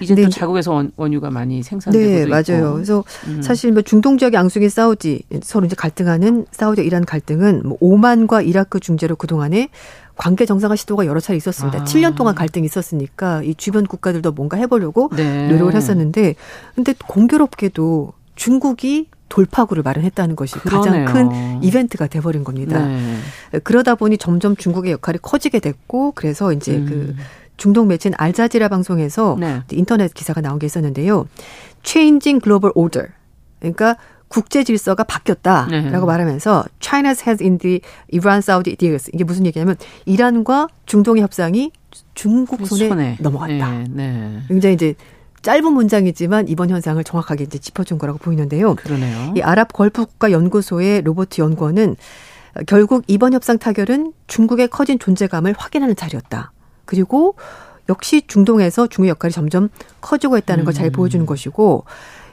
이제 0.00 0.14
또 0.14 0.28
자국에서 0.28 0.72
원, 0.72 0.92
원유가 0.96 1.30
많이 1.30 1.62
생산되고 1.62 2.04
네, 2.04 2.26
맞아요. 2.26 2.66
있고. 2.66 2.74
그래서 2.74 3.04
음. 3.26 3.42
사실 3.42 3.72
뭐 3.72 3.82
중동 3.82 4.18
지역의 4.18 4.38
앙숙인 4.38 4.68
사우디 4.68 5.24
서로 5.42 5.66
이제 5.66 5.76
갈등하는 5.76 6.46
사우디 6.50 6.82
이란 6.82 7.04
갈등은 7.04 7.62
뭐 7.64 7.78
오만과 7.80 8.42
이라크 8.42 8.80
중재로 8.80 9.16
그 9.16 9.26
동안에 9.26 9.68
관계 10.16 10.44
정상화 10.44 10.76
시도가 10.76 11.06
여러 11.06 11.18
차례 11.18 11.38
있었습니다. 11.38 11.80
아. 11.80 11.84
7년 11.84 12.14
동안 12.14 12.34
갈등이 12.34 12.66
있었으니까 12.66 13.42
이 13.42 13.54
주변 13.54 13.86
국가들도 13.86 14.32
뭔가 14.32 14.58
해보려고 14.58 15.08
네. 15.16 15.48
노력을 15.48 15.74
했었는데, 15.74 16.34
근데 16.74 16.94
공교롭게도 17.06 18.12
중국이 18.34 19.08
돌파구를 19.30 19.82
마련했다는 19.82 20.36
것이 20.36 20.58
그러네요. 20.58 21.06
가장 21.06 21.30
큰 21.30 21.62
이벤트가 21.62 22.06
돼버린 22.06 22.44
겁니다. 22.44 22.86
네. 22.86 23.16
그러다 23.64 23.94
보니 23.94 24.18
점점 24.18 24.56
중국의 24.56 24.92
역할이 24.92 25.18
커지게 25.22 25.60
됐고, 25.60 26.12
그래서 26.14 26.52
이제 26.52 26.76
음. 26.76 26.86
그 26.86 27.14
중동 27.60 27.88
매체인 27.88 28.14
알자지라 28.16 28.68
방송에서 28.68 29.36
네. 29.38 29.60
인터넷 29.72 30.14
기사가 30.14 30.40
나온 30.40 30.58
게 30.58 30.64
있었는데요. 30.64 31.28
Changing 31.84 32.42
Global 32.42 32.72
Order. 32.74 33.10
그러니까 33.60 33.96
국제 34.28 34.64
질서가 34.64 35.04
바뀌었다라고 35.04 35.70
네. 35.70 35.90
말하면서 35.90 36.64
China's 36.80 37.26
head 37.26 37.44
in 37.44 37.58
the 37.58 37.80
Iran-Saudi 38.14 38.76
deals 38.76 39.10
이게 39.12 39.24
무슨 39.24 39.44
얘기냐면 39.44 39.76
이란과 40.06 40.68
중동의 40.86 41.22
협상이 41.22 41.70
중국 42.14 42.66
손에, 42.66 42.88
손에. 42.88 43.16
넘어갔다. 43.20 43.70
네, 43.70 43.84
네. 43.90 44.38
굉장히 44.48 44.76
이제 44.76 44.94
짧은 45.42 45.70
문장이지만 45.70 46.48
이번 46.48 46.70
현상을 46.70 47.02
정확하게 47.04 47.44
이제 47.44 47.58
짚어준 47.58 47.98
거라고 47.98 48.18
보이는데요. 48.18 48.74
그러네요. 48.76 49.34
이 49.36 49.42
아랍 49.42 49.74
걸프 49.74 50.06
국가 50.06 50.32
연구소의 50.32 51.02
로버트 51.02 51.42
연구원은 51.42 51.96
결국 52.66 53.04
이번 53.06 53.34
협상 53.34 53.58
타결은 53.58 54.14
중국의 54.28 54.68
커진 54.68 54.98
존재감을 54.98 55.54
확인하는 55.58 55.94
자리였다. 55.94 56.52
그리고 56.90 57.36
역시 57.88 58.22
중동에서 58.26 58.88
중국의 58.88 59.10
역할이 59.10 59.30
점점 59.32 59.68
커지고 60.00 60.36
있다는 60.38 60.64
걸 60.64 60.74
잘 60.74 60.90
보여주는 60.90 61.24
것이고 61.24 61.84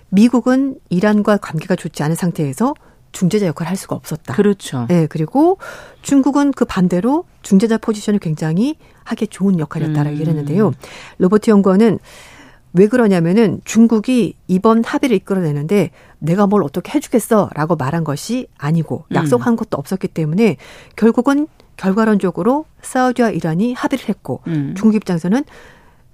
미국은 0.10 0.80
이란과 0.90 1.38
관계가 1.38 1.76
좋지 1.76 2.02
않은 2.02 2.16
상태에서 2.16 2.74
중재자 3.12 3.46
역할을 3.48 3.70
할 3.70 3.78
수가 3.78 3.96
없었다. 3.96 4.34
그렇죠. 4.34 4.86
네, 4.90 5.06
그리고 5.08 5.60
중국은 6.02 6.52
그 6.52 6.66
반대로 6.66 7.26
중재자 7.44 7.78
포지션을 7.78 8.20
굉장히 8.20 8.78
하기 9.04 9.28
좋은 9.28 9.60
역할이었다라고 9.60 10.10
음. 10.10 10.14
얘기를 10.14 10.34
했는데요. 10.34 10.72
로버트 11.20 11.52
연구원은 11.52 12.00
왜 12.74 12.88
그러냐면은 12.88 13.62
중국이 13.64 14.36
이번 14.48 14.84
합의를 14.84 15.16
이끌어내는데 15.18 15.92
내가 16.20 16.48
뭘 16.48 16.64
어떻게 16.64 16.94
해주겠어라고 16.94 17.76
말한 17.76 18.04
것이 18.04 18.48
아니고 18.58 19.06
음. 19.10 19.16
약속한 19.16 19.56
것도 19.56 19.78
없었기 19.78 20.08
때문에 20.10 20.58
결국은 20.96 21.48
결과론적으로 21.78 22.66
사우디와 22.82 23.30
이란이 23.30 23.74
합의를 23.74 24.10
했고 24.10 24.42
음. 24.48 24.74
중국 24.76 24.96
입장에서는 24.96 25.44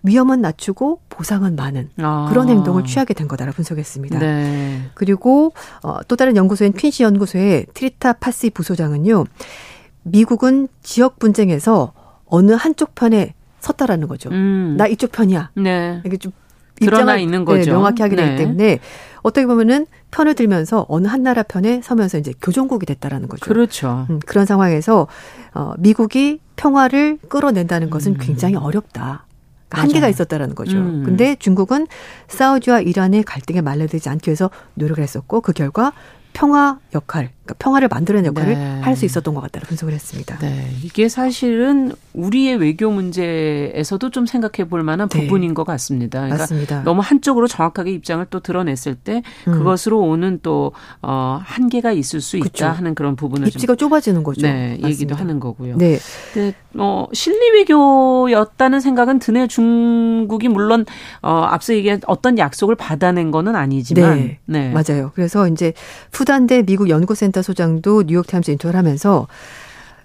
위험은 0.03 0.41
낮추고 0.41 0.99
보상은 1.09 1.55
많은 1.55 1.89
아. 1.97 2.27
그런 2.29 2.49
행동을 2.49 2.83
취하게 2.83 3.13
된 3.13 3.27
거다라고 3.27 3.55
분석했습니다. 3.55 4.19
네. 4.19 4.89
그리고 4.93 5.53
어, 5.81 6.03
또 6.07 6.15
다른 6.17 6.35
연구소인 6.35 6.73
퀸시 6.73 7.03
연구소의 7.03 7.67
트리타 7.73 8.13
파시 8.13 8.49
부소장은요. 8.49 9.23
미국은 10.03 10.67
지역 10.81 11.19
분쟁에서 11.19 11.93
어느 12.25 12.51
한쪽 12.51 12.95
편에 12.95 13.33
섰다라는 13.61 14.09
거죠. 14.09 14.29
음. 14.29 14.75
나 14.77 14.87
이쪽 14.87 15.13
편이야. 15.13 15.51
네. 15.55 16.01
이게 16.05 16.17
좀 16.17 16.33
드러나 16.85 17.17
있는 17.17 17.39
네, 17.39 17.45
거죠. 17.45 17.65
네, 17.65 17.71
명확히 17.71 18.01
하게 18.01 18.15
되기 18.15 18.29
네. 18.29 18.35
때문에 18.35 18.79
어떻게 19.21 19.45
보면은 19.45 19.87
편을 20.11 20.35
들면서 20.35 20.85
어느 20.89 21.07
한 21.07 21.23
나라 21.23 21.43
편에 21.43 21.81
서면서 21.81 22.17
이제 22.17 22.33
교정국이 22.41 22.85
됐다라는 22.85 23.27
거죠. 23.29 23.45
그렇죠. 23.45 24.05
음, 24.09 24.19
그런 24.25 24.45
상황에서 24.45 25.07
어, 25.53 25.73
미국이 25.79 26.39
평화를 26.55 27.17
끌어낸다는 27.29 27.89
것은 27.89 28.13
음. 28.13 28.17
굉장히 28.19 28.55
어렵다. 28.55 29.25
한계가 29.69 30.07
있었다라는 30.07 30.53
거죠. 30.53 30.77
음. 30.77 31.03
근데 31.03 31.35
중국은 31.35 31.87
사우디와 32.27 32.81
이란의 32.81 33.23
갈등에 33.23 33.61
말려들지 33.61 34.07
않기 34.07 34.29
위해서 34.29 34.51
노력을 34.75 35.01
했었고 35.01 35.41
그 35.41 35.51
결과 35.51 35.93
평화 36.33 36.79
역할, 36.93 37.31
그러니까 37.43 37.55
평화를 37.59 37.89
만드는 37.89 38.25
역할을 38.25 38.53
네. 38.53 38.79
할수 38.81 39.05
있었던 39.05 39.33
것 39.33 39.41
같다고 39.41 39.65
분석을 39.67 39.93
했습니다. 39.93 40.37
네. 40.39 40.69
이게 40.81 41.09
사실은 41.09 41.91
우리의 42.13 42.55
외교 42.55 42.89
문제에서도 42.89 44.09
좀 44.11 44.25
생각해 44.25 44.69
볼 44.69 44.81
만한 44.83 45.09
네. 45.09 45.21
부분인 45.21 45.53
것 45.53 45.65
같습니다. 45.65 46.19
그러니까 46.21 46.43
맞습니다. 46.43 46.83
너무 46.83 47.01
한쪽으로 47.01 47.47
정확하게 47.47 47.91
입장을 47.91 48.25
또 48.29 48.39
드러냈을 48.39 48.95
때 48.95 49.23
음. 49.47 49.53
그것으로 49.53 49.99
오는 49.99 50.39
또 50.41 50.71
어, 51.01 51.41
한계가 51.43 51.91
있을 51.91 52.21
수 52.21 52.37
있다 52.37 52.45
그쵸. 52.45 52.65
하는 52.65 52.95
그런 52.95 53.17
부분을 53.17 53.49
입지가 53.49 53.75
좁아지는 53.75 54.23
거죠. 54.23 54.41
네, 54.41 54.69
맞습니다. 54.69 54.87
얘기도 54.89 55.15
하는 55.15 55.39
거고요. 55.41 55.75
네. 55.77 55.97
근데 56.33 56.53
어, 56.77 57.07
실리 57.11 57.51
외교였다는 57.51 58.79
생각은 58.79 59.19
드네요. 59.19 59.47
중국이 59.47 60.47
물론 60.47 60.85
어, 61.21 61.45
앞서 61.49 61.73
얘기한 61.73 61.99
어떤 62.07 62.37
약속을 62.37 62.75
받아낸 62.75 63.31
거는 63.31 63.55
아니지만 63.55 64.17
네. 64.17 64.39
네. 64.45 64.71
맞아요. 64.71 65.11
그래서 65.13 65.47
이제 65.49 65.73
푸단대 66.11 66.63
미국 66.63 66.89
연구센터 66.89 67.32
소장도 67.41 68.03
뉴욕타임즈 68.07 68.51
인터뷰를 68.51 68.77
하면서 68.77 69.27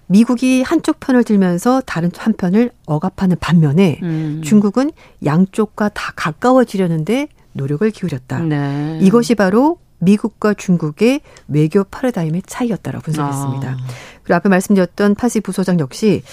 미국이 0.07 0.63
한쪽 0.63 0.99
편을 0.99 1.23
들면서 1.23 1.81
다른 1.85 2.11
한편을 2.15 2.71
억압하는 2.87 3.37
반면에 3.39 3.99
음. 4.01 4.41
중국은 4.43 4.91
양쪽과 5.23 5.89
다 5.89 6.13
가까워지려는데 6.15 7.27
노력을 7.53 7.89
기울였다. 7.91 8.39
네. 8.39 8.99
이것이 9.01 9.35
바로 9.35 9.77
미국과 9.99 10.55
중국의 10.55 11.21
외교 11.47 11.83
파라다임의 11.83 12.43
차이였다라고 12.47 13.03
분석했습니다. 13.03 13.69
아. 13.69 13.77
그리고 14.23 14.35
앞에 14.35 14.49
말씀드렸던 14.49 15.15
파시 15.15 15.41
부소장 15.41 15.79
역시 15.79 16.23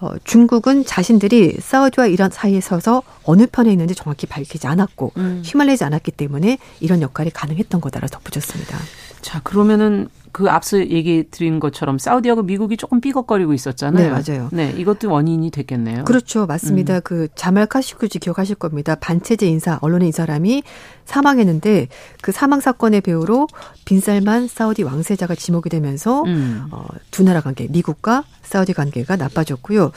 어, 0.00 0.12
중국은 0.22 0.84
자신들이 0.84 1.56
사우디와 1.60 2.06
이란 2.06 2.30
사이에 2.30 2.60
서서 2.60 3.02
어느 3.24 3.46
편에 3.50 3.72
있는지 3.72 3.96
정확히 3.96 4.26
밝히지 4.26 4.66
않았고 4.68 5.12
음. 5.16 5.42
휘말리지 5.44 5.82
않았기 5.82 6.12
때문에 6.12 6.58
이런 6.78 7.02
역할이 7.02 7.30
가능했던 7.30 7.80
거다라고 7.80 8.12
덧붙였습니다. 8.12 8.78
자, 9.20 9.40
그러면은 9.40 10.08
그 10.32 10.48
앞서 10.50 10.78
얘기 10.78 11.24
드린 11.30 11.58
것처럼 11.58 11.98
사우디하고 11.98 12.42
미국이 12.42 12.76
조금 12.76 13.00
삐걱거리고 13.00 13.54
있었잖아요. 13.54 14.04
네, 14.04 14.10
맞아요. 14.10 14.48
네, 14.52 14.72
이것도 14.76 15.10
원인이 15.10 15.50
됐겠네요. 15.50 16.04
그렇죠. 16.04 16.46
맞습니다. 16.46 16.96
음. 16.96 17.00
그 17.02 17.28
자말 17.34 17.66
카시쿠지 17.66 18.18
기억하실 18.18 18.56
겁니다. 18.56 18.94
반체제 18.94 19.46
인사, 19.46 19.78
언론의 19.80 20.10
이 20.10 20.12
사람이 20.12 20.62
사망했는데 21.06 21.88
그 22.22 22.32
사망 22.32 22.60
사건의 22.60 23.00
배우로 23.00 23.48
빈살만 23.84 24.48
사우디 24.48 24.82
왕세자가 24.82 25.34
지목이 25.34 25.70
되면서 25.70 26.22
음. 26.24 26.68
어, 26.70 26.86
두 27.10 27.22
나라 27.22 27.40
관계, 27.40 27.66
미국과 27.68 28.24
사우디 28.42 28.74
관계가 28.74 29.16
나빠졌고요. 29.16 29.92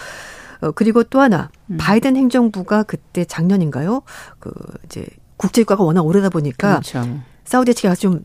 어, 0.62 0.72
그리고 0.72 1.04
또 1.04 1.20
하나 1.20 1.50
음. 1.68 1.78
바이든 1.78 2.16
행정부가 2.16 2.84
그때 2.84 3.26
작년인가요? 3.26 4.04
그 4.40 4.52
이제 4.86 5.06
국제유가가 5.38 5.84
워낙 5.84 6.02
오르다 6.02 6.30
보니까 6.30 6.80
그렇죠. 6.80 7.20
사우디 7.46 7.74
측에 7.74 7.94
좀 7.96 8.24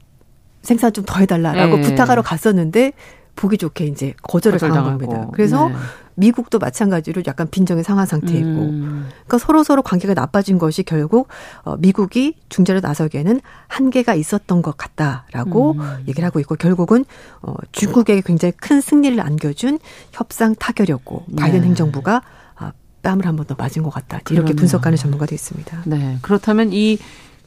생산 0.67 0.93
좀 0.93 1.07
더 1.07 1.21
해달라라고 1.21 1.77
네. 1.77 1.83
부탁하러 1.83 2.23
갔었는데 2.23 2.93
보기 3.37 3.59
좋게 3.59 3.85
이제 3.87 4.14
거절을 4.23 4.59
당한 4.59 4.85
겁니다. 4.99 5.29
그래서 5.33 5.69
네. 5.69 5.75
미국도 6.14 6.59
마찬가지로 6.59 7.23
약간 7.27 7.47
빈정의 7.51 7.85
상한 7.85 8.07
상태이고, 8.07 8.49
음. 8.49 9.09
그러니까 9.11 9.37
서로 9.39 9.62
서로 9.62 9.83
관계가 9.83 10.14
나빠진 10.14 10.57
것이 10.59 10.83
결국 10.83 11.29
어, 11.62 11.77
미국이 11.77 12.35
중재로 12.49 12.81
나서기에는 12.81 13.41
한계가 13.69 14.14
있었던 14.14 14.62
것 14.62 14.79
같다라고 14.79 15.73
음. 15.73 16.05
얘기를 16.09 16.25
하고 16.27 16.41
있고 16.41 16.55
결국은 16.57 17.05
어, 17.43 17.55
중국에게 17.73 18.23
굉장히 18.25 18.53
큰 18.57 18.81
승리를 18.81 19.21
안겨준 19.21 19.79
협상 20.12 20.55
타결이었고 20.55 21.27
바이든 21.39 21.61
네. 21.61 21.67
행정부가 21.67 22.23
아, 22.57 22.73
뺨을 23.03 23.27
한 23.27 23.37
번 23.37 23.47
더 23.47 23.55
맞은 23.55 23.83
것 23.83 23.91
같다 23.91 24.17
이렇게 24.17 24.35
그러네요. 24.37 24.57
분석하는 24.57 24.97
전문가도 24.97 25.35
있습니다. 25.35 25.83
네, 25.85 26.17
그렇다면 26.23 26.73
이 26.73 26.99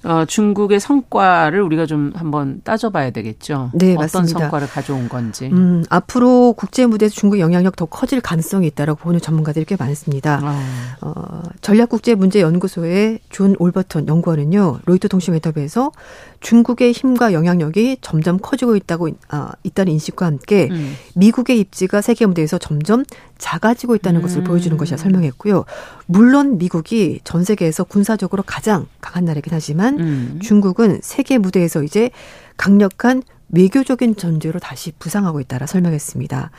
어, 0.04 0.24
중국의 0.26 0.80
성과를 0.80 1.62
우리가 1.62 1.86
좀 1.86 2.12
한번 2.16 2.62
따져봐야 2.64 3.12
되겠죠. 3.12 3.72
네, 3.74 3.94
어떤 3.94 4.04
맞습니다. 4.04 4.40
성과를 4.40 4.68
가져온 4.68 5.10
건지. 5.10 5.50
음, 5.52 5.84
앞으로 5.90 6.54
국제 6.54 6.86
무대에서 6.86 7.14
중국 7.14 7.40
영향력 7.40 7.76
더 7.76 7.86
커질 7.86 8.22
가능성이 8.22 8.68
있다라고 8.68 9.00
보는 9.00 9.20
전문가들이 9.20 9.66
꽤 9.66 9.76
많습니다. 9.78 10.40
아. 10.42 10.60
어, 11.02 11.44
전략국제문제연구소의 11.62 13.20
존 13.30 13.56
올버턴 13.60 14.08
연구원은요, 14.08 14.80
로이터 14.86 15.08
통신 15.10 15.34
인터뷰에서 15.34 15.92
중국의 16.40 16.94
힘과 16.94 17.34
영향력이 17.34 17.98
점점 18.02 18.40
커지고 18.42 18.76
있다고 18.78 19.10
아, 19.30 19.52
있다는 19.64 19.92
인식과 19.94 20.26
함께 20.26 20.70
음. 20.72 20.96
미국의 21.16 21.60
입지가 21.60 22.02
세계 22.02 22.26
무대에서 22.26 22.58
점점 22.58 23.04
작아지고 23.38 23.96
있다는 23.96 24.20
음. 24.20 24.22
것을 24.22 24.44
보여주는 24.44 24.76
것이라 24.78 24.98
설명했고요. 24.98 25.66
물론 26.06 26.58
미국이 26.58 27.20
전 27.24 27.44
세계에서 27.44 27.84
군사적으로 27.86 28.44
가장 28.46 28.86
강한 29.02 29.26
나라이긴 29.26 29.54
하지만 29.54 29.89
음. 29.98 30.40
중국은 30.42 31.00
세계 31.02 31.38
무대에서 31.38 31.84
이제 31.84 32.12
강력한 32.58 33.24
외교적인 33.52 34.16
전제로 34.16 34.60
다시 34.60 34.92
부상하고 35.00 35.40
있다라 35.40 35.66
설명했습니다. 35.66 36.52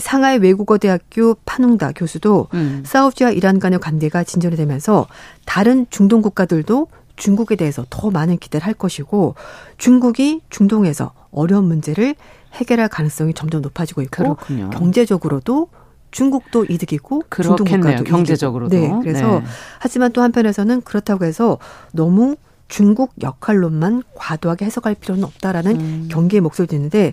상하이 0.00 0.38
외국어 0.38 0.78
대학교 0.78 1.34
파농다 1.44 1.92
교수도 1.92 2.48
음. 2.54 2.82
사우디와 2.86 3.32
이란 3.32 3.58
간의 3.58 3.78
관계가 3.80 4.24
진전이 4.24 4.56
되면서 4.56 5.06
다른 5.44 5.86
중동 5.90 6.22
국가들도 6.22 6.88
중국에 7.16 7.56
대해서 7.56 7.84
더 7.90 8.10
많은 8.10 8.38
기대를 8.38 8.66
할 8.66 8.74
것이고 8.74 9.34
중국이 9.76 10.40
중동에서 10.48 11.12
어려운 11.30 11.64
문제를 11.64 12.14
해결할 12.54 12.88
가능성이 12.88 13.34
점점 13.34 13.60
높아지고 13.62 14.02
있고 14.02 14.36
그렇군요. 14.36 14.70
경제적으로도 14.70 15.68
중국도 16.10 16.66
이득이고 16.68 17.22
중동 17.42 17.66
국가도 17.66 18.04
경제적으로도 18.04 18.76
네, 18.76 18.92
그래서 19.02 19.40
네. 19.40 19.46
하지만 19.78 20.12
또 20.12 20.22
한편에서는 20.22 20.82
그렇다고 20.82 21.24
해서 21.24 21.58
너무 21.92 22.36
중국 22.72 23.12
역할론만 23.20 24.02
과도하게 24.14 24.64
해석할 24.64 24.94
필요는 24.94 25.24
없다라는 25.24 25.76
음. 25.78 26.08
경계의 26.10 26.40
목소리도 26.40 26.74
있는데 26.74 27.12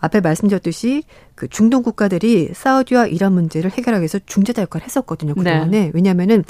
앞에 0.00 0.20
말씀드렸듯이 0.20 1.04
그 1.34 1.48
중동 1.48 1.82
국가들이 1.82 2.50
사우디와 2.52 3.06
이란 3.06 3.32
문제를 3.32 3.70
해결하기 3.70 4.02
위해서 4.02 4.18
중재자 4.26 4.60
역할을 4.60 4.84
했었거든요. 4.84 5.34
그동안에. 5.34 5.66
네. 5.70 5.90
왜냐하면은 5.94 6.44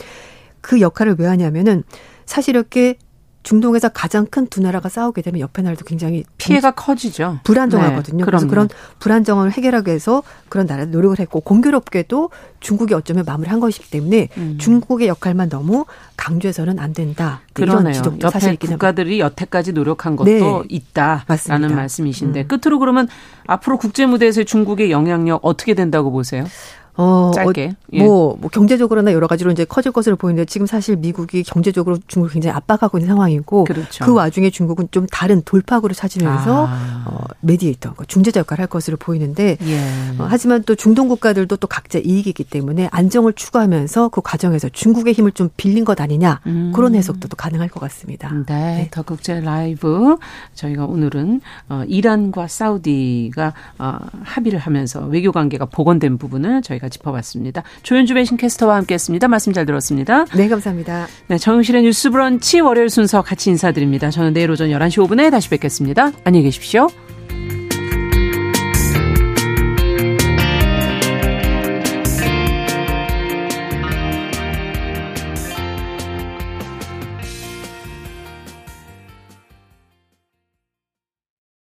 그 0.61 0.81
역할을 0.81 1.15
왜 1.21 1.29
하냐면은 1.29 1.85
사실 2.27 2.57
이렇게 2.57 2.99
중동에서 3.43 3.89
가장 3.89 4.27
큰 4.27 4.49
두 4.49 4.61
나라가 4.61 4.89
싸우게 4.89 5.23
되면 5.23 5.41
옆에 5.41 5.63
나라도 5.63 5.85
굉장히 5.85 6.25
피해가 6.39 6.71
커지죠. 6.73 7.41
불안정하거든요. 7.45 8.19
네, 8.19 8.25
그래서 8.25 8.47
그런 8.47 8.69
불안정을 8.99 9.53
해결하기 9.53 9.89
위해서 9.89 10.23
그런 10.49 10.67
나라들 10.67 10.93
노력을 10.93 11.19
했고 11.19 11.41
공교롭게도 11.41 12.31
중국이 12.61 12.95
어쩌면 12.95 13.25
마무리한 13.27 13.61
것이기 13.61 13.91
때문에 13.91 14.29
음. 14.39 14.57
중국의 14.59 15.09
역할만 15.09 15.49
너무 15.51 15.85
강조해서는 16.17 16.79
안 16.79 16.93
된다. 16.93 17.41
그러네요. 17.53 17.81
이런 17.81 17.93
지적도 17.93 18.31
사실 18.31 18.57
국가들이 18.57 19.21
여태까지 19.21 19.73
노력한 19.73 20.17
것도 20.17 20.25
네. 20.31 20.41
있다라는 20.69 21.25
맞습니다. 21.29 21.75
말씀이신데 21.75 22.43
음. 22.43 22.49
끝으로 22.49 22.79
그러면 22.79 23.07
앞으로 23.47 23.77
국제 23.79 24.07
무대에서의 24.07 24.45
중국의 24.47 24.91
영향력 24.91 25.41
어떻게 25.43 25.75
된다고 25.75 26.11
보세요? 26.11 26.45
어, 27.01 27.31
짧게. 27.33 27.77
예. 27.93 28.03
뭐, 28.03 28.37
뭐, 28.41 28.51
경제적으로나 28.51 29.13
여러 29.13 29.29
가지로 29.29 29.53
이제 29.53 29.65
커질 29.65 29.93
것으로 29.93 30.17
보이는데 30.17 30.45
지금 30.47 30.67
사실 30.67 30.97
미국이 30.97 31.45
경제적으로 31.45 31.97
중국을 32.09 32.33
굉장히 32.33 32.57
압박하고 32.57 32.99
있는 32.99 33.07
상황이고 33.07 33.65
그렇죠. 33.65 34.05
그 34.05 34.13
와중에 34.13 34.51
중국은 34.51 34.89
좀 34.91 35.07
다른 35.07 35.41
돌파구를 35.43 35.95
찾으면서 35.95 36.67
아. 36.69 37.05
어, 37.07 37.25
메디에이터, 37.41 37.91
그러니까 37.91 38.05
중재자 38.07 38.41
역할을 38.41 38.63
할 38.63 38.67
것으로 38.67 38.97
보이는데 38.97 39.59
예. 39.63 39.79
어, 40.19 40.27
하지만 40.29 40.65
또 40.65 40.75
중동 40.75 41.07
국가들도 41.07 41.57
또 41.57 41.69
각자 41.69 42.01
이익이 42.01 42.31
있기 42.31 42.43
때문에 42.43 42.89
안정을 42.91 43.35
추구하면서 43.35 44.09
그 44.09 44.21
과정에서 44.21 44.69
중국의 44.69 45.15
힘을 45.15 45.31
좀 45.31 45.51
빌린 45.57 45.85
것 45.85 46.01
아니냐 46.01 46.41
음. 46.47 46.73
그런 46.75 46.97
해석도 46.97 47.29
또 47.29 47.37
가능할 47.37 47.69
것 47.69 47.79
같습니다. 47.79 48.33
네, 48.47 48.55
네. 48.55 48.89
더 48.91 49.03
국제 49.03 49.41
라이브 49.41 50.17
저희가 50.55 50.85
오늘은 50.85 51.43
어, 51.69 51.85
이란과 51.87 52.49
사우디가 52.49 53.55
어, 53.79 53.99
합의를 54.25 54.59
하면서 54.59 55.07
외교 55.07 55.31
관계가 55.31 55.67
복원된 55.67 56.19
부분을 56.19 56.63
저희가 56.63 56.88
짚어봤습니다. 56.89 57.63
조현주 57.83 58.15
배신캐스터와 58.15 58.77
함께했습니다. 58.77 59.29
말씀 59.29 59.53
잘 59.53 59.67
들었습니다. 59.67 60.25
네, 60.37 60.49
감사합니다. 60.49 61.07
네, 61.29 61.39
정용실의 61.39 61.83
뉴스브런치 61.83 62.61
월요일 62.61 62.91
순서 62.91 63.23
같이 63.23 63.51
인사드립니다. 63.51 64.11
저는 64.11 64.33
내일 64.33 64.51
오전 64.51 64.69
11시 64.69 65.07
5분에 65.07 65.31
다시 65.31 65.49
뵙겠습니다. 65.49 66.13
안녕히 66.25 66.45
계십시오. 66.45 66.89